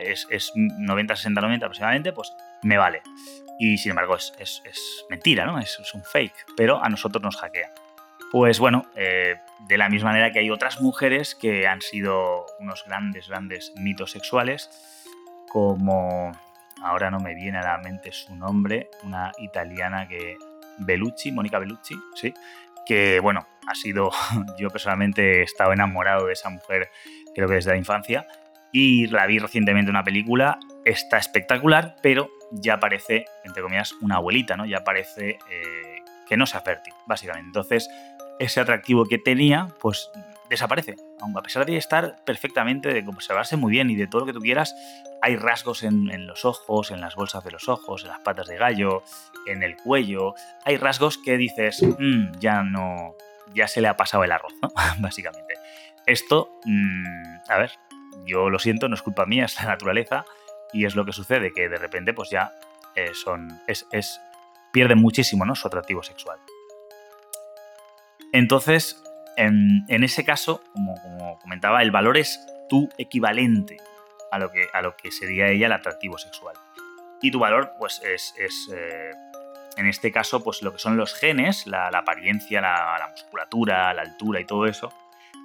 es, 0.00 0.52
90, 0.54 1.16
60, 1.16 1.40
90 1.40 1.66
aproximadamente, 1.66 2.12
pues 2.12 2.32
me 2.62 2.76
vale. 2.76 3.02
Y 3.58 3.78
sin 3.78 3.90
embargo 3.90 4.16
es, 4.16 4.64
mentira, 5.08 5.46
¿no? 5.46 5.58
Es, 5.58 5.78
un 5.94 6.02
fake, 6.02 6.46
pero 6.56 6.82
a 6.82 6.88
nosotros 6.88 7.22
nos 7.22 7.36
hackea. 7.36 7.72
Pues 8.30 8.58
bueno, 8.58 8.86
eh, 8.96 9.36
de 9.68 9.78
la 9.78 9.88
misma 9.88 10.10
manera 10.10 10.32
que 10.32 10.40
hay 10.40 10.50
otras 10.50 10.80
mujeres 10.80 11.34
que 11.34 11.66
han 11.66 11.80
sido 11.80 12.46
unos 12.58 12.84
grandes, 12.86 13.28
grandes 13.28 13.72
mitos 13.76 14.10
sexuales, 14.10 14.70
como 15.48 16.32
ahora 16.82 17.10
no 17.10 17.20
me 17.20 17.34
viene 17.34 17.58
a 17.58 17.62
la 17.62 17.78
mente 17.78 18.12
su 18.12 18.34
nombre, 18.34 18.90
una 19.04 19.32
italiana 19.38 20.08
que 20.08 20.36
Bellucci, 20.78 21.32
Mónica 21.32 21.58
Bellucci, 21.58 21.94
sí, 22.14 22.34
que 22.86 23.20
bueno, 23.20 23.46
ha 23.66 23.74
sido, 23.74 24.10
yo 24.58 24.70
personalmente 24.70 25.40
he 25.40 25.42
estado 25.42 25.72
enamorado 25.72 26.26
de 26.26 26.32
esa 26.32 26.48
mujer 26.48 26.90
creo 27.34 27.48
que 27.48 27.54
desde 27.54 27.70
la 27.70 27.76
infancia, 27.76 28.26
y 28.72 29.06
la 29.08 29.26
vi 29.26 29.38
recientemente 29.38 29.90
en 29.90 29.96
una 29.96 30.04
película, 30.04 30.58
está 30.84 31.18
espectacular, 31.18 31.96
pero 32.02 32.30
ya 32.52 32.80
parece, 32.80 33.26
entre 33.44 33.62
comillas, 33.62 33.92
una 34.00 34.16
abuelita, 34.16 34.56
¿no? 34.56 34.64
Ya 34.64 34.82
parece 34.82 35.38
eh, 35.50 36.02
que 36.26 36.36
no 36.36 36.46
sea 36.46 36.62
fértil, 36.62 36.94
básicamente. 37.06 37.48
Entonces, 37.48 37.88
ese 38.38 38.60
atractivo 38.60 39.04
que 39.06 39.18
tenía, 39.18 39.68
pues 39.80 40.10
desaparece. 40.52 40.96
Aunque 41.20 41.38
a 41.38 41.42
pesar 41.42 41.64
de 41.66 41.76
estar 41.76 42.16
perfectamente, 42.24 42.92
de 42.92 43.04
conservarse 43.04 43.56
muy 43.56 43.70
bien 43.70 43.90
y 43.90 43.96
de 43.96 44.06
todo 44.06 44.20
lo 44.20 44.26
que 44.26 44.32
tú 44.32 44.40
quieras, 44.40 44.74
hay 45.22 45.36
rasgos 45.36 45.82
en, 45.82 46.26
los 46.26 46.44
ojos, 46.44 46.90
en 46.90 47.00
las 47.00 47.14
bolsas 47.14 47.42
de 47.44 47.50
los 47.50 47.68
ojos, 47.68 48.02
en 48.02 48.08
las 48.08 48.20
patas 48.20 48.48
de 48.48 48.56
gallo, 48.56 49.02
en 49.46 49.62
el 49.62 49.76
cuello. 49.76 50.34
Hay 50.64 50.76
rasgos 50.76 51.16
que 51.16 51.36
dices, 51.36 51.82
mm, 51.82 52.38
ya 52.38 52.62
no, 52.62 53.14
ya 53.54 53.66
se 53.66 53.80
le 53.80 53.88
ha 53.88 53.96
pasado 53.96 54.24
el 54.24 54.32
arroz, 54.32 54.52
¿no? 54.60 54.70
básicamente. 54.98 55.54
Esto, 56.06 56.50
mm, 56.64 57.36
a 57.48 57.58
ver, 57.58 57.72
yo 58.26 58.50
lo 58.50 58.58
siento, 58.58 58.88
no 58.88 58.94
es 58.94 59.02
culpa 59.02 59.24
mía, 59.26 59.46
es 59.46 59.56
la 59.56 59.68
naturaleza 59.68 60.24
y 60.72 60.84
es 60.84 60.94
lo 60.94 61.04
que 61.04 61.12
sucede, 61.12 61.52
que 61.52 61.68
de 61.68 61.78
repente 61.78 62.12
pues 62.12 62.30
ya 62.30 62.52
eh, 62.94 63.12
son, 63.14 63.60
es, 63.66 63.86
es, 63.92 64.20
pierde 64.72 64.96
muchísimo 64.96 65.44
¿no? 65.44 65.54
su 65.54 65.68
atractivo 65.68 66.02
sexual. 66.02 66.38
Entonces, 68.32 69.02
en, 69.36 69.84
ese 69.88 70.24
caso, 70.24 70.62
como, 70.72 71.38
comentaba, 71.40 71.82
el 71.82 71.90
valor 71.90 72.16
es 72.16 72.44
tu 72.68 72.88
equivalente 72.98 73.76
a 74.30 74.38
lo, 74.38 74.50
que, 74.50 74.66
a 74.72 74.82
lo 74.82 74.96
que 74.96 75.10
sería 75.10 75.48
ella 75.48 75.66
el 75.66 75.72
atractivo 75.72 76.18
sexual. 76.18 76.56
Y 77.20 77.30
tu 77.30 77.38
valor, 77.38 77.72
pues, 77.78 78.00
es, 78.04 78.34
eh, 78.74 79.12
en 79.76 79.86
este 79.86 80.10
caso, 80.10 80.42
pues 80.42 80.62
lo 80.62 80.72
que 80.72 80.78
son 80.78 80.96
los 80.96 81.14
genes, 81.14 81.66
la, 81.66 81.88
apariencia, 81.88 82.60
la, 82.60 83.08
musculatura, 83.10 83.92
la 83.94 84.02
altura 84.02 84.40
y 84.40 84.44
todo 84.44 84.66
eso, 84.66 84.92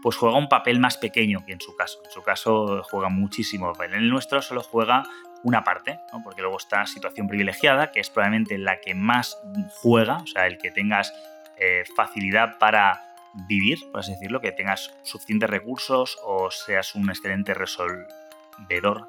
pues 0.01 0.15
juega 0.15 0.37
un 0.37 0.49
papel 0.49 0.79
más 0.79 0.97
pequeño 0.97 1.45
que 1.45 1.53
en 1.53 1.61
su 1.61 1.75
caso. 1.75 1.99
En 2.03 2.11
su 2.11 2.23
caso 2.23 2.83
juega 2.83 3.09
muchísimo 3.09 3.71
papel. 3.73 3.93
En 3.93 3.99
el 3.99 4.09
nuestro 4.09 4.41
solo 4.41 4.63
juega 4.63 5.03
una 5.43 5.63
parte, 5.63 5.99
porque 6.23 6.41
luego 6.41 6.57
está 6.57 6.85
situación 6.85 7.27
privilegiada, 7.27 7.91
que 7.91 7.99
es 7.99 8.09
probablemente 8.09 8.57
la 8.57 8.79
que 8.79 8.95
más 8.95 9.37
juega, 9.81 10.17
o 10.17 10.27
sea, 10.27 10.47
el 10.47 10.57
que 10.57 10.71
tengas 10.71 11.13
eh, 11.59 11.83
facilidad 11.95 12.57
para 12.59 13.03
vivir, 13.47 13.79
por 13.91 13.99
así 13.99 14.13
decirlo, 14.13 14.41
que 14.41 14.51
tengas 14.51 14.93
suficientes 15.03 15.49
recursos 15.49 16.17
o 16.23 16.49
seas 16.51 16.95
un 16.95 17.09
excelente 17.09 17.53
resolvedor 17.53 19.07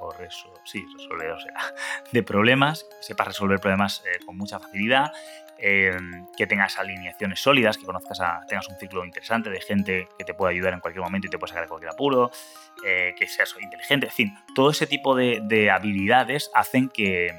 o 0.00 0.12
resolvedor 0.12 1.38
de 2.12 2.22
problemas, 2.22 2.86
sepas 3.00 3.28
resolver 3.28 3.60
problemas 3.60 4.02
eh, 4.06 4.24
con 4.24 4.36
mucha 4.36 4.58
facilidad, 4.58 5.12
Em, 5.60 6.24
que 6.36 6.46
tengas 6.46 6.78
alineaciones 6.78 7.40
sólidas, 7.40 7.76
que 7.76 7.84
conozcas 7.84 8.20
a, 8.20 8.46
tengas 8.46 8.68
un 8.68 8.76
ciclo 8.76 9.04
interesante 9.04 9.50
de 9.50 9.60
gente 9.60 10.08
que 10.16 10.24
te 10.24 10.32
pueda 10.32 10.52
ayudar 10.52 10.72
en 10.72 10.78
cualquier 10.78 11.02
momento 11.02 11.26
y 11.26 11.30
te 11.30 11.36
pueda 11.36 11.48
sacar 11.48 11.64
de 11.64 11.68
cualquier 11.68 11.90
apuro, 11.90 12.30
eh, 12.86 13.12
que 13.18 13.26
seas 13.26 13.56
inteligente, 13.60 14.06
en 14.06 14.12
fin, 14.12 14.38
todo 14.54 14.70
ese 14.70 14.86
tipo 14.86 15.16
de, 15.16 15.70
habilidades 15.72 16.48
hacen 16.54 16.88
que, 16.88 17.34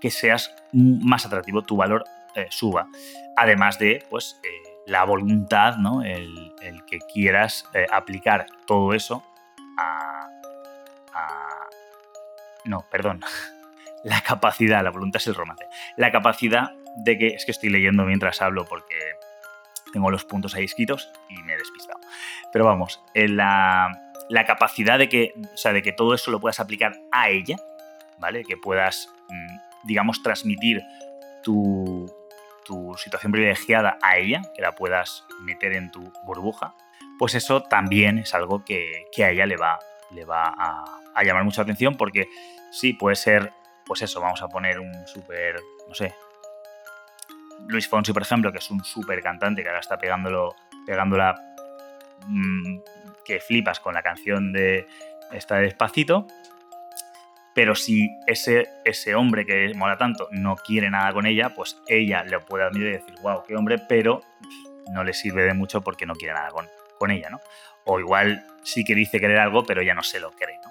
que 0.00 0.10
seas 0.10 0.54
más 0.72 1.26
atractivo, 1.26 1.60
tu 1.60 1.76
valor 1.76 2.02
eh, 2.36 2.46
suba. 2.50 2.88
Además 3.36 3.78
de, 3.78 4.04
pues, 4.08 4.40
eh, 4.44 4.82
la 4.86 5.04
voluntad, 5.04 5.76
¿no? 5.76 6.02
El, 6.02 6.52
que 6.86 6.98
quieras 7.12 7.68
aplicar 7.90 8.46
todo 8.66 8.92
eso 8.92 9.24
a, 9.78 10.28
a... 11.14 11.48
No, 12.64 12.84
perdón. 12.90 13.20
La 14.04 14.20
capacidad, 14.20 14.84
la 14.84 14.90
voluntad 14.90 15.20
es 15.20 15.26
el 15.26 15.34
romance. 15.34 15.66
La 15.96 16.12
capacidad 16.12 16.70
de 16.98 17.18
que 17.18 17.26
es 17.28 17.44
que 17.44 17.50
estoy 17.50 17.70
leyendo 17.70 18.04
mientras 18.04 18.40
hablo 18.40 18.64
porque 18.64 18.94
tengo 19.92 20.12
los 20.12 20.24
puntos 20.24 20.54
ahí 20.54 20.64
escritos 20.64 21.10
y 21.28 21.42
me 21.42 21.54
he 21.54 21.56
despistado. 21.56 21.98
Pero 22.52 22.66
vamos, 22.66 23.02
la, 23.14 23.90
la 24.28 24.44
capacidad 24.44 24.98
de 24.98 25.08
que, 25.08 25.32
o 25.52 25.56
sea, 25.56 25.72
de 25.72 25.82
que 25.82 25.92
todo 25.92 26.14
eso 26.14 26.30
lo 26.30 26.40
puedas 26.40 26.60
aplicar 26.60 27.00
a 27.10 27.30
ella, 27.30 27.56
¿vale? 28.18 28.44
Que 28.44 28.56
puedas, 28.56 29.12
mm, 29.28 29.86
digamos, 29.86 30.22
transmitir 30.22 30.82
tu, 31.42 32.06
tu 32.66 32.94
situación 32.98 33.32
privilegiada 33.32 33.98
a 34.02 34.18
ella, 34.18 34.42
que 34.54 34.62
la 34.62 34.72
puedas 34.72 35.24
meter 35.40 35.72
en 35.72 35.90
tu 35.90 36.12
burbuja, 36.24 36.74
pues 37.18 37.34
eso 37.34 37.62
también 37.62 38.18
es 38.18 38.34
algo 38.34 38.64
que, 38.64 39.06
que 39.12 39.24
a 39.24 39.30
ella 39.30 39.46
le 39.46 39.56
va, 39.56 39.78
le 40.10 40.24
va 40.24 40.52
a, 40.56 41.22
llamar 41.24 41.44
mucha 41.44 41.62
atención 41.62 41.96
porque 41.96 42.28
sí, 42.70 42.92
puede 42.92 43.16
ser, 43.16 43.52
pues 43.86 44.02
eso, 44.02 44.20
vamos 44.20 44.42
a 44.42 44.48
poner 44.48 44.80
un 44.80 45.06
súper, 45.06 45.56
no 45.88 45.94
sé, 45.94 46.14
Luis 47.68 47.88
Fonsi, 47.88 48.12
por 48.12 48.22
ejemplo, 48.22 48.52
que 48.52 48.58
es 48.58 48.70
un 48.70 48.84
súper 48.84 49.22
cantante 49.22 49.62
que 49.62 49.68
ahora 49.68 49.80
está 49.80 49.96
pegándolo, 49.96 50.54
pegándola 50.86 51.34
mm, 52.26 52.78
que 53.24 53.40
flipas 53.40 53.80
con 53.80 53.94
la 53.94 54.02
canción 54.02 54.52
de 54.52 54.86
esta 55.32 55.56
despacito. 55.56 56.26
Pero 57.56 57.74
si 57.74 58.10
ese, 58.26 58.68
ese 58.84 59.14
hombre 59.14 59.46
que 59.46 59.72
mola 59.74 59.96
tanto 59.96 60.28
no 60.30 60.56
quiere 60.56 60.90
nada 60.90 61.12
con 61.14 61.24
ella, 61.24 61.54
pues 61.54 61.80
ella 61.88 62.22
le 62.22 62.38
puede 62.38 62.64
admirar 62.64 62.88
y 62.90 62.96
decir, 62.98 63.14
wow, 63.22 63.42
qué 63.44 63.56
hombre, 63.56 63.78
pero 63.78 64.22
no 64.92 65.02
le 65.02 65.14
sirve 65.14 65.42
de 65.42 65.54
mucho 65.54 65.80
porque 65.80 66.04
no 66.04 66.14
quiere 66.14 66.34
nada 66.34 66.50
con, 66.50 66.68
con 66.98 67.10
ella, 67.10 67.30
¿no? 67.30 67.40
O 67.86 67.98
igual 67.98 68.46
sí 68.62 68.84
que 68.84 68.94
dice 68.94 69.18
querer 69.18 69.38
algo, 69.38 69.64
pero 69.64 69.80
ya 69.80 69.94
no 69.94 70.02
se 70.02 70.20
lo 70.20 70.32
cree, 70.32 70.58
¿no? 70.62 70.70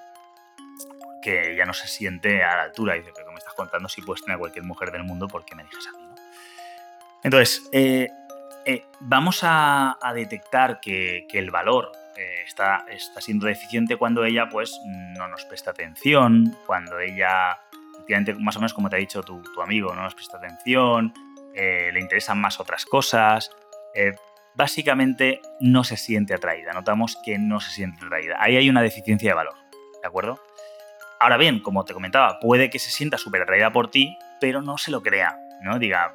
Porque 1.02 1.54
ella 1.54 1.66
no 1.66 1.74
se 1.74 1.88
siente 1.88 2.44
a 2.44 2.56
la 2.56 2.64
altura. 2.64 2.96
Y 2.96 3.00
dice, 3.00 3.14
pero 3.16 3.32
me 3.32 3.40
estás 3.40 3.56
contando 3.56 3.90
si 3.90 4.04
puedes 4.04 4.24
tener 4.24 4.36
a 4.36 4.40
cualquier 4.40 4.64
mujer 4.64 4.92
del 4.92 5.04
mundo, 5.04 5.28
¿por 5.28 5.44
qué 5.44 5.56
me 5.56 5.64
dices 5.64 5.88
a 5.88 5.98
mí? 5.98 6.06
Entonces, 7.24 7.68
eh, 7.72 8.10
eh, 8.66 8.86
vamos 9.00 9.40
a, 9.42 9.98
detectar 10.14 10.80
que, 10.80 11.26
el 11.34 11.50
valor 11.50 11.92
eh, 12.18 12.44
está, 12.46 12.86
está, 12.90 13.22
siendo 13.22 13.48
deficiente 13.48 13.98
cuando 13.98 14.24
ella 14.26 14.48
pues, 14.50 14.80
no 14.86 15.28
nos 15.28 15.46
presta 15.46 15.72
atención, 15.72 16.58
cuando 16.66 17.00
ella, 17.00 17.60
más 18.40 18.56
o 18.56 18.60
menos 18.60 18.74
como 18.74 18.90
te 18.90 18.96
ha 18.96 19.00
dicho 19.00 19.24
tu, 19.24 19.42
amigo, 19.62 19.94
no 19.94 20.04
nos 20.04 20.16
presta 20.16 20.38
atención, 20.38 21.14
le 21.54 22.00
interesan 22.00 22.40
más 22.40 22.60
otras 22.60 22.86
cosas. 22.86 23.50
básicamente 24.56 25.42
no 25.62 25.84
se 25.84 25.98
siente 25.98 26.34
atraída, 26.34 26.74
notamos 26.74 27.18
que 27.24 27.38
no 27.38 27.60
se 27.60 27.72
siente 27.72 28.06
atraída. 28.06 28.38
Ahí 28.40 28.58
hay 28.58 28.70
una 28.70 28.82
deficiencia 28.82 29.30
de 29.30 29.36
valor, 29.36 29.56
¿de 30.02 30.08
acuerdo? 30.08 30.40
Ahora 31.20 31.38
bien, 31.38 31.60
como 31.60 31.86
te 31.86 31.94
comentaba, 31.94 32.40
puede 32.40 32.70
que 32.70 32.80
se 32.80 32.92
sienta 32.92 33.18
súper 33.18 33.42
atraída 33.42 33.72
por 33.72 33.90
ti, 33.90 34.18
pero 34.40 34.62
no 34.62 34.78
se 34.78 34.92
lo 34.92 35.02
crea, 35.02 35.38
¿no? 35.62 35.80
Diga, 35.80 36.14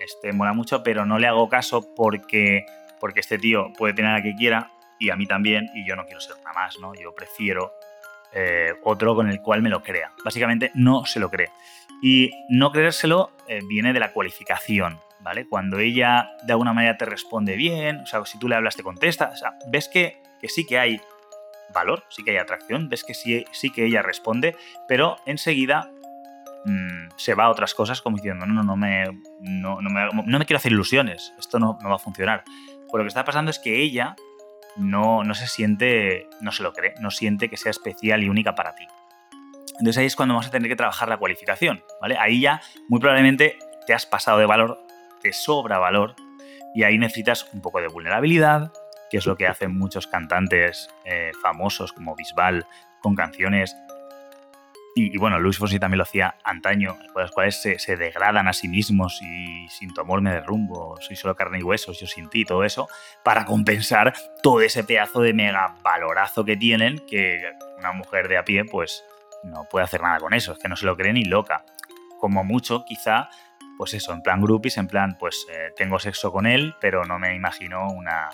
este 0.00 0.32
mola 0.32 0.52
mucho, 0.52 0.82
pero 0.82 1.04
no 1.04 1.18
le 1.18 1.26
hago 1.26 1.48
caso 1.48 1.94
porque, 1.94 2.64
porque 3.00 3.20
este 3.20 3.38
tío 3.38 3.72
puede 3.76 3.94
tener 3.94 4.14
a 4.14 4.22
que 4.22 4.34
quiera 4.34 4.70
y 4.98 5.10
a 5.10 5.16
mí 5.16 5.26
también, 5.26 5.68
y 5.74 5.86
yo 5.86 5.96
no 5.96 6.04
quiero 6.04 6.20
ser 6.20 6.36
una 6.40 6.52
más, 6.52 6.78
¿no? 6.80 6.94
Yo 6.94 7.14
prefiero 7.14 7.72
eh, 8.32 8.74
otro 8.82 9.14
con 9.14 9.30
el 9.30 9.40
cual 9.40 9.62
me 9.62 9.70
lo 9.70 9.82
crea. 9.82 10.12
Básicamente 10.24 10.70
no 10.74 11.06
se 11.06 11.20
lo 11.20 11.30
cree. 11.30 11.50
Y 12.02 12.30
no 12.48 12.70
creérselo 12.70 13.32
eh, 13.48 13.60
viene 13.66 13.92
de 13.92 14.00
la 14.00 14.12
cualificación, 14.12 15.00
¿vale? 15.20 15.48
Cuando 15.48 15.78
ella 15.78 16.30
de 16.42 16.52
alguna 16.52 16.72
manera 16.72 16.96
te 16.98 17.06
responde 17.06 17.56
bien, 17.56 18.00
o 18.00 18.06
sea, 18.06 18.24
si 18.26 18.38
tú 18.38 18.48
le 18.48 18.56
hablas 18.56 18.76
te 18.76 18.82
contesta, 18.82 19.32
ves 19.68 19.88
que, 19.88 20.20
que 20.40 20.48
sí 20.48 20.66
que 20.66 20.78
hay 20.78 21.00
valor, 21.72 22.04
sí 22.10 22.24
que 22.24 22.32
hay 22.32 22.36
atracción, 22.36 22.88
ves 22.88 23.04
que 23.04 23.14
sí, 23.14 23.44
sí 23.52 23.70
que 23.70 23.86
ella 23.86 24.02
responde, 24.02 24.56
pero 24.86 25.16
enseguida 25.24 25.90
mm, 26.64 27.08
se 27.16 27.34
va 27.34 27.44
a 27.44 27.50
otras 27.50 27.74
cosas 27.74 28.02
como 28.02 28.16
diciendo, 28.16 28.44
no, 28.44 28.54
no, 28.54 28.62
no 28.62 28.76
me, 28.76 29.04
no, 29.40 29.80
no 29.80 29.90
me, 29.90 30.08
no 30.26 30.38
me 30.38 30.44
quiero 30.44 30.58
hacer 30.58 30.72
ilusiones, 30.72 31.32
esto 31.38 31.58
no, 31.58 31.78
no 31.82 31.88
va 31.88 31.96
a 31.96 31.98
funcionar. 31.98 32.44
Pues 32.88 32.98
lo 32.98 33.04
que 33.04 33.08
está 33.08 33.24
pasando 33.24 33.50
es 33.50 33.58
que 33.58 33.80
ella 33.80 34.14
no, 34.76 35.24
no 35.24 35.34
se 35.34 35.46
siente, 35.46 36.28
no 36.40 36.52
se 36.52 36.62
lo 36.62 36.72
cree, 36.72 36.94
no 37.00 37.10
siente 37.10 37.48
que 37.48 37.56
sea 37.56 37.70
especial 37.70 38.22
y 38.22 38.28
única 38.28 38.54
para 38.54 38.74
ti. 38.74 38.86
Entonces 39.78 39.98
ahí 39.98 40.06
es 40.06 40.16
cuando 40.16 40.34
vamos 40.34 40.46
a 40.46 40.50
tener 40.50 40.68
que 40.68 40.76
trabajar 40.76 41.08
la 41.08 41.18
cualificación, 41.18 41.82
¿vale? 42.00 42.16
Ahí 42.18 42.40
ya 42.40 42.60
muy 42.88 43.00
probablemente 43.00 43.58
te 43.86 43.94
has 43.94 44.06
pasado 44.06 44.38
de 44.38 44.46
valor, 44.46 44.78
te 45.20 45.32
sobra 45.32 45.78
valor 45.78 46.14
y 46.74 46.84
ahí 46.84 46.98
necesitas 46.98 47.48
un 47.52 47.60
poco 47.60 47.80
de 47.80 47.88
vulnerabilidad, 47.88 48.72
que 49.10 49.18
es 49.18 49.26
lo 49.26 49.36
que 49.36 49.46
hacen 49.46 49.76
muchos 49.76 50.06
cantantes 50.06 50.88
eh, 51.04 51.32
famosos 51.42 51.92
como 51.92 52.16
Bisbal 52.16 52.66
con 53.00 53.14
canciones 53.14 53.76
y, 54.98 55.18
bueno, 55.18 55.38
Luis 55.38 55.58
Fonsi 55.58 55.78
también 55.78 55.98
lo 55.98 56.04
hacía 56.04 56.36
antaño, 56.42 56.96
con 57.12 57.20
las 57.20 57.30
cuales 57.30 57.60
se, 57.60 57.96
degradan 57.98 58.48
a 58.48 58.54
sí 58.54 58.66
mismos 58.66 59.20
y 59.20 59.68
sin 59.68 59.92
tu 59.92 60.00
amor 60.00 60.22
me 60.22 60.42
soy 61.00 61.16
solo 61.16 61.36
carne 61.36 61.58
y 61.58 61.62
huesos, 61.62 62.00
yo 62.00 62.06
sin 62.06 62.30
ti, 62.30 62.46
todo 62.46 62.64
eso, 62.64 62.88
para 63.22 63.44
compensar 63.44 64.14
todo 64.42 64.62
ese 64.62 64.84
pedazo 64.84 65.20
de 65.20 65.34
mega 65.34 65.74
valorazo 65.82 66.46
que 66.46 66.56
tienen, 66.56 66.98
que 67.06 67.42
una 67.78 67.92
mujer 67.92 68.26
de 68.28 68.38
a 68.38 68.46
pie, 68.46 68.64
pues 68.64 69.04
no 69.44 69.64
puede 69.70 69.84
hacer 69.84 70.00
nada 70.00 70.18
con 70.18 70.32
eso, 70.32 70.52
es 70.52 70.58
que 70.58 70.68
no 70.70 70.76
se 70.76 70.86
lo 70.86 70.96
cree 70.96 71.12
ni 71.12 71.26
loca. 71.26 71.62
Como 72.18 72.42
mucho, 72.42 72.86
quizá, 72.86 73.28
pues 73.76 73.92
eso, 73.92 74.14
en 74.14 74.22
plan 74.22 74.40
groupies, 74.40 74.78
en 74.78 74.88
plan, 74.88 75.18
pues 75.18 75.46
eh, 75.52 75.74
tengo 75.76 75.98
sexo 75.98 76.32
con 76.32 76.46
él, 76.46 76.74
pero 76.80 77.04
no 77.04 77.18
me 77.18 77.34
imagino 77.34 77.86
una, 77.90 78.30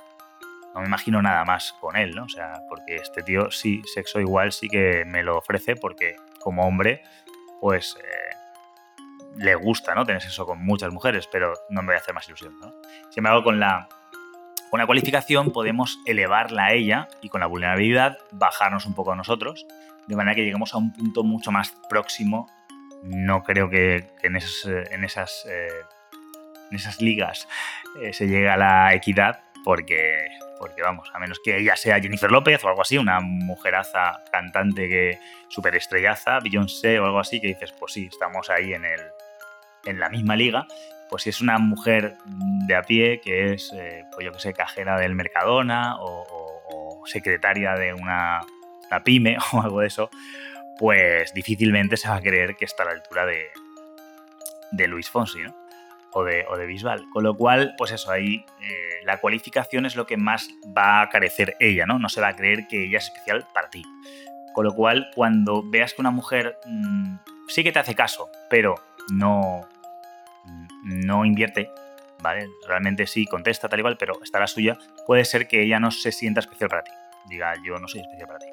no 0.76 0.80
me 0.80 0.86
imagino 0.86 1.20
nada 1.20 1.44
más 1.44 1.72
con 1.80 1.96
él, 1.96 2.14
¿no? 2.14 2.22
O 2.22 2.28
sea, 2.28 2.62
porque 2.68 2.94
este 2.94 3.24
tío 3.24 3.50
sí, 3.50 3.82
sexo 3.92 4.20
igual 4.20 4.52
sí 4.52 4.68
que 4.68 5.04
me 5.04 5.24
lo 5.24 5.38
ofrece 5.38 5.74
porque 5.74 6.14
como 6.42 6.66
hombre, 6.66 7.02
pues 7.60 7.96
eh, 8.02 8.36
le 9.36 9.54
gusta, 9.54 9.94
¿no? 9.94 10.04
Tener 10.04 10.20
sexo 10.20 10.46
con 10.46 10.64
muchas 10.64 10.92
mujeres, 10.92 11.28
pero 11.30 11.54
no 11.70 11.82
me 11.82 11.88
voy 11.88 11.94
a 11.94 11.98
hacer 11.98 12.14
más 12.14 12.26
ilusión, 12.28 12.58
¿no? 12.60 12.72
Sin 13.10 13.18
embargo, 13.20 13.44
con 13.44 13.60
la, 13.60 13.88
con 14.70 14.84
cualificación 14.86 15.52
podemos 15.52 15.98
elevarla 16.06 16.66
a 16.66 16.72
ella 16.72 17.08
y 17.20 17.28
con 17.28 17.40
la 17.40 17.46
vulnerabilidad 17.46 18.18
bajarnos 18.30 18.86
un 18.86 18.94
poco 18.94 19.12
a 19.12 19.16
nosotros, 19.16 19.66
de 20.06 20.16
manera 20.16 20.34
que 20.34 20.44
lleguemos 20.44 20.74
a 20.74 20.78
un 20.78 20.92
punto 20.92 21.22
mucho 21.22 21.52
más 21.52 21.74
próximo. 21.88 22.50
No 23.02 23.42
creo 23.42 23.68
que, 23.68 24.08
en, 24.22 24.36
esas, 24.36 24.64
en, 24.90 25.04
esas, 25.04 25.46
eh, 25.48 25.68
en 26.70 26.76
esas 26.76 27.00
ligas 27.00 27.48
eh, 28.00 28.12
se 28.12 28.26
llegue 28.26 28.48
a 28.48 28.56
la 28.56 28.94
equidad, 28.94 29.40
porque 29.64 30.28
porque 30.62 30.80
vamos, 30.80 31.10
a 31.12 31.18
menos 31.18 31.40
que 31.44 31.58
ella 31.58 31.74
sea 31.74 32.00
Jennifer 32.00 32.30
López 32.30 32.62
o 32.62 32.68
algo 32.68 32.82
así, 32.82 32.96
una 32.96 33.18
mujeraza 33.18 34.22
cantante 34.30 34.88
que 34.88 35.18
superestrellaza, 35.48 36.38
Beyoncé 36.38 37.00
o 37.00 37.06
algo 37.06 37.18
así, 37.18 37.40
que 37.40 37.48
dices, 37.48 37.72
pues 37.72 37.94
sí, 37.94 38.06
estamos 38.08 38.48
ahí 38.48 38.72
en, 38.72 38.84
el, 38.84 39.00
en 39.86 39.98
la 39.98 40.08
misma 40.08 40.36
liga. 40.36 40.68
Pues 41.10 41.24
si 41.24 41.30
es 41.30 41.40
una 41.40 41.58
mujer 41.58 42.16
de 42.68 42.76
a 42.76 42.82
pie 42.82 43.20
que 43.20 43.54
es, 43.54 43.72
eh, 43.74 44.04
pues 44.12 44.24
yo 44.24 44.30
que 44.30 44.38
sé, 44.38 44.52
cajera 44.54 45.00
del 45.00 45.16
Mercadona 45.16 45.96
o, 45.98 47.02
secretaria 47.06 47.74
de 47.74 47.92
una, 47.92 48.42
pyme 49.04 49.38
o 49.52 49.62
algo 49.62 49.80
de 49.80 49.88
eso, 49.88 50.10
pues 50.78 51.34
difícilmente 51.34 51.96
se 51.96 52.08
va 52.08 52.14
a 52.14 52.20
creer 52.20 52.54
que 52.54 52.66
está 52.66 52.84
a 52.84 52.86
la 52.86 52.92
altura 52.92 53.26
de, 53.26 53.46
de 54.70 54.86
Luis 54.86 55.10
Fonsi, 55.10 55.40
¿no? 55.40 55.61
O 56.14 56.24
de, 56.24 56.44
o 56.48 56.56
de 56.56 56.66
Bisbal. 56.66 57.08
Con 57.10 57.24
lo 57.24 57.36
cual, 57.36 57.74
pues 57.78 57.90
eso, 57.92 58.10
ahí 58.10 58.44
eh, 58.60 59.04
la 59.04 59.18
cualificación 59.18 59.86
es 59.86 59.96
lo 59.96 60.06
que 60.06 60.16
más 60.16 60.50
va 60.76 61.00
a 61.00 61.08
carecer 61.08 61.56
ella, 61.58 61.86
¿no? 61.86 61.98
No 61.98 62.08
se 62.08 62.20
va 62.20 62.28
a 62.28 62.36
creer 62.36 62.66
que 62.68 62.84
ella 62.84 62.98
es 62.98 63.04
especial 63.04 63.46
para 63.54 63.70
ti. 63.70 63.82
Con 64.52 64.66
lo 64.66 64.74
cual, 64.74 65.10
cuando 65.14 65.62
veas 65.64 65.94
que 65.94 66.02
una 66.02 66.10
mujer 66.10 66.58
mm, 66.66 67.16
sí 67.48 67.64
que 67.64 67.72
te 67.72 67.78
hace 67.78 67.94
caso, 67.94 68.30
pero 68.50 68.74
no, 69.10 69.62
no 70.84 71.24
invierte, 71.24 71.70
¿vale? 72.20 72.48
Realmente 72.66 73.06
sí 73.06 73.26
contesta 73.26 73.68
tal 73.68 73.80
y 73.80 73.82
cual, 73.82 73.96
pero 73.96 74.22
está 74.22 74.38
la 74.38 74.46
suya, 74.46 74.78
puede 75.06 75.24
ser 75.24 75.48
que 75.48 75.62
ella 75.62 75.80
no 75.80 75.90
se 75.90 76.12
sienta 76.12 76.40
especial 76.40 76.68
para 76.68 76.84
ti. 76.84 76.92
Diga, 77.26 77.54
yo 77.64 77.78
no 77.78 77.88
soy 77.88 78.00
especial 78.00 78.28
para 78.28 78.38
ti. 78.40 78.46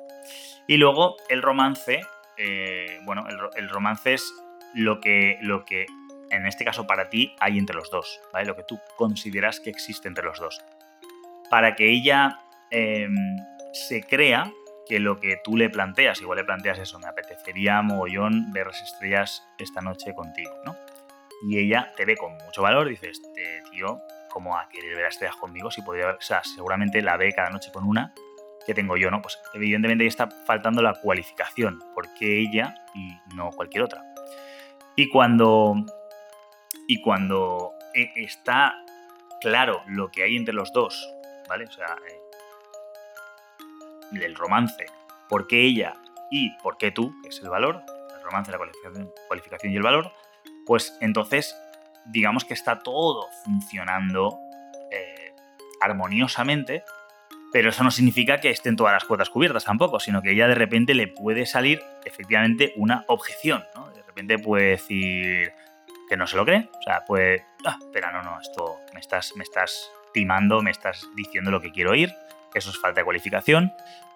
Y 0.68 0.78
luego 0.78 1.18
el 1.30 1.42
romance, 1.42 2.02
eh, 2.38 3.00
bueno, 3.04 3.26
el, 3.28 3.38
el, 3.56 3.70
romance 3.70 4.14
es 4.14 4.34
lo 4.74 5.00
que, 5.00 5.38
lo 5.42 5.66
que 5.66 5.88
en 6.32 6.46
este 6.46 6.66
caso 6.66 6.88
para 6.88 7.10
ti, 7.10 7.36
hay 7.40 7.58
entre 7.58 7.76
los 7.76 7.90
dos, 7.90 8.20
¿vale? 8.34 8.46
Lo 8.46 8.56
que 8.56 8.64
tú 8.64 8.80
consideras 8.98 9.60
que 9.60 9.70
existe 9.70 10.08
entre 10.08 10.24
los 10.24 10.40
dos. 10.40 10.62
Para 11.50 11.76
que 11.76 11.90
ella 11.90 12.40
em, 12.72 13.16
se 13.74 14.04
crea 14.04 14.52
que 14.88 15.00
lo 15.00 15.20
que 15.20 15.38
tú 15.44 15.56
le 15.56 15.70
planteas, 15.70 16.22
igual 16.22 16.38
le 16.38 16.44
planteas 16.44 16.80
eso, 16.80 17.00
me 17.00 17.08
apetecería 17.08 17.82
mogollón 17.82 18.52
ver 18.52 18.68
las 18.68 18.82
estrellas 18.82 19.48
esta 19.58 19.82
noche 19.82 20.14
contigo, 20.14 20.52
¿no? 20.66 20.76
Y 21.48 21.58
ella 21.58 21.94
te 21.96 22.06
ve 22.06 22.18
con 22.18 22.34
mucho 22.46 22.62
valor, 22.62 22.90
dices, 22.90 23.22
este 23.24 23.64
tío, 23.72 24.02
¿cómo 24.30 24.58
a 24.58 24.68
querer 24.68 24.96
ver 24.96 25.04
las 25.06 25.14
estrellas 25.14 25.36
conmigo? 25.38 25.72
Si 25.72 25.82
podría, 25.82 26.10
o 26.10 26.22
sea, 26.22 26.42
seguramente 26.44 27.02
la 27.02 27.18
ve 27.18 27.32
cada 27.34 27.50
noche 27.50 27.72
con 27.72 27.86
una 27.86 28.14
que 28.66 28.74
tengo 28.74 28.98
yo, 28.98 29.10
¿no? 29.10 29.22
Pues 29.22 29.40
evidentemente 29.54 30.06
está 30.06 30.30
faltando 30.46 30.82
la 30.82 30.94
cualificación, 30.94 31.80
porque 31.96 32.40
ella 32.40 32.76
y 32.94 33.18
no 33.36 33.52
cualquier 33.52 33.84
otra. 33.84 34.04
Y 34.96 35.08
cuando 35.10 35.76
y 36.90 37.02
cuando 37.02 37.76
eh, 37.94 38.12
está 38.16 38.84
claro 39.42 39.84
lo 39.86 40.10
que 40.10 40.24
hay 40.24 40.36
entre 40.36 40.56
los 40.56 40.74
dos, 40.74 41.08
¿vale? 41.48 41.66
O 41.66 41.72
sea, 41.72 41.96
eh, 42.10 42.20
el 44.20 44.34
romance, 44.34 44.88
por 45.30 45.46
qué 45.46 45.62
ella 45.62 45.94
y 46.32 46.50
por 46.64 46.78
qué 46.78 46.90
tú, 46.90 47.14
que 47.22 47.30
es 47.30 47.40
el 47.44 47.50
valor, 47.50 47.84
el 48.18 48.24
romance, 48.24 48.52
la 48.52 48.58
cualificación, 49.28 49.72
y 49.72 49.76
el 49.76 49.84
valor, 49.84 50.12
pues 50.66 50.98
entonces 51.00 51.56
digamos 52.08 52.44
que 52.44 52.56
está 52.56 52.80
todo 52.80 53.28
funcionando 53.46 54.40
eh, 54.92 55.36
armoniosamente, 55.82 56.84
pero 57.54 57.70
eso 57.70 57.84
no 57.84 57.92
significa 57.92 58.40
que 58.40 58.50
estén 58.50 58.76
todas 58.76 58.94
las 58.94 59.06
cuotas 59.06 59.30
cubiertas 59.30 59.64
tampoco, 59.64 60.00
sino 60.00 60.24
que 60.24 60.32
ella 60.32 60.48
de 60.48 60.56
repente 60.56 60.96
le 60.96 61.08
puede 61.08 61.46
salir 61.46 61.84
efectivamente 62.04 62.74
una 62.78 63.06
objeción, 63.08 63.64
¿no? 63.76 63.92
De 63.92 64.02
repente 64.02 64.40
puede 64.40 64.70
decir, 64.72 65.54
que 66.10 66.18
no 66.18 66.28
se 66.28 66.36
lo 66.36 66.44
cree. 66.44 66.70
O 66.80 66.82
sea, 66.82 67.04
pues, 67.06 67.42
ah, 67.66 67.78
espera, 67.80 68.12
no, 68.12 68.24
no, 68.24 68.42
esto 68.42 68.80
me 68.94 69.00
estás, 69.00 69.36
me 69.36 69.44
estás 69.44 69.92
timando, 70.12 70.62
me 70.62 70.72
estás 70.72 71.08
diciendo 71.16 71.52
lo 71.52 71.62
que 71.62 71.72
quiero 71.72 71.92
oír. 71.92 72.14
Eso 72.54 72.72
es 72.72 72.80
falta 72.80 73.02
de 73.02 73.06
cualificación. 73.06 73.72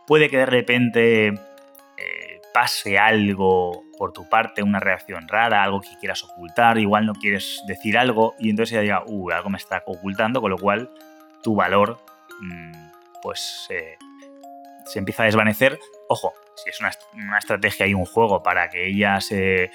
Puede 0.07 0.29
que 0.29 0.37
de 0.37 0.45
repente 0.47 1.27
eh, 1.27 2.41
pase 2.53 2.97
algo 2.97 3.83
por 3.97 4.11
tu 4.11 4.27
parte, 4.27 4.63
una 4.63 4.79
reacción 4.79 5.27
rara, 5.27 5.63
algo 5.63 5.79
que 5.79 5.95
quieras 5.99 6.23
ocultar, 6.23 6.79
igual 6.79 7.05
no 7.05 7.13
quieres 7.13 7.61
decir 7.67 7.97
algo 7.97 8.33
y 8.39 8.49
entonces 8.49 8.73
ella 8.73 8.81
diga, 8.81 9.03
uh, 9.05 9.31
algo 9.31 9.49
me 9.49 9.57
está 9.57 9.83
ocultando, 9.85 10.41
con 10.41 10.49
lo 10.49 10.57
cual 10.57 10.89
tu 11.43 11.55
valor, 11.55 11.99
mm, 12.41 12.71
pues, 13.21 13.67
se 14.85 14.99
empieza 14.99 15.23
a 15.23 15.25
desvanecer. 15.27 15.79
Ojo, 16.09 16.33
si 16.55 16.69
es 16.69 16.79
una, 16.79 16.91
una 17.13 17.37
estrategia 17.37 17.87
y 17.87 17.93
un 17.93 18.05
juego 18.05 18.43
para 18.43 18.69
que 18.69 18.87
ella 18.87 19.21
se 19.21 19.71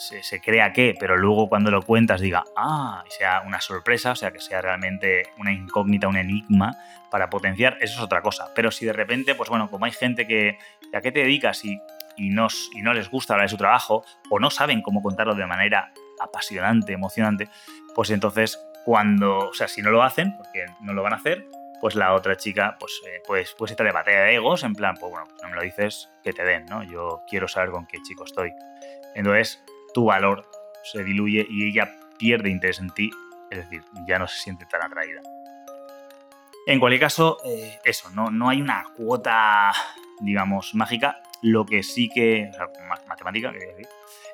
se, 0.00 0.40
crea 0.40 0.72
que, 0.72 0.94
pero 0.98 1.16
luego 1.16 1.48
cuando 1.48 1.70
lo 1.70 1.82
cuentas 1.82 2.20
diga, 2.20 2.44
ah, 2.56 3.04
y 3.06 3.10
sea 3.10 3.42
una 3.46 3.60
sorpresa, 3.60 4.12
o 4.12 4.16
sea, 4.16 4.30
que 4.30 4.40
sea 4.40 4.62
realmente 4.62 5.24
una 5.38 5.52
incógnita, 5.52 6.08
un 6.08 6.16
enigma 6.16 6.76
para 7.10 7.28
potenciar, 7.28 7.76
eso 7.80 7.94
es 7.98 8.00
otra 8.00 8.22
cosa. 8.22 8.48
Pero 8.54 8.70
si 8.70 8.86
de 8.86 8.92
repente, 8.92 9.34
pues 9.34 9.50
bueno, 9.50 9.70
como 9.70 9.84
hay 9.84 9.92
gente 9.92 10.26
que, 10.26 10.58
¿a 10.94 11.00
qué 11.00 11.12
te 11.12 11.20
dedicas? 11.20 11.64
Y, 11.64 11.80
y, 12.16 12.30
no, 12.30 12.48
y 12.74 12.82
no 12.82 12.94
les 12.94 13.10
gusta 13.10 13.34
hablar 13.34 13.46
de 13.46 13.50
su 13.50 13.58
trabajo, 13.58 14.04
o 14.30 14.38
no 14.38 14.50
saben 14.50 14.80
cómo 14.80 15.02
contarlo 15.02 15.34
de 15.34 15.46
manera 15.46 15.92
apasionante, 16.18 16.92
emocionante, 16.92 17.48
pues 17.94 18.10
entonces 18.10 18.58
cuando, 18.84 19.50
o 19.50 19.54
sea, 19.54 19.68
si 19.68 19.82
no 19.82 19.90
lo 19.90 20.02
hacen, 20.02 20.36
porque 20.36 20.64
no 20.80 20.94
lo 20.94 21.02
van 21.02 21.12
a 21.12 21.16
hacer, 21.16 21.46
pues 21.80 21.94
la 21.94 22.14
otra 22.14 22.36
chica, 22.36 22.76
pues, 22.78 23.00
eh, 23.06 23.22
pues, 23.26 23.54
pues 23.56 23.70
esta 23.70 23.84
de 23.84 23.92
batalla 23.92 24.22
de 24.22 24.34
egos, 24.34 24.62
en 24.64 24.74
plan, 24.74 24.96
pues 24.98 25.10
bueno, 25.10 25.28
no 25.42 25.48
me 25.48 25.56
lo 25.56 25.62
dices, 25.62 26.10
que 26.22 26.32
te 26.32 26.44
den, 26.44 26.66
¿no? 26.66 26.82
Yo 26.82 27.22
quiero 27.28 27.48
saber 27.48 27.70
con 27.70 27.86
qué 27.86 27.98
chico 28.02 28.24
estoy. 28.24 28.52
Entonces, 29.14 29.62
tu 29.92 30.06
valor 30.06 30.48
se 30.84 31.04
diluye 31.04 31.46
y 31.48 31.68
ella 31.68 31.96
pierde 32.18 32.50
interés 32.50 32.78
en 32.80 32.90
ti, 32.90 33.10
es 33.50 33.58
decir, 33.58 33.82
ya 34.06 34.18
no 34.18 34.26
se 34.26 34.38
siente 34.38 34.66
tan 34.66 34.82
atraída. 34.82 35.20
En 36.66 36.78
cualquier 36.78 37.00
caso, 37.00 37.38
eh, 37.44 37.78
eso, 37.84 38.10
no, 38.10 38.30
no 38.30 38.48
hay 38.48 38.60
una 38.60 38.84
cuota, 38.96 39.72
digamos, 40.20 40.74
mágica. 40.74 41.20
Lo 41.42 41.64
que 41.64 41.82
sí 41.82 42.08
que. 42.08 42.50
Matemática, 43.08 43.52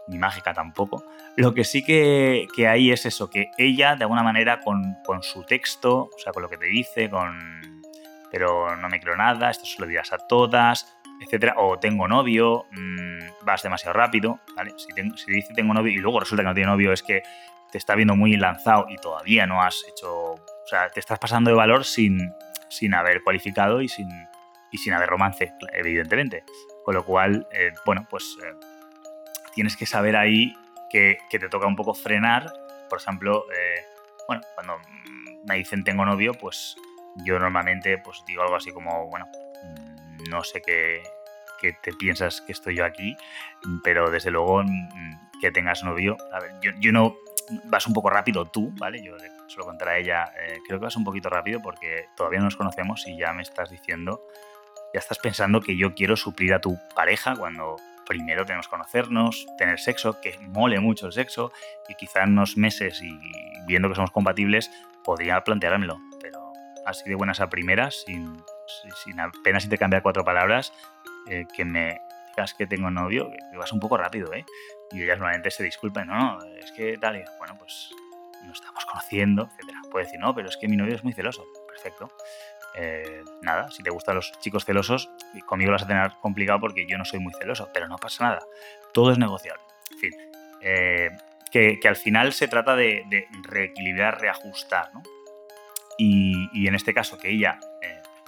ni 0.09 0.19
mágica 0.19 0.53
tampoco. 0.53 1.05
Lo 1.37 1.55
que 1.55 1.65
sí 1.65 1.85
que, 1.85 2.47
que, 2.55 2.67
hay 2.67 2.91
es 2.91 3.07
eso, 3.07 3.31
que 3.31 3.51
ella, 3.59 3.95
de 3.97 4.05
alguna 4.05 4.23
manera, 4.23 4.61
con, 4.61 4.97
con, 5.05 5.23
su 5.23 5.45
texto, 5.45 6.11
o 6.15 6.19
sea, 6.19 6.33
con 6.33 6.43
lo 6.43 6.49
que 6.49 6.57
te 6.57 6.67
dice, 6.67 7.09
con, 7.09 7.83
pero 8.31 8.77
no 8.77 8.89
me 8.89 9.01
creo 9.01 9.17
nada, 9.17 9.51
esto 9.51 9.65
se 9.65 9.81
lo 9.81 9.87
dirás 9.87 10.13
a 10.13 10.19
todas, 10.19 10.96
etcétera, 11.21 11.55
o 11.57 11.79
tengo 11.79 12.09
novio, 12.09 12.67
mm, 12.73 13.45
vas 13.45 13.63
demasiado 13.63 13.95
rápido, 13.95 14.41
¿vale? 14.55 14.73
Si, 14.77 14.89
si 15.17 15.33
dice 15.33 15.55
tengo 15.55 15.75
novio 15.75 15.93
y 15.93 15.99
luego 15.99 16.21
resulta 16.21 16.43
que 16.43 16.49
no 16.49 16.55
tiene 16.55 16.71
novio, 16.71 16.93
es 16.93 17.03
que 17.03 17.23
te 17.71 17.79
está 17.79 17.95
viendo 17.95 18.17
muy 18.17 18.37
lanzado 18.37 18.87
y 18.89 18.97
todavía 18.97 19.47
no 19.47 19.63
has 19.63 19.85
hecho, 19.89 20.33
o 20.33 20.67
sea, 20.67 20.89
te 20.91 21.01
estás 21.01 21.19
pasando 21.19 21.51
de 21.51 21.57
valor 21.57 21.85
sin, 21.85 22.33
sin 22.69 22.95
haber 22.95 23.23
cualificado 23.23 23.81
y 23.81 23.89
sin, 23.89 24.09
y 24.71 24.79
sin 24.79 24.93
haber 24.93 25.09
romance, 25.09 25.53
evidentemente. 25.73 26.45
Con 26.85 26.95
lo 26.95 27.05
cual, 27.05 27.47
eh, 27.53 27.73
bueno, 27.85 28.07
pues 28.09 28.37
eh, 28.45 28.55
tienes 29.55 29.77
que 29.77 29.87
saber 29.87 30.17
ahí 30.17 30.55
que, 30.91 31.19
que, 31.31 31.39
te 31.39 31.49
toca 31.49 31.67
un 31.67 31.77
poco 31.77 31.95
frenar. 31.95 32.53
Por 32.89 33.01
ejemplo, 33.01 33.45
eh, 33.53 33.85
bueno, 34.29 34.43
cuando 34.55 34.79
me 35.47 35.57
dicen 35.57 35.85
tengo 35.85 36.05
novio, 36.05 36.35
pues 36.35 36.77
yo 37.25 37.39
normalmente 37.39 37.99
pues 37.99 38.23
digo 38.27 38.43
algo 38.43 38.57
así 38.57 38.73
como, 38.73 39.09
bueno, 39.09 39.27
mm, 39.65 39.96
no 40.29 40.45
sé 40.45 40.63
qué, 40.63 41.03
qué 41.61 41.73
te 41.83 41.93
piensas 41.93 42.41
que 42.41 42.53
estoy 42.53 42.77
yo 42.77 42.85
aquí, 42.85 43.17
pero 43.83 44.11
desde 44.11 44.31
luego 44.31 44.63
mm, 44.63 45.41
que 45.41 45.51
tengas 45.51 45.85
novio. 45.85 46.17
A 46.33 46.41
ver, 46.41 46.53
yo, 46.63 46.71
yo 46.81 46.93
no 46.93 47.15
vas 47.65 47.87
un 47.87 47.93
poco 47.93 48.11
rápido 48.11 48.47
tú, 48.47 48.73
¿vale? 48.79 49.03
Yo 49.03 49.17
se 49.19 49.57
lo 49.57 49.65
contaré 49.65 49.91
a 49.91 49.99
ella, 49.99 50.25
eh, 50.41 50.59
creo 50.67 50.79
que 50.79 50.85
vas 50.85 50.97
un 50.97 51.05
poquito 51.05 51.29
rápido 51.29 51.61
porque 51.63 52.07
todavía 52.17 52.41
no 52.41 52.47
nos 52.47 52.57
conocemos 52.57 53.07
y 53.07 53.17
ya 53.19 53.33
me 53.33 53.43
estás 53.43 53.71
diciendo, 53.71 54.23
ya 54.93 55.01
estás 55.01 55.19
pensando 55.19 55.61
que 55.61 55.77
yo 55.77 55.95
quiero 55.95 56.17
suplir 56.17 56.55
a 56.55 56.61
tu 56.61 56.77
pareja 56.95 57.37
cuando 57.37 57.77
primero 58.07 58.45
tenemos 58.45 58.67
que 58.67 58.71
conocernos, 58.71 59.47
tener 59.59 59.79
sexo, 59.79 60.21
que 60.21 60.39
mole 60.39 60.81
mucho 60.81 61.07
el 61.07 61.13
sexo 61.13 61.53
y 61.89 61.95
quizá 61.95 62.23
en 62.23 62.33
unos 62.33 62.57
meses 62.57 63.03
y 63.03 63.19
viendo 63.67 63.89
que 63.89 63.95
somos 63.97 64.11
compatibles 64.11 64.71
podría 65.05 65.43
planteármelo, 65.43 65.99
pero 66.21 66.41
así 66.85 67.09
de 67.09 67.17
buenas 67.17 67.41
a 67.41 67.49
primeras, 67.49 68.03
sin, 68.07 68.43
sin 69.05 69.21
apenas 69.21 69.65
intercambiar 69.65 70.03
cuatro 70.03 70.25
palabras, 70.25 70.73
eh, 71.29 71.45
que 71.55 71.65
me 71.65 72.01
digas 72.31 72.55
que 72.55 72.67
tengo 72.67 72.91
novio, 72.91 73.31
que 73.51 73.57
vas 73.57 73.73
un 73.73 73.81
poco 73.81 73.97
rápido, 73.97 74.33
¿eh? 74.35 74.45
Y 74.93 75.03
ellas 75.03 75.19
normalmente 75.19 75.51
se 75.51 75.63
disculpan, 75.63 76.09
no, 76.09 76.39
es 76.59 76.71
que 76.73 76.99
tal, 76.99 77.25
bueno, 77.39 77.57
pues 77.59 77.91
nos 78.45 78.61
estamos 78.61 78.85
conociendo, 78.85 79.49
etcétera. 79.51 79.81
Puede 79.91 80.05
decir, 80.05 80.21
no, 80.21 80.35
pero 80.35 80.49
es 80.49 80.57
que 80.57 80.69
mi 80.69 80.77
novio 80.77 80.95
es 80.95 81.05
muy 81.05 81.13
celoso. 81.13 81.45
Perfecto. 81.67 82.11
Eh, 82.79 83.25
nada, 83.43 83.71
si 83.71 83.83
te 83.83 83.91
gustan 83.91 84.17
los 84.17 84.33
chicos 84.41 84.65
celosos, 84.65 85.11
conmigo 85.47 85.71
lo 85.71 85.77
vas 85.77 85.85
a 85.85 85.87
tener 85.87 86.13
complicado 86.21 86.61
porque 86.61 86.87
yo 86.87 86.99
no 86.99 87.05
soy 87.05 87.21
muy 87.21 87.33
celoso, 87.35 87.69
pero 87.73 87.89
no 87.89 87.97
pasa 87.97 88.25
nada. 88.25 88.41
Todo 88.93 89.13
es 89.13 89.19
negociable. 89.19 89.63
En 89.93 89.99
fin, 89.99 90.13
eh, 90.61 91.11
que, 91.51 91.89
al 91.89 91.97
final 91.97 92.33
se 92.33 92.49
trata 92.49 92.77
de, 92.77 93.29
reequilibrar, 93.43 94.21
reajustar, 94.21 94.93
¿no? 94.93 95.03
Y, 95.99 96.67
en 96.67 96.75
este 96.75 96.93
caso, 96.93 97.17
que 97.17 97.31
ella 97.31 97.59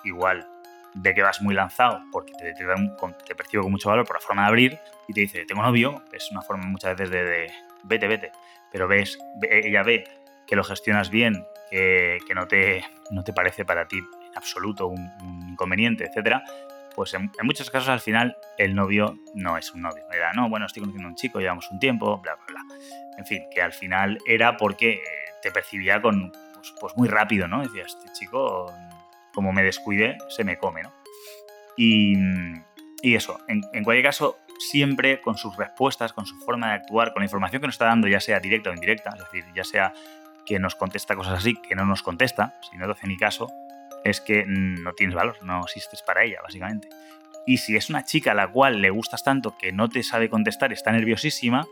igual 0.09 0.47
ve 0.95 1.15
que 1.15 1.23
vas 1.23 1.41
muy 1.41 1.55
lanzado 1.55 2.03
porque 2.11 2.33
te, 2.33 2.53
te, 2.55 2.65
te, 3.27 3.35
percibe 3.35 3.63
con 3.63 3.73
mucho 3.73 3.89
valor 3.89 4.07
por 4.07 4.17
la 4.17 4.21
forma 4.21 4.43
de 4.43 4.49
abrir 4.49 4.79
y 5.07 5.13
te 5.13 5.21
dice, 5.21 5.45
tengo 5.45 5.63
novio, 5.63 6.03
es 6.13 6.31
una 6.31 6.43
forma 6.43 6.67
muchas 6.67 6.97
veces 6.97 7.11
de 7.11 7.53
vete, 7.85 8.09
vete 8.09 8.33
pero 8.71 8.89
ves, 8.89 9.19
ella 9.43 9.83
ve 9.83 10.05
que 10.47 10.57
lo 10.57 10.65
gestionas 10.65 11.11
bien, 11.11 11.47
que, 11.71 12.19
no, 12.35 12.47
te, 12.47 12.85
no 13.11 13.23
te 13.25 13.33
parece 13.33 13.65
para 13.65 13.87
ti 13.87 13.99
en 13.99 14.37
absoluto 14.37 14.89
un, 14.89 15.49
inconveniente, 15.49 16.05
etcétera, 16.05 16.43
pues 16.95 17.15
en, 17.15 17.31
muchos 17.43 17.71
casos 17.71 17.89
al 17.89 18.01
final 18.01 18.37
el 18.57 18.75
novio 18.75 19.19
no 19.35 19.57
es 19.57 19.73
un 19.73 19.83
novio. 19.83 20.05
Era, 20.13 20.33
no, 20.33 20.49
bueno, 20.49 20.67
estoy 20.67 20.81
conociendo 20.81 21.09
a 21.09 21.11
un 21.11 21.17
chico, 21.17 21.41
llevamos 21.41 21.71
un 21.71 21.79
tiempo, 21.79 22.19
bla, 22.19 22.35
bla, 22.35 22.45
bla. 22.49 22.77
En 23.17 23.27
fin, 23.27 23.43
que 23.53 23.63
al 23.63 23.73
final 23.73 24.19
era 24.27 24.57
porque 24.57 25.03
te 25.43 25.51
percibía 25.51 26.01
con, 26.01 26.33
pues, 26.55 26.75
pues 26.81 26.97
muy 26.97 27.09
rápido, 27.09 27.47
¿no? 27.47 27.63
Decía, 27.63 27.85
este 27.85 28.13
chico, 28.13 28.73
como 29.39 29.53
me 29.53 29.63
descuide, 29.63 30.19
se 30.31 30.43
me 30.43 30.59
come, 30.59 30.83
¿no? 30.83 30.93
Y, 31.77 32.17
y 33.03 33.15
eso, 33.15 33.39
en, 33.47 33.85
cualquier 33.85 34.03
caso, 34.03 34.37
siempre 34.59 35.21
con 35.21 35.39
sus 35.39 35.57
respuestas, 35.57 36.13
con 36.13 36.27
su 36.27 36.35
forma 36.41 36.71
de 36.71 36.73
actuar, 36.75 37.13
con 37.13 37.21
la 37.21 37.27
información 37.27 37.61
que 37.61 37.69
nos 37.69 37.77
está 37.77 37.85
dando, 37.85 38.09
ya 38.09 38.19
sea 38.19 38.41
directa 38.41 38.71
o 38.71 38.75
indirecta, 38.75 39.11
es 39.11 39.21
decir, 39.21 39.45
ya 39.55 39.63
sea 39.63 39.95
que 40.45 40.59
nos 40.59 40.75
contesta 40.75 41.15
cosas 41.15 41.39
así, 41.39 41.55
que 41.55 41.77
no 41.77 41.87
nos 41.87 42.03
contesta, 42.03 42.59
si 42.69 42.77
no 42.79 42.87
te 42.87 42.91
hace 42.91 43.07
ni 43.07 43.17
caso, 43.17 43.47
es 44.05 44.21
que 44.21 44.43
no 44.45 44.93
tienes 44.95 45.15
valor, 45.15 45.37
no 45.43 45.63
existes 45.63 46.03
para 46.03 46.25
ella, 46.25 46.41
básicamente. 46.43 46.89
Y 47.47 47.59
si 47.59 47.77
es 47.77 47.91
una 47.91 48.05
chica 48.05 48.33
a 48.33 48.35
la 48.35 48.49
cual 48.49 48.83
le 48.83 48.91
gustas 48.91 49.23
tanto 49.23 49.57
que 49.57 49.71
no 49.71 49.89
te 49.89 50.03
sabe 50.03 50.29
contestar, 50.29 50.73
está 50.73 50.91
nerviosísima, 50.91 51.65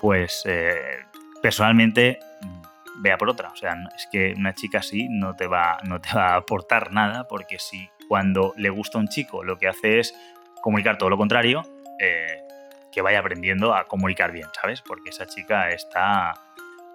pues 0.00 0.44
eh, 0.46 1.00
personalmente 1.42 2.20
vea 3.02 3.18
por 3.18 3.30
otra. 3.30 3.48
O 3.48 3.56
sea, 3.56 3.76
es 3.96 4.08
que 4.10 4.34
una 4.36 4.54
chica 4.54 4.78
así 4.78 5.08
no 5.08 5.34
te, 5.34 5.46
va, 5.46 5.78
no 5.84 6.00
te 6.00 6.08
va 6.14 6.34
a 6.34 6.36
aportar 6.36 6.92
nada, 6.92 7.26
porque 7.28 7.58
si 7.58 7.88
cuando 8.08 8.54
le 8.56 8.70
gusta 8.70 8.98
un 8.98 9.08
chico 9.08 9.44
lo 9.44 9.58
que 9.58 9.68
hace 9.68 10.00
es 10.00 10.14
comunicar 10.62 10.98
todo 10.98 11.10
lo 11.10 11.16
contrario, 11.16 11.62
eh, 11.98 12.42
que 12.92 13.02
vaya 13.02 13.18
aprendiendo 13.18 13.74
a 13.74 13.86
comunicar 13.86 14.32
bien, 14.32 14.48
¿sabes? 14.60 14.82
Porque 14.82 15.10
esa 15.10 15.26
chica 15.26 15.70
está, 15.70 16.34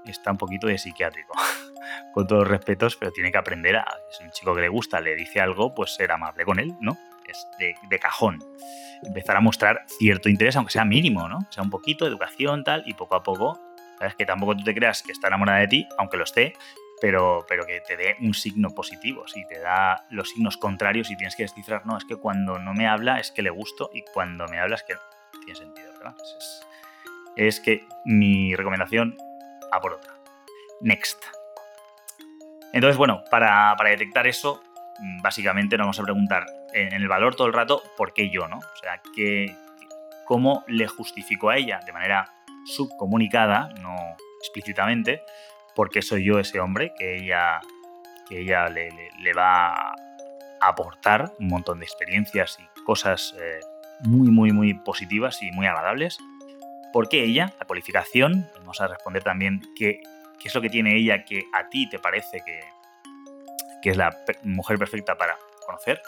está 0.05 0.31
un 0.31 0.37
poquito 0.37 0.67
de 0.67 0.77
psiquiátrico, 0.77 1.33
con 2.13 2.27
todos 2.27 2.43
los 2.43 2.49
respetos, 2.49 2.95
pero 2.95 3.11
tiene 3.11 3.31
que 3.31 3.37
aprender 3.37 3.77
a, 3.77 3.85
es 4.09 4.19
un 4.21 4.31
chico 4.31 4.55
que 4.55 4.61
le 4.61 4.69
gusta, 4.69 4.99
le 4.99 5.15
dice 5.15 5.39
algo, 5.39 5.73
pues 5.73 5.95
ser 5.95 6.11
amable 6.11 6.45
con 6.45 6.59
él, 6.59 6.73
¿no? 6.81 6.97
Es 7.27 7.47
de, 7.57 7.99
cajón. 7.99 8.43
Empezar 9.03 9.37
a 9.37 9.39
mostrar 9.39 9.85
cierto 9.87 10.29
interés, 10.29 10.55
aunque 10.55 10.71
sea 10.71 10.83
mínimo, 10.83 11.29
¿no? 11.29 11.39
sea 11.49 11.63
un 11.63 11.69
poquito, 11.69 12.05
educación, 12.05 12.63
tal, 12.63 12.83
y 12.85 12.93
poco 12.93 13.15
a 13.15 13.23
poco, 13.23 13.59
¿sabes? 14.03 14.15
Que 14.15 14.25
tampoco 14.25 14.57
tú 14.57 14.63
te 14.63 14.75
creas 14.75 15.01
que 15.01 15.13
está 15.13 15.27
enamorada 15.27 15.59
de 15.59 15.67
ti, 15.67 15.87
aunque 15.97 16.17
lo 16.17 16.25
esté, 16.25 16.53
pero, 16.99 17.45
pero 17.47 17.65
que 17.65 17.81
te 17.87 17.95
dé 17.95 18.17
un 18.19 18.33
signo 18.33 18.69
positivo. 18.71 19.25
Si 19.27 19.47
te 19.47 19.59
da 19.59 20.05
los 20.09 20.29
signos 20.29 20.57
contrarios 20.57 21.09
y 21.09 21.15
tienes 21.15 21.35
que 21.35 21.43
descifrar, 21.43 21.85
no, 21.85 21.97
es 21.97 22.03
que 22.05 22.17
cuando 22.17 22.59
no 22.59 22.73
me 22.73 22.87
habla 22.87 23.19
es 23.19 23.31
que 23.31 23.41
le 23.41 23.49
gusto 23.49 23.89
y 23.93 24.03
cuando 24.13 24.45
me 24.47 24.59
habla 24.59 24.75
es 24.75 24.83
que. 24.83 24.95
Tiene 25.45 25.59
sentido, 25.59 25.91
¿verdad? 25.97 26.15
Es, 27.35 27.59
que 27.59 27.85
mi 28.05 28.55
recomendación 28.55 29.17
va 29.73 29.81
por 29.81 29.93
otra. 29.93 30.13
Next. 30.81 31.21
Entonces, 32.71 32.97
bueno, 32.97 33.23
para, 33.29 33.75
detectar 33.83 34.27
eso, 34.27 34.63
básicamente 35.21 35.77
nos 35.77 35.85
vamos 35.85 35.99
a 35.99 36.03
preguntar 36.03 36.45
en 36.73 36.93
el 36.93 37.07
valor 37.07 37.35
todo 37.35 37.47
el 37.47 37.53
rato, 37.53 37.83
¿por 37.97 38.13
qué 38.13 38.29
yo, 38.29 38.47
no? 38.47 38.57
O 38.57 38.77
sea, 38.81 39.01
¿qué, 39.15 39.53
¿cómo 40.25 40.63
le 40.67 40.87
justifico 40.87 41.49
a 41.49 41.57
ella 41.57 41.81
de 41.85 41.91
manera 41.91 42.31
subcomunicada, 42.65 43.69
no 43.81 43.95
explícitamente, 44.39 45.21
porque 45.75 46.01
soy 46.01 46.25
yo 46.25 46.39
ese 46.39 46.59
hombre 46.59 46.93
que 46.97 47.17
ella, 47.17 47.61
que 48.27 48.41
ella 48.41 48.69
le, 48.69 49.33
va 49.33 49.73
a 49.73 49.95
aportar 50.61 51.31
un 51.39 51.47
montón 51.47 51.79
de 51.79 51.85
experiencias 51.85 52.57
y 52.59 52.83
cosas 52.83 53.33
eh, 53.39 53.59
muy, 54.01 54.29
muy, 54.29 54.51
muy 54.51 54.73
positivas 54.73 55.41
y 55.41 55.51
muy 55.51 55.65
agradables. 55.65 56.17
Porque 56.91 57.23
ella, 57.23 57.51
la 57.59 57.65
cualificación, 57.65 58.47
vamos 58.59 58.79
a 58.79 58.87
responder 58.87 59.23
también 59.23 59.61
qué, 59.75 60.01
qué 60.39 60.47
es 60.47 60.53
lo 60.53 60.61
que 60.61 60.69
tiene 60.69 60.95
ella 60.95 61.25
que 61.25 61.43
a 61.53 61.67
ti 61.69 61.89
te 61.89 61.97
parece 61.97 62.41
que, 62.45 62.59
que 63.81 63.89
es 63.89 63.97
la 63.97 64.15
mujer 64.43 64.77
perfecta 64.77 65.17
para 65.17 65.35
conocer. 65.65 66.01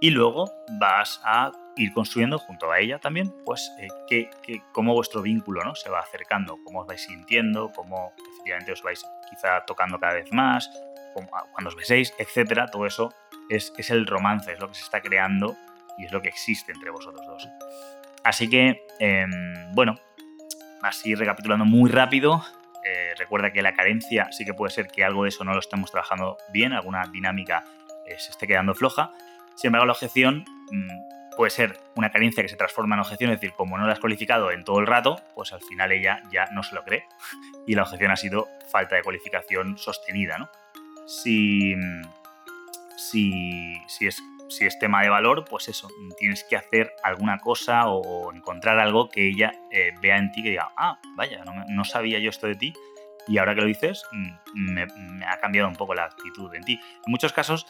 Y 0.00 0.10
luego 0.10 0.50
vas 0.78 1.20
a 1.24 1.50
ir 1.76 1.92
construyendo 1.92 2.38
junto 2.38 2.72
a 2.72 2.80
ella 2.80 2.98
también, 2.98 3.32
pues, 3.44 3.70
eh, 3.78 3.88
que, 4.08 4.30
cómo 4.72 4.94
vuestro 4.94 5.22
vínculo 5.22 5.62
¿no? 5.62 5.74
se 5.74 5.90
va 5.90 6.00
acercando, 6.00 6.58
cómo 6.64 6.80
os 6.80 6.86
vais 6.86 7.02
sintiendo, 7.02 7.70
cómo 7.72 8.12
efectivamente 8.32 8.72
os 8.72 8.82
vais 8.82 9.04
quizá 9.28 9.64
tocando 9.66 9.98
cada 9.98 10.14
vez 10.14 10.32
más, 10.32 10.70
ah, 11.32 11.44
cuando 11.52 11.68
os 11.68 11.76
beséis, 11.76 12.14
etcétera. 12.18 12.66
Todo 12.68 12.86
eso 12.86 13.12
es, 13.50 13.72
es, 13.76 13.90
el 13.90 14.06
romance, 14.06 14.52
es 14.52 14.58
lo 14.58 14.68
que 14.68 14.74
se 14.74 14.84
está 14.84 15.02
creando 15.02 15.56
y 15.98 16.06
es 16.06 16.12
lo 16.12 16.22
que 16.22 16.28
existe 16.28 16.72
entre 16.72 16.90
vosotros 16.90 17.26
dos. 17.26 17.48
Así 18.24 18.48
que, 18.48 18.84
em, 18.98 19.72
bueno, 19.72 19.94
así 20.82 21.14
recapitulando 21.14 21.64
muy 21.64 21.90
rápido, 21.90 22.42
eh, 22.84 23.14
recuerda 23.18 23.52
que 23.52 23.62
la 23.62 23.74
carencia 23.74 24.28
sí 24.32 24.44
que 24.44 24.54
puede 24.54 24.72
ser 24.72 24.88
que 24.88 25.04
algo 25.04 25.24
de 25.24 25.28
eso 25.28 25.44
no 25.44 25.52
lo 25.52 25.60
estemos 25.60 25.90
trabajando 25.90 26.38
bien, 26.52 26.72
alguna 26.72 27.04
dinámica 27.12 27.64
eh, 28.06 28.18
se 28.18 28.30
esté 28.30 28.46
quedando 28.46 28.74
floja. 28.74 29.12
Sin 29.56 29.68
embargo, 29.68 29.86
la 29.86 29.92
objeción 29.92 30.44
mm, 30.70 31.15
puede 31.36 31.50
ser 31.50 31.78
una 31.94 32.10
carencia 32.10 32.42
que 32.42 32.48
se 32.48 32.56
transforma 32.56 32.96
en 32.96 33.00
objeción, 33.00 33.30
es 33.30 33.40
decir, 33.40 33.54
como 33.54 33.78
no 33.78 33.86
la 33.86 33.92
has 33.92 34.00
cualificado 34.00 34.50
en 34.50 34.64
todo 34.64 34.80
el 34.80 34.86
rato, 34.86 35.20
pues 35.34 35.52
al 35.52 35.60
final 35.60 35.92
ella 35.92 36.22
ya 36.30 36.46
no 36.52 36.62
se 36.62 36.74
lo 36.74 36.82
cree. 36.82 37.04
Y 37.68 37.74
la 37.74 37.82
objeción 37.82 38.12
ha 38.12 38.16
sido 38.16 38.46
falta 38.70 38.94
de 38.94 39.02
cualificación 39.02 39.76
sostenida, 39.76 40.38
¿no? 40.38 40.48
Si, 41.06 41.74
si, 42.96 43.74
si, 43.88 44.06
es, 44.06 44.22
si 44.48 44.66
es 44.66 44.78
tema 44.78 45.02
de 45.02 45.08
valor, 45.08 45.44
pues 45.48 45.68
eso, 45.68 45.88
tienes 46.18 46.44
que 46.44 46.56
hacer 46.56 46.92
alguna 47.02 47.38
cosa 47.38 47.88
o 47.88 48.32
encontrar 48.32 48.78
algo 48.78 49.08
que 49.08 49.28
ella 49.28 49.52
eh, 49.72 49.92
vea 50.00 50.16
en 50.16 50.30
ti 50.30 50.42
que 50.42 50.50
diga, 50.50 50.72
ah, 50.76 51.00
vaya, 51.16 51.44
no, 51.44 51.84
sabía 51.84 52.20
yo 52.20 52.30
esto 52.30 52.46
de 52.46 52.54
ti 52.54 52.72
y 53.26 53.38
ahora 53.38 53.54
que 53.54 53.62
lo 53.62 53.66
dices, 53.66 54.04
mm, 54.12 54.72
me, 54.72 54.86
ha 55.26 55.38
cambiado 55.40 55.68
un 55.68 55.74
poco 55.74 55.94
la 55.94 56.04
actitud 56.04 56.54
en 56.54 56.62
ti. 56.62 56.74
En 56.74 57.10
muchos 57.10 57.32
casos, 57.32 57.66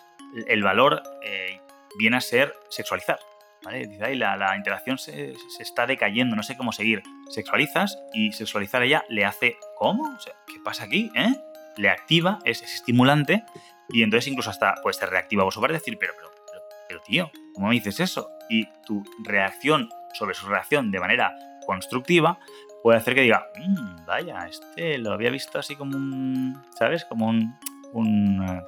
el 0.46 0.62
valor 0.62 1.02
eh, 1.22 1.60
viene 1.98 2.18
a 2.18 2.20
ser 2.20 2.54
sexualizar. 2.68 3.18
¿Vale? 3.62 3.86
La, 4.16 4.57
interacción 4.57 4.98
se, 4.98 5.34
está 5.59 5.86
decayendo, 5.86 6.36
no 6.36 6.42
sé 6.42 6.57
cómo 6.57 6.72
seguir. 6.72 7.02
Sexualizas 7.30 7.98
y 8.12 8.32
sexualizar 8.32 8.82
ella 8.82 9.04
le 9.09 9.24
hace, 9.24 9.57
¿cómo? 9.78 10.14
O 10.14 10.20
sea, 10.20 10.34
¿qué 10.46 10.61
pasa 10.64 10.84
aquí? 10.84 11.11
Eh? 11.14 11.34
Le 11.76 11.90
activa, 11.90 12.38
es, 12.44 12.62
estimulante, 12.62 13.44
Y 13.88 14.02
entonces 14.02 14.28
incluso 14.28 14.50
hasta 14.50 14.74
puede 14.82 14.94
ser 14.94 15.11
reactiva 15.11 15.44
o 15.44 15.50
su 15.50 15.61
decir, 15.61 15.96
pero, 15.98 16.14
pero, 16.16 16.30
pero, 16.46 16.62
pero 16.88 17.00
tío, 17.02 17.30
¿cómo 17.54 17.68
me 17.68 17.74
dices 17.74 18.00
eso? 18.00 18.28
Y 18.48 18.66
tu 18.86 19.04
reacción 19.24 19.88
sobre 20.14 20.34
su 20.34 20.46
reacción 20.46 20.90
de 20.90 21.00
manera 21.00 21.34
constructiva 21.66 22.38
puede 22.82 22.98
hacer 22.98 23.14
que 23.14 23.22
diga, 23.22 23.48
mmm, 23.59 24.07
vaya, 24.07 24.46
este 24.46 24.98
lo 24.98 25.12
había 25.12 25.30
visto 25.30 25.59
así 25.59 25.76
como 25.76 25.96
un, 25.96 26.62
¿sabes? 26.78 27.04
Como 27.04 27.26
un, 27.26 27.59
un 27.92 28.42
eh, 28.48 28.62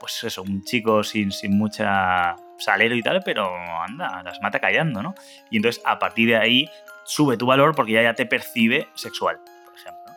pues 0.00 0.24
eso, 0.24 0.42
un 0.42 0.62
chico 0.62 1.02
sin, 1.02 1.32
sin 1.32 1.56
mucha 1.56 2.36
salero 2.58 2.94
y 2.94 3.02
tal, 3.02 3.22
pero 3.24 3.54
anda, 3.82 4.22
las 4.22 4.40
mata 4.40 4.60
callando, 4.60 5.02
¿no? 5.02 5.14
Y 5.50 5.56
entonces 5.56 5.82
a 5.84 5.98
partir 5.98 6.28
de 6.28 6.36
ahí 6.36 6.70
sube 7.04 7.36
tu 7.36 7.46
valor 7.46 7.74
porque 7.74 7.92
ya, 7.92 8.02
ya 8.02 8.14
te 8.14 8.26
percibe 8.26 8.88
sexual, 8.94 9.40
por 9.64 9.74
ejemplo. 9.74 10.12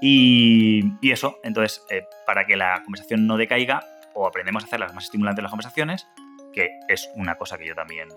Y, 0.00 0.82
y 1.00 1.12
eso, 1.12 1.38
entonces, 1.42 1.84
eh, 1.90 2.06
para 2.26 2.46
que 2.46 2.56
la 2.56 2.82
conversación 2.82 3.26
no 3.26 3.36
decaiga, 3.36 3.84
o 4.14 4.26
aprendemos 4.26 4.62
a 4.62 4.66
hacer 4.66 4.80
las 4.80 4.94
más 4.94 5.04
estimulantes 5.04 5.42
las 5.42 5.50
conversaciones, 5.50 6.06
que 6.52 6.70
es 6.88 7.10
una 7.16 7.36
cosa 7.36 7.58
que 7.58 7.66
yo 7.66 7.74
también 7.74 8.08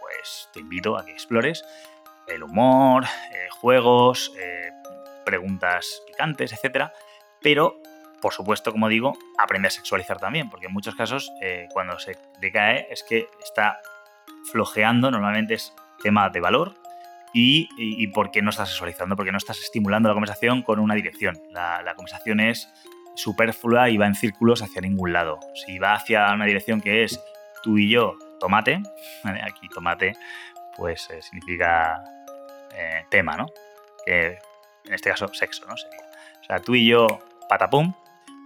pues 0.00 0.48
te 0.52 0.60
invito 0.60 0.96
a 0.96 1.04
que 1.04 1.12
explores 1.12 1.64
el 2.28 2.42
humor, 2.42 3.04
eh, 3.04 3.48
juegos, 3.50 4.32
eh, 4.38 4.70
preguntas 5.24 6.02
picantes, 6.06 6.52
etc. 6.52 6.90
Pero, 7.42 7.80
por 8.20 8.32
supuesto, 8.32 8.72
como 8.72 8.88
digo, 8.88 9.16
aprende 9.38 9.68
a 9.68 9.70
sexualizar 9.70 10.18
también, 10.18 10.50
porque 10.50 10.66
en 10.66 10.72
muchos 10.72 10.94
casos 10.94 11.32
eh, 11.40 11.68
cuando 11.72 11.98
se 11.98 12.16
decae 12.40 12.86
es 12.90 13.02
que 13.02 13.28
está 13.42 13.80
flojeando, 14.50 15.10
normalmente 15.10 15.54
es 15.54 15.74
tema 16.02 16.28
de 16.30 16.40
valor, 16.40 16.74
y, 17.32 17.68
y, 17.76 18.08
porque 18.08 18.42
no 18.42 18.50
estás 18.50 18.70
sexualizando, 18.70 19.14
porque 19.14 19.30
no 19.30 19.38
estás 19.38 19.60
estimulando 19.60 20.08
la 20.08 20.14
conversación 20.14 20.62
con 20.62 20.80
una 20.80 20.96
dirección. 20.96 21.40
La, 21.50 21.92
conversación 21.94 22.40
es 22.40 22.72
superflua 23.14 23.88
y 23.88 23.98
va 23.98 24.06
en 24.06 24.16
círculos 24.16 24.62
hacia 24.62 24.80
ningún 24.80 25.12
lado. 25.12 25.38
Si 25.54 25.78
va 25.78 25.94
hacia 25.94 26.32
una 26.32 26.44
dirección 26.44 26.80
que 26.80 27.04
es 27.04 27.22
tú 27.62 27.78
y 27.78 27.88
yo, 27.88 28.16
tomate, 28.40 28.82
aquí 29.44 29.68
tomate, 29.68 30.14
pues 30.76 31.08
eh, 31.10 31.22
significa 31.22 32.02
eh, 32.74 33.04
tema, 33.10 33.36
¿no? 33.36 33.46
En 34.06 34.38
este 34.90 35.10
caso 35.10 35.28
sexo, 35.32 35.66
¿no? 35.66 35.76
Sería. 35.76 36.00
O 36.40 36.44
sea, 36.44 36.58
tú 36.58 36.74
y 36.74 36.88
yo, 36.88 37.06
patapum, 37.48 37.94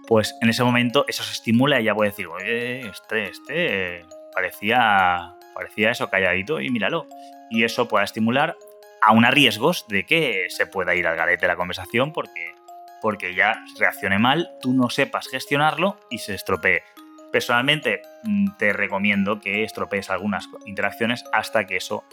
pues 0.07 0.35
en 0.41 0.49
ese 0.49 0.63
momento 0.63 1.05
eso 1.07 1.23
se 1.23 1.33
estimula 1.33 1.79
y 1.79 1.85
ya 1.85 1.95
puede 1.95 2.11
decir, 2.11 2.27
oye, 2.27 2.81
este, 2.87 3.29
este, 3.29 4.05
parecía, 4.33 5.35
parecía 5.53 5.91
eso 5.91 6.09
calladito 6.09 6.61
y 6.61 6.69
míralo. 6.69 7.07
Y 7.49 7.63
eso 7.63 7.87
puede 7.87 8.05
estimular 8.05 8.55
aún 9.01 9.25
a 9.25 9.31
riesgos 9.31 9.85
de 9.87 10.05
que 10.05 10.47
se 10.49 10.67
pueda 10.67 10.95
ir 10.95 11.07
al 11.07 11.15
garete 11.15 11.47
la 11.47 11.55
conversación 11.55 12.11
porque, 12.11 12.53
porque 13.01 13.35
ya 13.35 13.63
reaccione 13.79 14.19
mal, 14.19 14.49
tú 14.61 14.73
no 14.73 14.89
sepas 14.89 15.27
gestionarlo 15.27 15.97
y 16.09 16.19
se 16.19 16.33
estropee. 16.33 16.83
Personalmente 17.31 18.01
mm, 18.23 18.57
te 18.57 18.73
recomiendo 18.73 19.39
que 19.39 19.63
estropees 19.63 20.09
algunas 20.09 20.47
interacciones 20.65 21.23
hasta 21.33 21.65
que 21.65 21.77
eso 21.77 22.03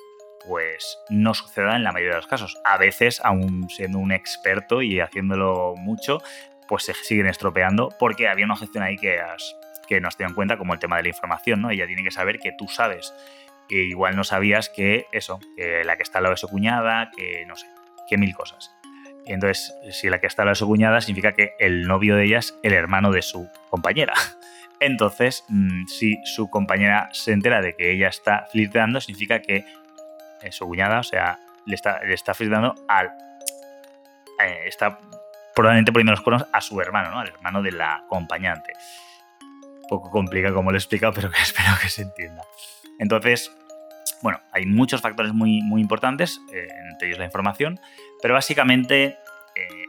pues 0.47 0.99
no 1.09 1.34
suceda 1.34 1.76
en 1.76 1.84
la 1.84 1.93
mayoría 1.93 2.14
de 2.14 2.20
los 2.20 2.26
casos. 2.26 2.59
A 2.64 2.76
veces, 2.76 3.20
aún 3.22 3.68
siendo 3.70 3.99
un 3.99 4.12
experto 4.12 4.82
y 4.82 5.01
haciéndolo 5.01 5.74
mucho, 5.76 6.20
pues 6.73 6.85
se 6.85 6.95
siguen 6.95 7.27
estropeando 7.27 7.91
porque 7.99 8.29
había 8.29 8.47
una 8.47 8.57
gestión 8.57 8.83
ahí 8.83 8.97
que, 8.97 9.20
que 9.87 10.01
no 10.01 10.09
has 10.09 10.16
tenido 10.16 10.31
en 10.31 10.35
cuenta, 10.35 10.57
como 10.57 10.73
el 10.73 10.79
tema 10.79 10.97
de 10.97 11.03
la 11.03 11.11
información, 11.11 11.61
¿no? 11.61 11.68
Ella 11.68 11.87
tiene 11.87 12.03
que 12.03 12.11
saber 12.11 12.39
que 12.39 12.51
tú 12.57 12.66
sabes, 12.66 13.12
que 13.68 13.83
igual 13.83 14.16
no 14.16 14.25
sabías 14.25 14.70
que 14.70 15.05
eso, 15.12 15.39
que 15.55 15.85
la 15.85 15.99
que 15.99 16.03
está 16.03 16.16
al 16.16 16.23
lado 16.23 16.33
de 16.33 16.39
su 16.39 16.49
cuñada, 16.49 17.11
que 17.14 17.45
no 17.45 17.57
sé, 17.57 17.66
que 18.09 18.16
mil 18.16 18.35
cosas. 18.35 18.75
Entonces, 19.27 19.75
si 19.91 20.09
la 20.09 20.18
que 20.18 20.27
está 20.27 20.45
al 20.45 20.47
lado 20.47 20.53
de 20.55 20.61
su 20.61 20.66
cuñada 20.66 21.03
significa 21.03 21.33
que 21.33 21.53
el 21.59 21.87
novio 21.87 22.16
de 22.16 22.25
ella 22.25 22.39
es 22.39 22.59
el 22.62 22.73
hermano 22.73 23.11
de 23.12 23.20
su 23.20 23.51
compañera. 23.68 24.14
Entonces, 24.81 25.45
mm, 25.51 25.89
si 25.89 26.16
su 26.25 26.49
compañera 26.49 27.11
se 27.12 27.33
entera 27.33 27.61
de 27.61 27.77
que 27.77 27.91
ella 27.91 28.09
está 28.09 28.47
flirteando, 28.51 28.99
significa 29.03 29.43
que 29.43 29.66
eh, 30.41 30.53
su 30.53 30.64
cuñada, 30.64 31.01
o 31.01 31.05
sea, 31.05 31.39
le 31.66 31.75
está, 31.75 32.03
le 32.03 32.14
está 32.14 32.33
flirteando 32.33 32.75
al. 32.89 33.09
Eh, 34.43 34.62
está 34.68 34.99
probablemente 35.55 35.92
poniendo 35.92 36.12
los 36.12 36.20
cuernos 36.22 36.48
a 36.53 36.61
su 36.61 36.80
hermano, 36.80 37.11
¿no? 37.11 37.20
Al 37.20 37.28
hermano 37.28 37.62
de 37.62 37.72
la 37.72 37.96
acompañante. 37.96 38.72
Poco 39.88 40.11
complicado 40.11 40.55
como 40.55 40.70
lo 40.70 40.76
he 40.76 40.78
explicado, 40.78 41.12
pero 41.12 41.30
que 41.32 41.40
espero 41.40 41.70
que 41.80 41.88
se 41.88 42.03
entienda. 42.03 42.42
Entonces, 42.98 43.50
bueno, 44.22 44.40
hay 44.53 44.66
muchos 44.66 45.00
factores 45.00 45.32
muy, 45.32 45.62
muy 45.62 45.80
importantes, 45.80 46.40
eh, 46.53 46.68
entre 46.92 47.09
ellos 47.09 47.18
la 47.18 47.24
información, 47.24 47.80
pero 48.20 48.34
básicamente 48.34 49.18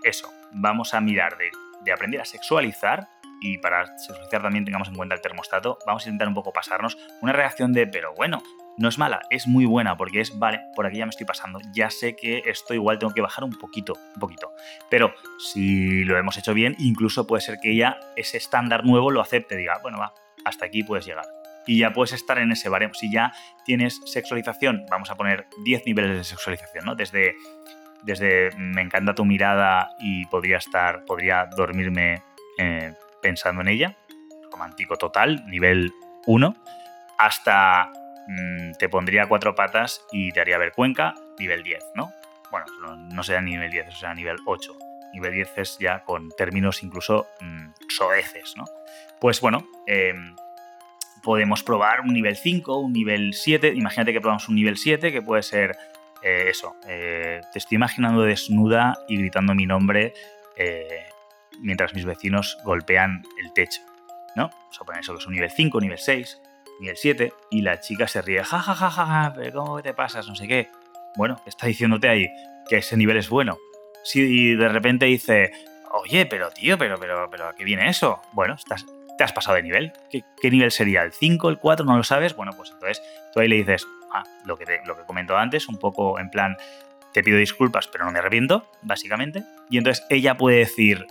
eso, 0.04 0.30
vamos 0.52 0.94
a 0.94 1.00
mirar 1.00 1.38
de, 1.38 1.50
de 1.84 1.92
aprender 1.92 2.22
a 2.22 2.26
sexualizar 2.26 3.08
y 3.42 3.58
para 3.58 3.98
sexualizar 3.98 4.42
también 4.42 4.66
tengamos 4.66 4.88
en 4.88 4.96
cuenta 4.96 5.16
el 5.16 5.22
termostato, 5.22 5.78
vamos 5.86 6.06
a 6.06 6.10
intentar 6.10 6.28
un 6.28 6.34
poco 6.34 6.54
pasarnos 6.54 6.98
una 7.22 7.34
reacción 7.34 7.74
de, 7.74 7.88
pero 7.88 8.14
bueno, 8.16 8.42
no 8.78 8.90
es 8.90 8.98
mala, 8.98 9.22
es 9.30 9.48
muy 9.48 9.66
buena 9.66 9.98
porque 9.98 10.22
es, 10.22 10.38
vale, 10.38 10.62
por 10.76 10.86
aquí 10.86 10.98
ya 10.98 11.06
me 11.06 11.12
estoy 11.12 11.26
pasando, 11.26 11.60
ya 11.72 11.90
sé 11.90 12.16
que 12.16 12.44
esto 12.46 12.74
igual 12.74 13.00
tengo 13.00 13.14
que 13.14 13.22
bajar 13.22 13.44
un 13.44 13.54
poquito, 13.54 13.94
un 14.16 14.20
poquito. 14.20 14.52
Pero 14.90 15.14
si 15.40 16.04
lo 16.04 16.18
hemos 16.18 16.38
hecho 16.38 16.54
bien, 16.54 16.76
incluso 16.80 17.28
puede 17.28 17.42
ser 17.42 17.60
que 17.62 17.72
ella 17.72 18.00
ese 18.16 18.38
estándar 18.38 18.86
nuevo 18.86 19.12
lo 19.12 19.22
acepte, 19.22 19.56
diga, 19.56 19.80
bueno, 19.82 20.00
va, 20.00 20.14
hasta 20.46 20.66
aquí 20.66 20.84
puedes 20.84 21.06
llegar. 21.06 21.26
Y 21.66 21.80
ya 21.80 21.94
puedes 21.94 22.12
estar 22.14 22.38
en 22.40 22.52
ese 22.52 22.68
baremo. 22.68 22.94
Si 22.94 23.12
ya 23.12 23.32
tienes 23.64 24.02
sexualización, 24.06 24.86
vamos 24.90 25.10
a 25.10 25.16
poner 25.16 25.48
10 25.64 25.86
niveles 25.86 26.18
de 26.18 26.24
sexualización, 26.26 26.84
¿no? 26.84 26.96
Desde, 26.96 27.36
desde 28.04 28.50
me 28.58 28.82
encanta 28.82 29.16
tu 29.16 29.24
mirada 29.24 29.90
y 30.00 30.26
podría 30.26 30.58
estar, 30.58 31.06
podría 31.06 31.46
dormirme 31.56 32.22
eh, 32.58 32.94
pensando 33.22 33.62
en 33.62 33.70
ella, 33.70 33.98
romántico 34.52 34.98
total, 34.98 35.46
nivel 35.48 35.94
1, 36.26 36.56
hasta 37.18 37.92
mm, 38.28 38.74
te 38.80 38.90
pondría 38.90 39.28
cuatro 39.28 39.56
patas 39.56 40.06
y 40.12 40.32
te 40.32 40.42
haría 40.42 40.58
ver 40.58 40.72
Cuenca, 40.72 41.16
nivel 41.40 41.64
10, 41.64 41.84
¿no? 41.96 42.12
Bueno, 42.52 42.68
no, 42.96 43.24
sea 43.24 43.42
nivel 43.42 43.72
10, 43.72 43.88
o 43.88 43.92
sea 43.92 44.14
nivel 44.14 44.38
8. 44.46 44.78
Nivel 45.14 45.34
10 45.34 45.58
es 45.58 45.78
ya 45.80 46.04
con 46.04 46.30
términos 46.30 46.84
incluso 46.84 47.28
mm, 47.42 47.68
soeces, 47.90 48.56
¿no? 48.58 48.66
Pues 49.20 49.42
bueno, 49.42 49.66
em, 49.88 50.36
podemos 51.24 51.64
probar 51.64 52.02
un 52.02 52.14
nivel 52.14 52.36
5, 52.36 52.78
un 52.78 52.94
nivel 52.94 53.34
7. 53.34 53.74
Imagínate 53.76 54.14
que 54.14 54.22
probamos 54.22 54.50
un 54.50 54.56
nivel 54.56 54.78
7, 54.78 55.12
que 55.12 55.22
puede 55.22 55.42
ser 55.42 55.76
eh, 56.22 56.46
eso. 56.50 56.76
Eh, 56.88 57.42
te 57.52 57.60
estoy 57.60 57.76
imaginando 57.76 58.22
desnuda 58.22 58.98
y 59.08 59.18
gritando 59.18 59.56
mi 59.56 59.66
nombre 59.66 60.14
eh, 60.56 61.06
mientras 61.60 61.94
mis 61.94 62.06
vecinos 62.06 62.58
golpean 62.64 63.24
el 63.44 63.54
techo, 63.54 63.82
¿no? 64.36 64.50
Vamos 64.50 64.82
a 64.82 64.84
poner 64.86 65.02
eso 65.02 65.14
que 65.14 65.20
es 65.20 65.28
un 65.28 65.34
nivel 65.34 65.52
5, 65.52 65.82
nivel 65.82 65.98
6, 65.98 66.42
nivel 66.80 66.98
7, 66.98 67.34
y 67.52 67.62
la 67.62 67.80
chica 67.80 68.08
se 68.08 68.22
ríe, 68.22 68.44
ja, 68.44 68.60
ja, 68.60 68.74
ja, 68.74 68.90
ja, 68.90 69.34
¿cómo 69.54 69.82
te 69.82 69.94
pasas? 69.94 70.28
No 70.28 70.36
sé 70.36 70.48
qué. 70.48 70.70
Bueno, 71.16 71.40
está 71.46 71.68
diciéndote 71.68 72.10
ahí 72.10 72.28
que 72.68 72.78
ese 72.78 72.98
nivel 72.98 73.18
es 73.18 73.30
bueno. 73.30 73.58
Si 74.04 74.56
de 74.56 74.70
repente 74.70 75.06
dice, 75.06 75.52
oye, 75.92 76.26
pero 76.26 76.50
tío, 76.52 76.78
pero, 76.78 76.98
pero, 77.00 77.30
pero, 77.30 77.48
¿a 77.48 77.56
qué 77.56 77.64
viene 77.64 77.90
eso? 77.90 78.22
Bueno, 78.34 78.56
te 79.18 79.24
has 79.24 79.34
pasado 79.34 79.56
de 79.56 79.64
nivel. 79.64 79.94
¿Qué, 80.10 80.52
nivel 80.52 80.72
sería? 80.72 81.04
¿El 81.04 81.14
5, 81.14 81.50
el 81.50 81.60
4? 81.60 81.86
¿No 81.86 81.98
lo 81.98 82.04
sabes? 82.04 82.36
Bueno, 82.36 82.52
pues 82.56 82.72
entonces 82.72 83.02
tú 83.34 83.40
ahí 83.40 83.48
le 83.48 83.58
dices, 83.58 83.86
ah, 84.12 84.24
lo 84.46 84.58
que, 84.58 84.66
lo 84.86 84.98
que 84.98 85.04
comentó 85.04 85.38
antes, 85.38 85.68
un 85.68 85.78
poco 85.78 86.20
en 86.20 86.30
plan, 86.30 86.58
te 87.14 87.24
pido 87.24 87.38
disculpas, 87.38 87.88
pero 87.88 88.06
no 88.06 88.12
me 88.12 88.20
arrepiento, 88.20 88.68
básicamente. 88.82 89.44
Y 89.70 89.78
entonces 89.78 90.06
ella 90.10 90.36
puede 90.36 90.58
decir, 90.58 91.06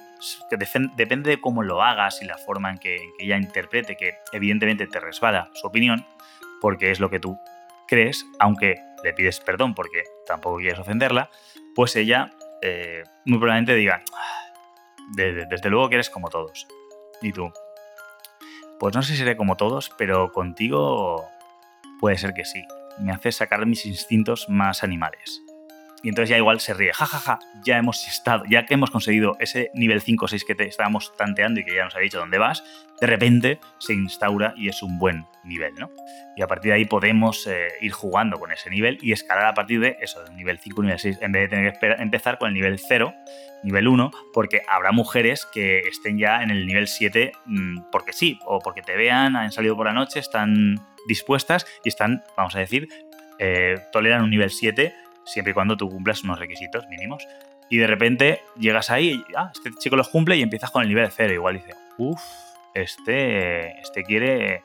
que 0.49 0.57
depende 0.57 1.31
de 1.31 1.41
cómo 1.41 1.62
lo 1.62 1.83
hagas 1.83 2.23
y 2.23 2.25
la 2.25 2.39
forma 2.39 2.70
en 2.70 2.79
que, 2.79 2.99
ella 3.18 3.37
interprete, 3.37 3.97
que 3.97 4.14
evidentemente 4.33 4.87
te 4.87 5.01
resbala 5.01 5.51
su 5.55 5.66
opinión, 5.66 6.07
porque 6.61 6.91
es 6.91 7.01
lo 7.01 7.11
que 7.11 7.20
tú 7.20 7.39
crees, 7.89 8.25
aunque 8.39 8.77
le 9.03 9.12
pides 9.12 9.41
perdón 9.41 9.75
porque 9.75 10.05
tampoco 10.27 10.59
quieres 10.59 10.79
ofenderla, 10.79 11.31
pues 11.75 11.97
ella 11.97 12.31
eh, 12.62 13.03
muy 13.25 13.39
probablemente 13.39 13.75
diga, 13.75 14.03
desde 15.14 15.70
luego 15.70 15.89
que 15.89 15.97
eres 15.97 16.11
como 16.11 16.31
todos. 16.31 16.66
Y 17.20 17.33
tú, 17.33 17.53
pues 18.79 18.95
no 18.95 19.03
sé 19.03 19.12
si 19.12 19.18
seré 19.18 19.37
como 19.37 19.57
todos, 19.57 19.91
pero 19.97 20.33
contigo 20.33 21.29
puede 22.01 22.18
ser 22.18 22.35
que 22.35 22.45
sí. 22.45 22.64
Me 22.99 23.12
hace 23.12 23.33
sacar 23.33 23.64
mis 23.66 23.87
instintos 23.87 24.49
más 24.49 24.83
animales. 24.83 25.43
Y 26.03 26.09
entonces 26.09 26.30
ya 26.30 26.36
igual 26.36 26.59
se 26.61 26.74
ríe, 26.74 26.92
jajaja, 26.92 27.38
ya 27.64 27.78
hemos 27.78 28.07
estado, 28.09 28.44
ya 28.48 28.66
que 28.66 28.74
hemos 28.74 28.90
conseguido 28.90 29.36
ese 29.38 29.70
nivel 29.74 30.00
5 30.00 30.24
o 30.24 30.28
6 30.28 30.44
que 30.44 30.55
te 30.55 30.66
estábamos 30.66 31.14
tanteando 31.16 31.61
y 31.61 31.64
que 31.64 31.74
ya 31.74 31.84
nos 31.84 31.94
ha 31.94 32.00
dicho 32.00 32.18
dónde 32.18 32.38
vas, 32.38 32.64
de 33.00 33.07
repente 33.07 33.61
se 33.78 33.94
instaura 33.94 34.53
y 34.57 34.68
es 34.68 34.82
un 34.82 34.98
buen 34.98 35.26
nivel, 35.44 35.74
¿no? 35.74 35.90
Y 36.36 36.42
a 36.42 36.46
partir 36.46 36.70
de 36.70 36.76
ahí 36.76 36.84
podemos 36.84 37.46
eh, 37.46 37.68
ir 37.80 37.92
jugando 37.92 38.38
con 38.38 38.50
ese 38.53 38.70
nivel 38.70 38.98
y 39.00 39.12
escalar 39.12 39.46
a 39.46 39.55
partir 39.55 39.80
de 39.80 39.96
eso, 40.00 40.22
del 40.24 40.36
nivel 40.36 40.59
5, 40.59 40.82
nivel 40.82 40.98
6, 40.98 41.18
en 41.20 41.32
vez 41.32 41.42
de 41.42 41.57
tener 41.57 41.78
que 41.78 42.03
empezar 42.03 42.38
con 42.38 42.48
el 42.48 42.55
nivel 42.55 42.78
0, 42.78 43.14
nivel 43.62 43.86
1, 43.86 44.11
porque 44.32 44.62
habrá 44.68 44.92
mujeres 44.92 45.46
que 45.46 45.80
estén 45.80 46.18
ya 46.18 46.42
en 46.42 46.50
el 46.50 46.66
nivel 46.66 46.88
7 46.88 47.32
mm, 47.44 47.90
porque 47.90 48.12
sí, 48.12 48.38
o 48.44 48.59
porque 48.59 48.82
te 48.82 48.96
vean, 48.96 49.36
han 49.36 49.53
salido 49.53 49.76
por 49.76 49.86
la 49.86 49.92
noche, 49.92 50.18
están 50.18 50.80
dispuestas 51.07 51.66
y 51.84 51.88
están, 51.88 52.22
vamos 52.36 52.55
a 52.57 52.61
decir, 52.61 52.88
eh, 53.38 53.78
toleran 53.92 54.22
un 54.22 54.30
nivel 54.30 54.50
7 54.50 54.94
siempre 55.25 55.53
y 55.53 55.55
cuando 55.55 55.77
tú 55.77 55.89
cumplas 55.89 56.23
unos 56.25 56.39
requisitos 56.39 56.87
mínimos. 56.89 57.27
Y 57.68 57.79
de 57.79 57.87
repente 57.87 58.43
llegas 58.59 58.91
ahí 58.91 59.25
y 59.29 59.35
ah, 59.37 59.51
este 59.55 59.70
chico 59.79 59.97
los 59.97 60.09
cumple 60.09 60.37
y 60.37 60.43
empiezas 60.43 60.70
con 60.70 60.83
el 60.83 60.89
nivel 60.89 61.11
cero. 61.11 61.33
Igual 61.33 61.55
dice, 61.55 61.75
uff, 61.99 62.20
este, 62.75 63.81
este 63.81 64.05
quiere 64.05 64.64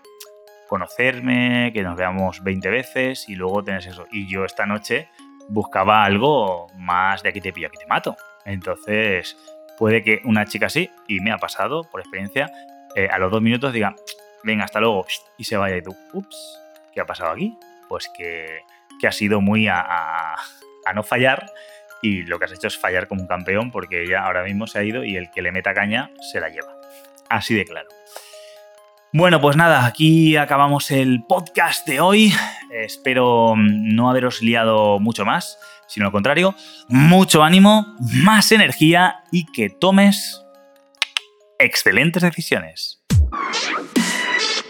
conocerme, 0.67 1.71
que 1.73 1.81
nos 1.81 1.95
veamos 1.95 2.43
20 2.43 2.69
veces 2.69 3.29
y 3.29 3.35
luego 3.35 3.63
tenés 3.63 3.85
eso. 3.85 4.05
Y 4.11 4.27
yo 4.27 4.45
esta 4.45 4.65
noche 4.65 5.09
buscaba 5.49 6.03
algo 6.03 6.67
más 6.77 7.23
de 7.23 7.29
aquí 7.29 7.41
te 7.41 7.53
pillo, 7.53 7.67
aquí 7.67 7.77
te 7.77 7.87
mato. 7.87 8.15
Entonces, 8.45 9.37
puede 9.77 10.03
que 10.03 10.21
una 10.25 10.45
chica 10.45 10.67
así, 10.67 10.89
y 11.07 11.19
me 11.19 11.31
ha 11.31 11.37
pasado 11.37 11.83
por 11.83 12.01
experiencia, 12.01 12.51
eh, 12.95 13.07
a 13.09 13.17
los 13.17 13.31
dos 13.31 13.41
minutos 13.41 13.73
diga, 13.73 13.95
venga, 14.43 14.65
hasta 14.65 14.79
luego, 14.79 15.05
y 15.37 15.43
se 15.43 15.57
vaya 15.57 15.77
y 15.77 15.81
tú, 15.81 15.95
ups, 16.13 16.59
¿qué 16.93 17.01
ha 17.01 17.05
pasado 17.05 17.31
aquí? 17.31 17.57
Pues 17.87 18.09
que, 18.15 18.61
que 18.99 19.07
ha 19.07 19.11
sido 19.11 19.41
muy 19.41 19.67
a, 19.67 20.35
no 20.93 21.03
fallar 21.03 21.51
y 22.01 22.23
lo 22.23 22.39
que 22.39 22.45
has 22.45 22.53
hecho 22.53 22.67
es 22.67 22.77
fallar 22.77 23.07
como 23.07 23.21
un 23.21 23.27
campeón 23.27 23.71
porque 23.71 24.03
ella 24.03 24.23
ahora 24.23 24.43
mismo 24.43 24.67
se 24.67 24.79
ha 24.79 24.83
ido 24.83 25.03
y 25.03 25.17
el 25.17 25.29
que 25.31 25.41
le 25.41 25.51
meta 25.51 25.73
caña 25.73 26.11
se 26.31 26.39
la 26.39 26.49
lleva. 26.49 26.73
Así 27.29 27.53
de 27.53 27.65
claro. 27.65 27.89
Bueno, 29.13 29.41
pues 29.41 29.57
nada, 29.57 29.85
aquí 29.85 30.37
acabamos 30.37 30.91
el 30.91 31.23
podcast 31.27 31.87
de 31.87 31.99
hoy. 31.99 32.33
Espero 32.71 33.55
no 33.57 34.09
haberos 34.09 34.41
liado 34.41 34.99
mucho 34.99 35.25
más, 35.25 35.57
sino 35.87 36.05
al 36.05 36.11
contrario, 36.11 36.55
mucho 36.87 37.43
ánimo, 37.43 37.95
más 37.99 38.51
energía 38.51 39.23
y 39.31 39.45
que 39.51 39.69
tomes 39.69 40.41
excelentes 41.59 42.23
decisiones. 42.23 42.96